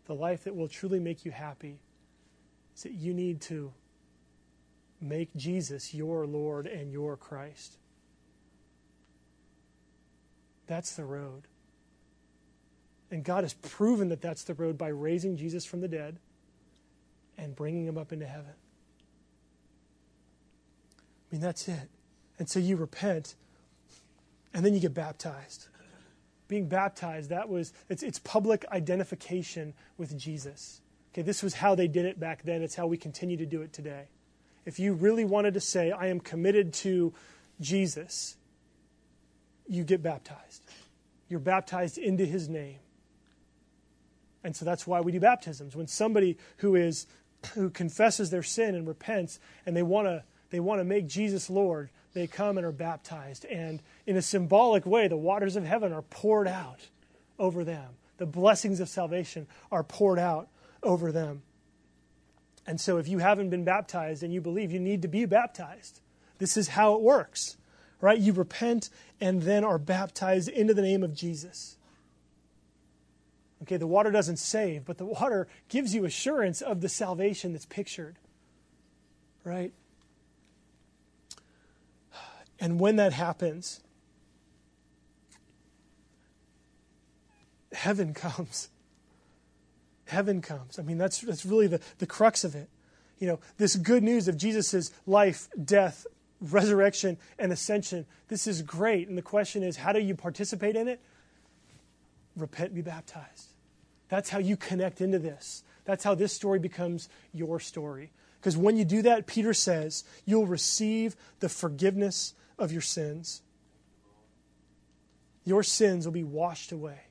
the 0.05 0.13
life 0.13 0.43
that 0.43 0.55
will 0.55 0.67
truly 0.67 0.99
make 0.99 1.25
you 1.25 1.31
happy, 1.31 1.79
is 2.75 2.83
that 2.83 2.91
you 2.91 3.13
need 3.13 3.41
to 3.41 3.73
make 5.01 5.33
Jesus 5.35 5.93
your 5.93 6.25
Lord 6.25 6.67
and 6.67 6.91
your 6.91 7.15
Christ. 7.15 7.77
That's 10.67 10.95
the 10.95 11.05
road. 11.05 11.43
And 13.11 13.23
God 13.23 13.43
has 13.43 13.53
proven 13.53 14.09
that 14.09 14.21
that's 14.21 14.43
the 14.43 14.55
road 14.55 14.77
by 14.77 14.87
raising 14.87 15.37
Jesus 15.37 15.63
from 15.63 15.81
the 15.81 15.87
dead 15.87 16.17
and 17.37 17.55
bringing 17.55 17.85
him 17.85 17.97
up 17.97 18.11
into 18.11 18.25
heaven. 18.25 18.53
I 20.97 21.35
mean, 21.35 21.41
that's 21.41 21.67
it. 21.67 21.89
And 22.39 22.49
so 22.49 22.59
you 22.59 22.75
repent, 22.75 23.35
and 24.55 24.65
then 24.65 24.73
you 24.73 24.79
get 24.79 24.93
baptized. 24.93 25.67
Being 26.47 26.67
baptized, 26.67 27.29
that 27.29 27.49
was, 27.49 27.73
it's, 27.89 28.01
it's 28.01 28.19
public 28.19 28.65
identification 28.71 29.73
with 29.97 30.17
Jesus. 30.17 30.81
Okay, 31.13 31.21
this 31.21 31.43
was 31.43 31.55
how 31.55 31.75
they 31.75 31.87
did 31.87 32.05
it 32.05 32.19
back 32.19 32.43
then. 32.43 32.61
It's 32.61 32.75
how 32.75 32.87
we 32.87 32.97
continue 32.97 33.35
to 33.37 33.45
do 33.45 33.61
it 33.61 33.73
today. 33.73 34.05
If 34.65 34.79
you 34.79 34.93
really 34.93 35.25
wanted 35.25 35.55
to 35.55 35.59
say, 35.59 35.91
I 35.91 36.07
am 36.07 36.19
committed 36.19 36.73
to 36.75 37.13
Jesus, 37.59 38.37
you 39.67 39.83
get 39.83 40.01
baptized. 40.01 40.63
You're 41.27 41.39
baptized 41.39 41.97
into 41.97 42.25
his 42.25 42.47
name. 42.47 42.79
And 44.43 44.55
so 44.55 44.63
that's 44.63 44.87
why 44.87 45.01
we 45.01 45.11
do 45.11 45.19
baptisms. 45.19 45.75
When 45.75 45.87
somebody 45.87 46.37
who 46.57 46.75
is 46.75 47.07
who 47.53 47.69
confesses 47.69 48.29
their 48.29 48.43
sin 48.43 48.73
and 48.73 48.87
repents 48.87 49.39
and 49.65 49.75
they 49.75 49.83
want 49.83 50.07
to 50.07 50.23
they 50.49 50.59
want 50.59 50.79
to 50.79 50.85
make 50.85 51.07
Jesus 51.07 51.49
Lord, 51.49 51.89
they 52.15 52.27
come 52.27 52.57
and 52.57 52.65
are 52.65 52.71
baptized 52.71 53.43
and 53.45 53.81
in 54.07 54.15
a 54.15 54.21
symbolic 54.21 54.85
way 54.85 55.07
the 55.07 55.17
waters 55.17 55.57
of 55.57 55.65
heaven 55.65 55.91
are 55.91 56.01
poured 56.01 56.47
out 56.47 56.87
over 57.37 57.65
them. 57.65 57.89
The 58.17 58.25
blessings 58.25 58.79
of 58.79 58.87
salvation 58.87 59.47
are 59.69 59.83
poured 59.83 60.17
out 60.17 60.47
over 60.81 61.11
them. 61.11 61.43
And 62.65 62.79
so 62.79 62.97
if 62.97 63.09
you 63.09 63.19
haven't 63.19 63.49
been 63.49 63.65
baptized 63.65 64.23
and 64.23 64.33
you 64.33 64.39
believe 64.39 64.71
you 64.71 64.79
need 64.79 65.01
to 65.01 65.09
be 65.09 65.25
baptized, 65.25 65.99
this 66.39 66.55
is 66.55 66.69
how 66.69 66.95
it 66.95 67.01
works. 67.01 67.57
Right? 67.99 68.17
You 68.17 68.31
repent 68.31 68.89
and 69.19 69.41
then 69.41 69.65
are 69.65 69.77
baptized 69.77 70.47
into 70.47 70.73
the 70.73 70.81
name 70.81 71.03
of 71.03 71.13
Jesus. 71.13 71.77
Okay, 73.63 73.77
the 73.77 73.87
water 73.87 74.11
doesn't 74.11 74.37
save, 74.37 74.85
but 74.85 74.97
the 74.97 75.05
water 75.05 75.47
gives 75.67 75.93
you 75.93 76.05
assurance 76.05 76.61
of 76.61 76.79
the 76.79 76.89
salvation 76.89 77.51
that's 77.51 77.65
pictured. 77.65 78.15
Right? 79.43 79.73
And 82.59 82.79
when 82.79 82.95
that 82.97 83.13
happens, 83.13 83.81
heaven 87.73 88.13
comes. 88.15 88.69
Heaven 90.05 90.41
comes. 90.41 90.77
I 90.77 90.83
mean, 90.83 90.97
that's, 90.97 91.21
that's 91.21 91.45
really 91.45 91.67
the, 91.67 91.79
the 91.97 92.05
crux 92.05 92.43
of 92.43 92.55
it. 92.55 92.69
You 93.17 93.27
know, 93.27 93.39
this 93.57 93.75
good 93.75 94.03
news 94.03 94.27
of 94.27 94.37
Jesus' 94.37 94.91
life, 95.07 95.47
death, 95.63 96.05
resurrection, 96.41 97.17
and 97.39 97.51
ascension, 97.51 98.05
this 98.27 98.45
is 98.45 98.61
great. 98.61 99.07
And 99.07 99.17
the 99.17 99.21
question 99.21 99.63
is, 99.63 99.77
how 99.77 99.93
do 99.93 99.99
you 99.99 100.15
participate 100.15 100.75
in 100.75 100.87
it? 100.87 100.99
Repent, 102.35 102.75
be 102.75 102.81
baptized. 102.81 103.47
That's 104.09 104.29
how 104.29 104.39
you 104.39 104.57
connect 104.57 105.01
into 105.01 105.17
this. 105.17 105.63
That's 105.85 106.03
how 106.03 106.15
this 106.15 106.33
story 106.33 106.59
becomes 106.59 107.09
your 107.33 107.59
story. 107.59 108.11
Because 108.39 108.57
when 108.57 108.77
you 108.77 108.85
do 108.85 109.01
that, 109.03 109.25
Peter 109.25 109.53
says, 109.53 110.03
you'll 110.25 110.45
receive 110.45 111.15
the 111.39 111.49
forgiveness 111.49 112.33
of 112.57 112.71
your 112.71 112.81
sins. 112.81 113.41
Your 115.43 115.63
sins 115.63 116.05
will 116.05 116.13
be 116.13 116.23
washed 116.23 116.71
away. 116.71 117.01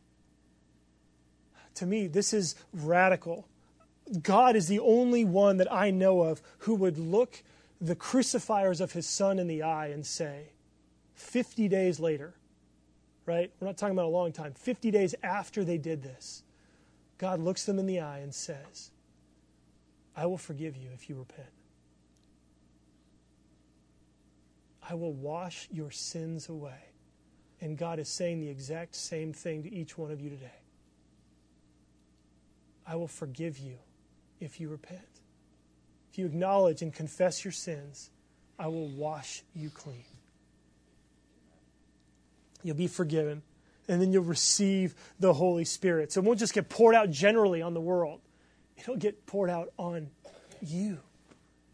To 1.77 1.87
me, 1.87 2.07
this 2.07 2.33
is 2.33 2.55
radical. 2.73 3.47
God 4.23 4.57
is 4.57 4.69
the 4.69 4.81
only 4.81 5.25
one 5.25 5.57
that 5.57 5.73
I 5.73 5.91
know 5.91 6.23
of 6.23 6.43
who 6.59 6.75
would 6.75 6.99
look 6.99 7.43
the 7.81 7.95
crucifiers 7.95 8.81
of 8.81 8.93
his 8.93 9.07
son 9.07 9.39
in 9.39 9.47
the 9.47 9.63
eye 9.63 9.89
and 9.89 10.05
say, 10.05 10.53
50 11.15 11.69
days 11.69 12.01
later, 12.01 12.35
right? 13.27 13.51
We're 13.61 13.67
not 13.67 13.77
talking 13.77 13.95
about 13.95 14.07
a 14.07 14.09
long 14.09 14.33
time. 14.33 14.53
50 14.55 14.91
days 14.91 15.15
after 15.23 15.65
they 15.65 15.79
did 15.79 16.03
this, 16.03 16.43
God 17.19 17.41
looks 17.41 17.65
them 17.65 17.79
in 17.79 17.87
the 17.87 18.01
eye 18.01 18.19
and 18.19 18.35
says, 18.35 18.91
I 20.17 20.27
will 20.27 20.39
forgive 20.39 20.77
you 20.77 20.89
if 20.95 21.09
you 21.09 21.17
repent. 21.17 21.49
I 24.89 24.95
will 24.95 25.13
wash 25.13 25.69
your 25.71 25.91
sins 25.91 26.49
away. 26.49 26.91
And 27.61 27.79
God 27.79 27.99
is 27.99 28.09
saying 28.09 28.41
the 28.41 28.49
exact 28.49 28.95
same 28.95 29.33
thing 29.33 29.63
to 29.63 29.73
each 29.73 29.97
one 29.97 30.11
of 30.11 30.21
you 30.21 30.29
today. 30.29 30.61
I 32.87 32.97
will 32.97 33.09
forgive 33.09 33.59
you 33.59 33.77
if 34.41 34.61
you 34.61 34.69
repent. 34.69 35.01
If 36.13 36.19
you 36.19 36.27
acknowledge 36.27 36.83
and 36.83 36.93
confess 36.93 37.45
your 37.45 37.53
sins, 37.53 38.11
I 38.59 38.69
will 38.69 38.89
wash 38.89 39.43
you 39.55 39.71
clean. 39.71 40.05
You'll 42.63 42.77
be 42.77 42.87
forgiven, 42.87 43.43
and 43.89 44.01
then 44.01 44.13
you'll 44.13 44.25
receive 44.25 44.95
the 45.19 45.33
Holy 45.33 45.65
Spirit. 45.65 46.13
So 46.13 46.21
it 46.21 46.25
won't 46.25 46.39
just 46.39 46.55
get 46.55 46.69
poured 46.69 46.95
out 46.95 47.11
generally 47.11 47.63
on 47.63 47.75
the 47.75 47.81
world, 47.81 48.21
it'll 48.77 48.97
get 48.97 49.27
poured 49.27 49.51
out 49.51 49.73
on 49.79 50.11
you. 50.61 50.99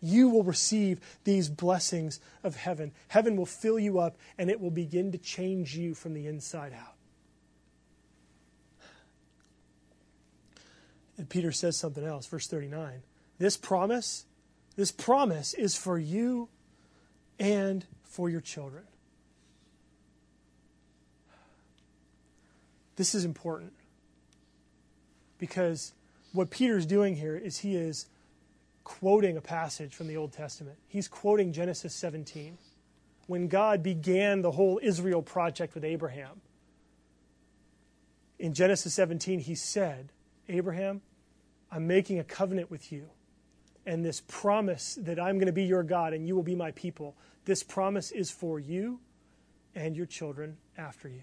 You 0.01 0.29
will 0.29 0.43
receive 0.43 1.01
these 1.25 1.49
blessings 1.51 2.21
of 2.43 2.57
heaven. 2.57 2.93
Heaven 3.09 3.37
will 3.37 3.47
fill 3.47 3.79
you 3.79 3.99
up, 3.99 4.17
and 4.39 4.51
it 4.51 4.61
will 4.61 4.71
begin 4.71 5.13
to 5.13 5.19
change 5.19 5.77
you 5.77 5.95
from 5.95 6.15
the 6.15 6.27
inside 6.27 6.73
out. 6.73 6.95
And 11.19 11.29
Peter 11.29 11.53
says 11.53 11.77
something 11.77 12.05
else, 12.05 12.27
verse 12.27 12.47
39. 12.47 13.03
This 13.39 13.59
promise, 13.59 14.25
this 14.77 14.91
promise 14.91 15.53
is 15.53 15.77
for 15.77 15.99
you 15.99 16.49
and 17.39 17.85
for 18.05 18.31
your 18.31 18.41
children. 18.41 18.85
This 22.97 23.15
is 23.15 23.25
important 23.25 23.73
because 25.39 25.93
what 26.33 26.51
Peter's 26.51 26.87
doing 26.87 27.17
here 27.17 27.37
is 27.37 27.59
he 27.59 27.75
is 27.75 28.07
quoting 28.85 29.37
a 29.37 29.41
passage 29.41 29.95
from 29.95 30.07
the 30.07 30.17
Old 30.17 30.33
Testament. 30.33 30.79
He's 30.89 31.09
quoting 31.09 31.53
Genesis 31.53 31.95
17 31.95 32.59
when 33.27 33.49
God 33.49 33.83
began 33.83 34.43
the 34.43 34.51
whole 34.51 34.81
Israel 34.83 35.23
project 35.23 35.75
with 35.75 35.85
Abraham. 35.85 36.41
In 38.39 38.55
Genesis 38.55 38.95
17, 38.95 39.41
he 39.41 39.55
said, 39.55 40.13
Abraham, 40.49 41.03
I'm 41.71 41.87
making 41.87 42.19
a 42.19 42.25
covenant 42.25 42.71
with 42.71 42.91
you. 42.91 43.11
And 43.87 44.05
this 44.05 44.23
promise 44.27 44.99
that 45.03 45.21
I'm 45.21 45.37
going 45.37 45.47
to 45.47 45.53
be 45.53 45.65
your 45.65 45.83
God 45.83 46.13
and 46.13 46.27
you 46.27 46.35
will 46.35 46.43
be 46.43 46.55
my 46.55 46.71
people, 46.73 47.17
this 47.45 47.63
promise 47.63 48.11
is 48.11 48.31
for 48.31 48.59
you 48.59 49.01
and 49.75 49.97
your 49.97 50.07
children 50.07 50.57
after 50.77 51.09
you. 51.09 51.23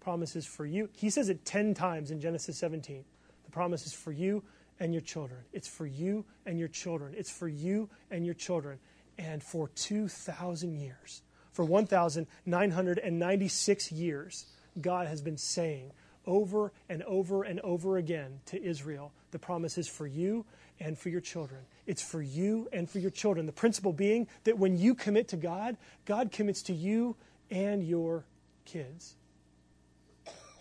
Promise 0.00 0.36
is 0.36 0.46
for 0.46 0.64
you. 0.64 0.88
He 0.92 1.10
says 1.10 1.28
it 1.28 1.44
10 1.44 1.74
times 1.74 2.10
in 2.10 2.20
Genesis 2.20 2.56
17. 2.58 3.04
The 3.44 3.50
promise 3.50 3.86
is 3.86 3.92
for 3.92 4.12
you 4.12 4.42
and 4.80 4.92
your 4.92 5.02
children. 5.02 5.40
It's 5.52 5.68
for 5.68 5.86
you 5.86 6.24
and 6.46 6.58
your 6.58 6.68
children. 6.68 7.14
It's 7.16 7.30
for 7.30 7.48
you 7.48 7.90
and 8.10 8.24
your 8.24 8.34
children. 8.34 8.78
And 9.18 9.42
for 9.42 9.68
2,000 9.68 10.76
years, 10.76 11.22
for 11.52 11.64
1,996 11.64 13.92
years, 13.92 14.46
God 14.80 15.08
has 15.08 15.20
been 15.20 15.36
saying 15.36 15.90
over 16.26 16.72
and 16.88 17.02
over 17.02 17.42
and 17.42 17.58
over 17.60 17.96
again 17.96 18.40
to 18.46 18.62
Israel 18.62 19.12
the 19.30 19.38
promise 19.38 19.78
is 19.78 19.88
for 19.88 20.06
you 20.06 20.44
and 20.80 20.98
for 20.98 21.08
your 21.08 21.20
children. 21.20 21.60
It's 21.86 22.02
for 22.02 22.22
you 22.22 22.68
and 22.72 22.88
for 22.88 22.98
your 22.98 23.10
children. 23.10 23.46
The 23.46 23.52
principle 23.52 23.92
being 23.92 24.28
that 24.44 24.58
when 24.58 24.78
you 24.78 24.94
commit 24.94 25.28
to 25.28 25.36
God, 25.36 25.76
God 26.06 26.32
commits 26.32 26.62
to 26.62 26.72
you 26.72 27.16
and 27.50 27.84
your 27.84 28.24
kids. 28.64 29.16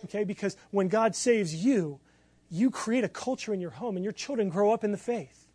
Okay? 0.06 0.24
Because 0.24 0.58
when 0.72 0.88
God 0.88 1.16
saves 1.16 1.54
you, 1.54 2.00
you 2.50 2.72
create 2.72 3.04
a 3.04 3.10
culture 3.10 3.54
in 3.54 3.62
your 3.62 3.72
home, 3.72 3.96
and 3.96 4.04
your 4.04 4.14
children 4.14 4.50
grow 4.50 4.72
up 4.72 4.84
in 4.84 4.92
the 4.92 4.98
faith. 4.98 5.48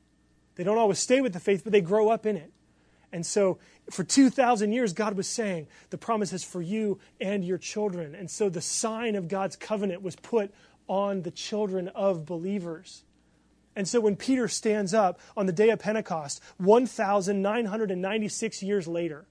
They 0.54 0.64
don't 0.64 0.78
always 0.78 0.98
stay 0.98 1.20
with 1.20 1.32
the 1.32 1.40
faith, 1.40 1.64
but 1.64 1.72
they 1.72 1.80
grow 1.80 2.10
up 2.10 2.26
in 2.26 2.36
it. 2.36 2.52
And 3.12 3.26
so, 3.26 3.58
for 3.90 4.04
2,000 4.04 4.72
years, 4.72 4.92
God 4.92 5.16
was 5.16 5.28
saying, 5.28 5.66
the 5.90 5.98
promise 5.98 6.32
is 6.32 6.44
for 6.44 6.62
you 6.62 7.00
and 7.20 7.44
your 7.44 7.58
children. 7.58 8.14
And 8.14 8.30
so, 8.30 8.48
the 8.48 8.62
sign 8.62 9.16
of 9.16 9.28
God's 9.28 9.56
covenant 9.56 10.02
was 10.02 10.16
put 10.16 10.52
on 10.88 11.22
the 11.22 11.30
children 11.30 11.88
of 11.88 12.24
believers. 12.24 13.04
And 13.76 13.86
so, 13.86 14.00
when 14.00 14.16
Peter 14.16 14.48
stands 14.48 14.94
up 14.94 15.20
on 15.36 15.44
the 15.46 15.52
day 15.52 15.68
of 15.70 15.78
Pentecost, 15.78 16.40
1,996 16.56 18.62
years 18.62 18.88
later, 18.88 19.26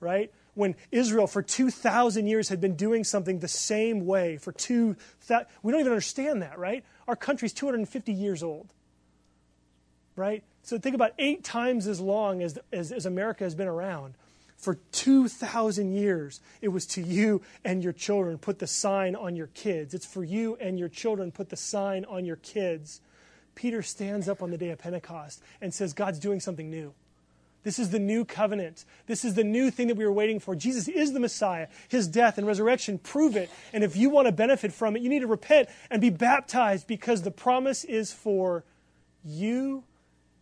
right? 0.00 0.32
When 0.54 0.74
Israel 0.90 1.26
for 1.26 1.42
2,000 1.42 2.26
years 2.26 2.48
had 2.48 2.60
been 2.60 2.76
doing 2.76 3.04
something 3.04 3.40
the 3.40 3.48
same 3.48 4.06
way 4.06 4.36
for 4.36 4.52
2,000. 4.52 5.46
We 5.62 5.72
don't 5.72 5.80
even 5.80 5.92
understand 5.92 6.42
that, 6.42 6.58
right? 6.58 6.84
Our 7.06 7.16
country's 7.16 7.52
250 7.52 8.12
years 8.12 8.42
old, 8.42 8.72
right? 10.16 10.42
So 10.62 10.78
think 10.78 10.94
about 10.94 11.12
eight 11.18 11.44
times 11.44 11.86
as 11.86 12.00
long 12.00 12.42
as, 12.42 12.58
as, 12.72 12.92
as 12.92 13.04
America 13.06 13.44
has 13.44 13.54
been 13.54 13.68
around. 13.68 14.14
For 14.56 14.76
2,000 14.92 15.92
years, 15.92 16.40
it 16.62 16.68
was 16.68 16.86
to 16.86 17.02
you 17.02 17.42
and 17.64 17.82
your 17.82 17.92
children. 17.92 18.38
Put 18.38 18.60
the 18.60 18.66
sign 18.66 19.14
on 19.14 19.36
your 19.36 19.48
kids. 19.48 19.92
It's 19.92 20.06
for 20.06 20.24
you 20.24 20.56
and 20.58 20.78
your 20.78 20.88
children. 20.88 21.32
Put 21.32 21.50
the 21.50 21.56
sign 21.56 22.06
on 22.06 22.24
your 22.24 22.36
kids. 22.36 23.02
Peter 23.54 23.82
stands 23.82 24.28
up 24.28 24.42
on 24.42 24.50
the 24.50 24.56
day 24.56 24.70
of 24.70 24.78
Pentecost 24.78 25.42
and 25.60 25.74
says, 25.74 25.92
God's 25.92 26.18
doing 26.18 26.40
something 26.40 26.70
new. 26.70 26.94
This 27.64 27.78
is 27.78 27.90
the 27.90 27.98
new 27.98 28.24
covenant. 28.24 28.84
This 29.06 29.24
is 29.24 29.34
the 29.34 29.42
new 29.42 29.70
thing 29.70 29.88
that 29.88 29.96
we 29.96 30.04
were 30.04 30.12
waiting 30.12 30.38
for. 30.38 30.54
Jesus 30.54 30.86
is 30.86 31.12
the 31.12 31.20
Messiah. 31.20 31.68
His 31.88 32.06
death 32.06 32.36
and 32.36 32.46
resurrection 32.46 32.98
prove 32.98 33.36
it. 33.36 33.50
And 33.72 33.82
if 33.82 33.96
you 33.96 34.10
want 34.10 34.26
to 34.26 34.32
benefit 34.32 34.72
from 34.72 34.94
it, 34.94 35.02
you 35.02 35.08
need 35.08 35.20
to 35.20 35.26
repent 35.26 35.70
and 35.90 36.00
be 36.00 36.10
baptized 36.10 36.86
because 36.86 37.22
the 37.22 37.30
promise 37.30 37.82
is 37.82 38.12
for 38.12 38.64
you 39.24 39.84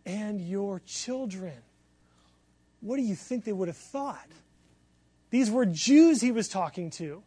and 0.05 0.41
your 0.41 0.81
children. 0.85 1.53
What 2.81 2.97
do 2.97 3.03
you 3.03 3.15
think 3.15 3.45
they 3.45 3.53
would 3.53 3.69
have 3.69 3.77
thought? 3.77 4.27
These 5.29 5.49
were 5.49 5.65
Jews 5.65 6.19
he 6.19 6.31
was 6.31 6.49
talking 6.49 6.89
to. 6.91 7.23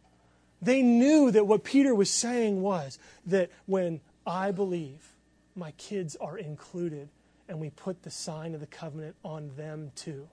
They 0.61 0.83
knew 0.83 1.31
that 1.31 1.47
what 1.47 1.63
Peter 1.63 1.93
was 1.93 2.11
saying 2.11 2.61
was 2.61 2.99
that 3.25 3.49
when 3.65 3.99
I 4.25 4.51
believe, 4.51 5.13
my 5.55 5.71
kids 5.71 6.15
are 6.15 6.37
included 6.37 7.09
and 7.47 7.59
we 7.59 7.69
put 7.69 8.03
the 8.03 8.11
sign 8.11 8.53
of 8.53 8.59
the 8.59 8.67
covenant 8.67 9.15
on 9.23 9.51
them 9.55 9.91
too. 9.95 10.27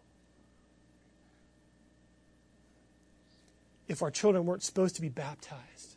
If 3.86 4.02
our 4.02 4.10
children 4.10 4.46
weren't 4.46 4.62
supposed 4.62 4.96
to 4.96 5.02
be 5.02 5.08
baptized, 5.08 5.96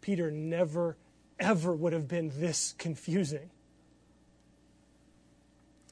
Peter 0.00 0.30
never, 0.30 0.96
ever 1.38 1.74
would 1.74 1.92
have 1.92 2.08
been 2.08 2.32
this 2.36 2.74
confusing. 2.78 3.50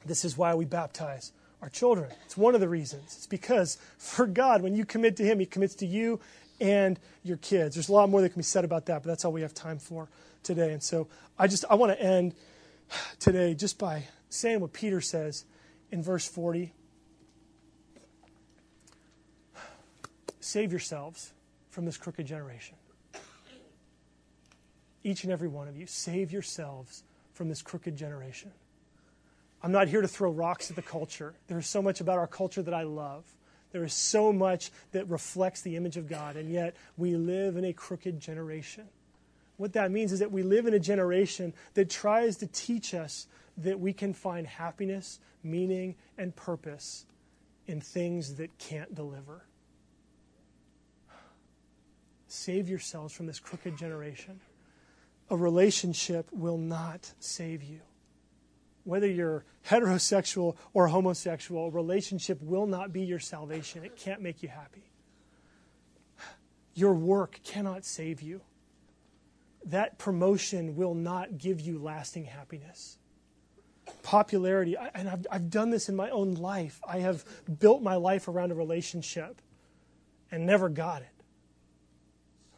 This 0.07 0.25
is 0.25 0.37
why 0.37 0.55
we 0.55 0.65
baptize 0.65 1.33
our 1.63 1.69
children. 1.69 2.11
It's 2.27 2.37
one 2.37 2.55
of 2.55 2.61
the 2.61 2.69
reasons. 2.69 3.15
It's 3.17 3.27
because 3.27 3.79
for 3.99 4.27
God, 4.27 4.63
when 4.63 4.75
you 4.75 4.85
commit 4.85 5.17
to 5.17 5.25
Him, 5.25 5.39
He 5.39 5.47
commits 5.47 5.75
to 5.77 5.87
you 5.87 6.21
and 6.61 6.99
your 7.23 7.37
kids. 7.39 7.75
There's 7.75 7.89
a 7.89 7.93
lot 7.93 8.09
more 8.09 8.21
that 8.23 8.31
can 8.31 8.39
be 8.39 8.45
said 8.45 8.65
about 8.65 8.87
that, 8.87 9.03
but 9.03 9.09
that's 9.09 9.25
all 9.25 9.33
we 9.33 9.43
have 9.43 9.55
time 9.55 9.79
for 9.79 10.09
today. 10.43 10.73
And 10.73 10.83
so 10.83 11.09
I 11.39 11.47
just 11.47 11.65
I 11.69 11.75
want 11.75 11.93
to 11.93 12.01
end 12.01 12.35
today 13.19 13.55
just 13.55 13.79
by 13.79 14.05
saying 14.35 14.61
what 14.61 14.73
Peter 14.73 15.01
says 15.01 15.45
in 15.91 16.03
verse 16.03 16.27
40 16.27 16.73
Save 20.41 20.73
yourselves 20.73 21.33
from 21.71 21.87
this 21.87 21.97
crooked 21.97 22.27
generation. 22.27 22.77
Each 25.03 25.25
and 25.25 25.33
every 25.33 25.49
one 25.49 25.69
of 25.69 25.77
you, 25.77 25.87
save 25.87 26.33
yourselves 26.33 27.03
from 27.33 27.49
this 27.49 27.63
crooked 27.63 27.97
generation. 27.97 28.53
I'm 29.63 29.73
not 29.73 29.89
here 29.89 30.03
to 30.03 30.09
throw 30.09 30.31
rocks 30.31 30.69
at 30.69 30.77
the 30.77 30.83
culture. 30.83 31.35
There 31.47 31.59
is 31.59 31.67
so 31.67 31.81
much 31.81 32.03
about 32.03 32.19
our 32.19 32.27
culture 32.27 32.63
that 32.63 32.75
I 32.75 32.83
love. 32.83 33.25
There 33.73 33.85
is 33.85 33.95
so 33.95 34.33
much 34.33 34.71
that 34.93 35.09
reflects 35.09 35.63
the 35.63 35.77
image 35.77 35.97
of 35.97 36.09
God, 36.09 36.37
and 36.37 36.51
yet 36.51 36.77
we 36.99 37.17
live 37.17 37.57
in 37.57 37.65
a 37.65 37.73
crooked 37.73 38.21
generation. 38.21 38.85
What 39.57 39.73
that 39.73 39.91
means 39.91 40.13
is 40.13 40.19
that 40.19 40.31
we 40.31 40.43
live 40.43 40.67
in 40.67 40.75
a 40.75 40.79
generation 40.79 41.55
that 41.73 41.89
tries 41.89 42.37
to 42.39 42.47
teach 42.47 42.93
us 42.93 43.27
that 43.59 43.79
we 43.79 43.93
can 43.93 44.13
find 44.13 44.47
happiness, 44.47 45.21
meaning, 45.43 45.95
and 46.19 46.35
purpose 46.35 47.07
in 47.67 47.81
things 47.81 48.35
that 48.37 48.57
can't 48.59 48.95
deliver. 48.95 49.45
Save 52.27 52.69
yourselves 52.69 53.15
from 53.15 53.27
this 53.27 53.39
crooked 53.39 53.77
generation. 53.77 54.41
A 55.31 55.37
relationship 55.37 56.29
will 56.33 56.59
not 56.59 57.13
save 57.21 57.63
you. 57.63 57.81
Whether 58.83 59.07
you're 59.07 59.45
heterosexual 59.67 60.57
or 60.75 60.89
homosexual, 60.89 61.69
a 61.69 61.71
relationship 61.71 62.43
will 62.43 62.67
not 62.67 62.93
be 62.93 63.03
your 63.03 63.21
salvation. 63.21 63.85
It 63.85 63.97
can't 63.97 64.21
make 64.21 64.43
you 64.43 64.49
happy. 64.49 64.91
Your 66.75 66.93
work 66.93 67.41
cannot 67.45 67.85
save 67.85 68.21
you. 68.21 68.43
That 69.65 69.97
promotion 69.97 70.77
will 70.77 70.95
not 70.95 71.39
give 71.39 71.61
you 71.61 71.79
lasting 71.79 72.25
happiness 72.25 72.99
popularity, 74.03 74.77
and 74.95 75.09
I've, 75.09 75.27
I've 75.31 75.51
done 75.51 75.71
this 75.71 75.89
in 75.89 75.97
my 75.97 76.11
own 76.11 76.35
life. 76.35 76.81
I 76.87 76.99
have 76.99 77.25
built 77.59 77.83
my 77.83 77.97
life 77.97 78.29
around 78.29 78.53
a 78.53 78.55
relationship 78.55 79.41
and 80.31 80.47
never 80.47 80.69
got 80.69 81.03
it. 81.03 81.09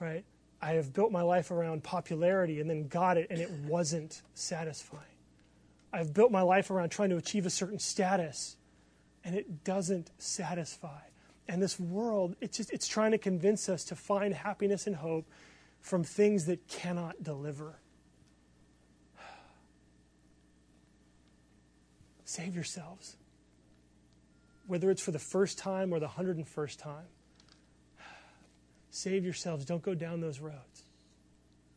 Right? 0.00 0.24
I 0.60 0.72
have 0.72 0.92
built 0.92 1.12
my 1.12 1.22
life 1.22 1.50
around 1.50 1.82
popularity 1.84 2.60
and 2.60 2.68
then 2.68 2.88
got 2.88 3.16
it 3.18 3.28
and 3.30 3.40
it 3.40 3.50
wasn't 3.50 4.22
satisfying. 4.34 5.02
I've 5.92 6.12
built 6.12 6.30
my 6.30 6.42
life 6.42 6.70
around 6.70 6.90
trying 6.90 7.10
to 7.10 7.16
achieve 7.16 7.46
a 7.46 7.50
certain 7.50 7.78
status 7.78 8.56
and 9.24 9.34
it 9.34 9.64
doesn't 9.64 10.10
satisfy. 10.18 11.00
And 11.48 11.62
this 11.62 11.78
world, 11.78 12.36
it's 12.40 12.56
just 12.56 12.72
it's 12.72 12.88
trying 12.88 13.12
to 13.12 13.18
convince 13.18 13.68
us 13.68 13.84
to 13.84 13.94
find 13.94 14.34
happiness 14.34 14.86
and 14.86 14.96
hope 14.96 15.26
from 15.80 16.02
things 16.02 16.46
that 16.46 16.66
cannot 16.68 17.22
deliver. 17.22 17.78
Save 22.26 22.54
yourselves. 22.56 23.16
Whether 24.66 24.90
it's 24.90 25.00
for 25.00 25.12
the 25.12 25.18
first 25.18 25.58
time 25.58 25.94
or 25.94 26.00
the 26.00 26.08
101st 26.08 26.76
time, 26.76 27.06
save 28.90 29.24
yourselves. 29.24 29.64
Don't 29.64 29.80
go 29.80 29.94
down 29.94 30.20
those 30.20 30.40
roads. 30.40 30.82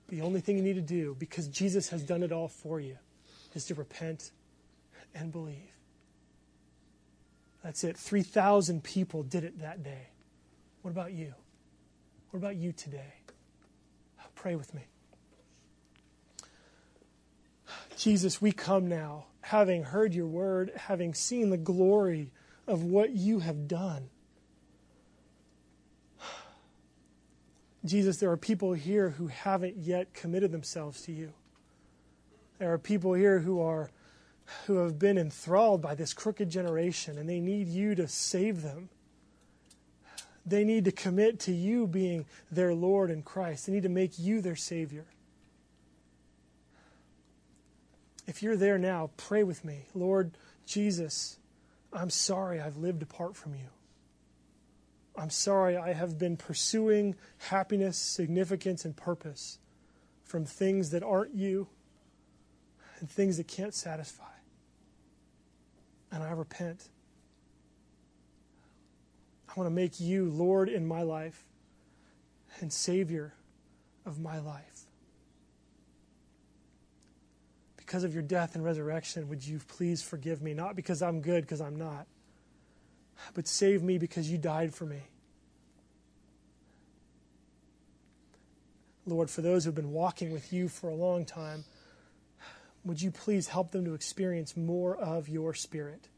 The 0.09 0.21
only 0.21 0.41
thing 0.41 0.57
you 0.57 0.63
need 0.63 0.73
to 0.73 0.81
do, 0.81 1.15
because 1.19 1.47
Jesus 1.47 1.89
has 1.89 2.01
done 2.01 2.23
it 2.23 2.31
all 2.31 2.47
for 2.47 2.79
you, 2.79 2.97
is 3.53 3.65
to 3.65 3.75
repent 3.75 4.31
and 5.13 5.31
believe. 5.31 5.71
That's 7.63 7.83
it. 7.83 7.95
3,000 7.95 8.83
people 8.83 9.21
did 9.21 9.43
it 9.43 9.59
that 9.59 9.83
day. 9.83 10.07
What 10.81 10.89
about 10.91 11.13
you? 11.13 11.35
What 12.31 12.39
about 12.39 12.55
you 12.55 12.71
today? 12.71 13.13
Pray 14.33 14.55
with 14.55 14.73
me. 14.73 14.81
Jesus, 17.99 18.41
we 18.41 18.53
come 18.53 18.87
now 18.87 19.25
having 19.41 19.83
heard 19.83 20.13
your 20.13 20.25
word, 20.25 20.71
having 20.73 21.13
seen 21.13 21.49
the 21.49 21.57
glory 21.57 22.31
of 22.65 22.81
what 22.81 23.09
you 23.09 23.39
have 23.39 23.67
done. 23.67 24.09
Jesus, 27.85 28.15
there 28.15 28.31
are 28.31 28.37
people 28.37 28.71
here 28.71 29.09
who 29.09 29.27
haven't 29.27 29.75
yet 29.75 30.13
committed 30.13 30.53
themselves 30.53 31.01
to 31.01 31.11
you. 31.11 31.33
There 32.57 32.71
are 32.71 32.77
people 32.77 33.15
here 33.15 33.39
who 33.39 33.59
are 33.59 33.89
who 34.65 34.77
have 34.77 34.97
been 34.97 35.17
enthralled 35.17 35.81
by 35.81 35.93
this 35.93 36.13
crooked 36.13 36.49
generation 36.49 37.17
and 37.17 37.29
they 37.29 37.41
need 37.41 37.67
you 37.67 37.95
to 37.95 38.07
save 38.07 38.61
them. 38.61 38.87
They 40.45 40.63
need 40.63 40.85
to 40.85 40.93
commit 40.93 41.37
to 41.41 41.51
you 41.51 41.85
being 41.85 42.27
their 42.49 42.73
Lord 42.73 43.11
and 43.11 43.25
Christ. 43.25 43.65
They 43.65 43.73
need 43.73 43.83
to 43.83 43.89
make 43.89 44.17
you 44.17 44.39
their 44.39 44.55
Savior. 44.55 45.05
If 48.29 48.43
you're 48.43 48.55
there 48.55 48.77
now, 48.77 49.09
pray 49.17 49.41
with 49.41 49.65
me. 49.65 49.87
Lord 49.95 50.37
Jesus, 50.67 51.39
I'm 51.91 52.11
sorry 52.11 52.61
I've 52.61 52.77
lived 52.77 53.01
apart 53.01 53.35
from 53.35 53.55
you. 53.55 53.69
I'm 55.17 55.31
sorry 55.31 55.75
I 55.75 55.93
have 55.93 56.19
been 56.19 56.37
pursuing 56.37 57.15
happiness, 57.39 57.97
significance, 57.97 58.85
and 58.85 58.95
purpose 58.95 59.57
from 60.23 60.45
things 60.45 60.91
that 60.91 61.01
aren't 61.01 61.33
you 61.33 61.69
and 62.99 63.09
things 63.09 63.37
that 63.37 63.47
can't 63.47 63.73
satisfy. 63.73 64.23
And 66.11 66.21
I 66.21 66.29
repent. 66.29 66.87
I 69.49 69.53
want 69.55 69.65
to 69.65 69.75
make 69.75 69.99
you 69.99 70.25
Lord 70.29 70.69
in 70.69 70.87
my 70.87 71.01
life 71.01 71.45
and 72.59 72.71
Savior 72.71 73.33
of 74.05 74.19
my 74.19 74.37
life. 74.37 74.68
Because 77.89 78.03
of 78.03 78.13
your 78.13 78.21
death 78.21 78.53
and 78.53 78.63
resurrection, 78.63 79.27
would 79.29 79.43
you 79.43 79.59
please 79.67 80.03
forgive 80.03 80.43
me? 80.43 80.53
Not 80.53 80.75
because 80.75 81.01
I'm 81.01 81.21
good, 81.21 81.41
because 81.41 81.59
I'm 81.59 81.75
not, 81.75 82.05
but 83.33 83.47
save 83.47 83.81
me 83.81 83.97
because 83.97 84.29
you 84.31 84.37
died 84.37 84.75
for 84.75 84.85
me. 84.85 84.99
Lord, 89.07 89.27
for 89.27 89.41
those 89.41 89.65
who've 89.65 89.73
been 89.73 89.91
walking 89.91 90.31
with 90.31 90.53
you 90.53 90.69
for 90.69 90.91
a 90.91 90.93
long 90.93 91.25
time, 91.25 91.65
would 92.85 93.01
you 93.01 93.09
please 93.09 93.47
help 93.47 93.71
them 93.71 93.85
to 93.85 93.95
experience 93.95 94.55
more 94.55 94.95
of 94.95 95.27
your 95.27 95.55
Spirit? 95.55 96.09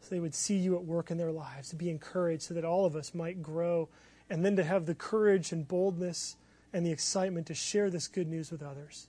So 0.00 0.08
they 0.08 0.20
would 0.20 0.34
see 0.34 0.56
you 0.56 0.76
at 0.76 0.86
work 0.86 1.10
in 1.10 1.18
their 1.18 1.32
lives, 1.32 1.68
to 1.68 1.76
be 1.76 1.90
encouraged, 1.90 2.44
so 2.44 2.54
that 2.54 2.64
all 2.64 2.86
of 2.86 2.96
us 2.96 3.14
might 3.14 3.42
grow, 3.42 3.90
and 4.30 4.42
then 4.42 4.56
to 4.56 4.64
have 4.64 4.86
the 4.86 4.94
courage 4.94 5.52
and 5.52 5.68
boldness 5.68 6.36
and 6.72 6.86
the 6.86 6.92
excitement 6.92 7.46
to 7.48 7.54
share 7.54 7.90
this 7.90 8.08
good 8.08 8.26
news 8.26 8.50
with 8.50 8.62
others. 8.62 9.08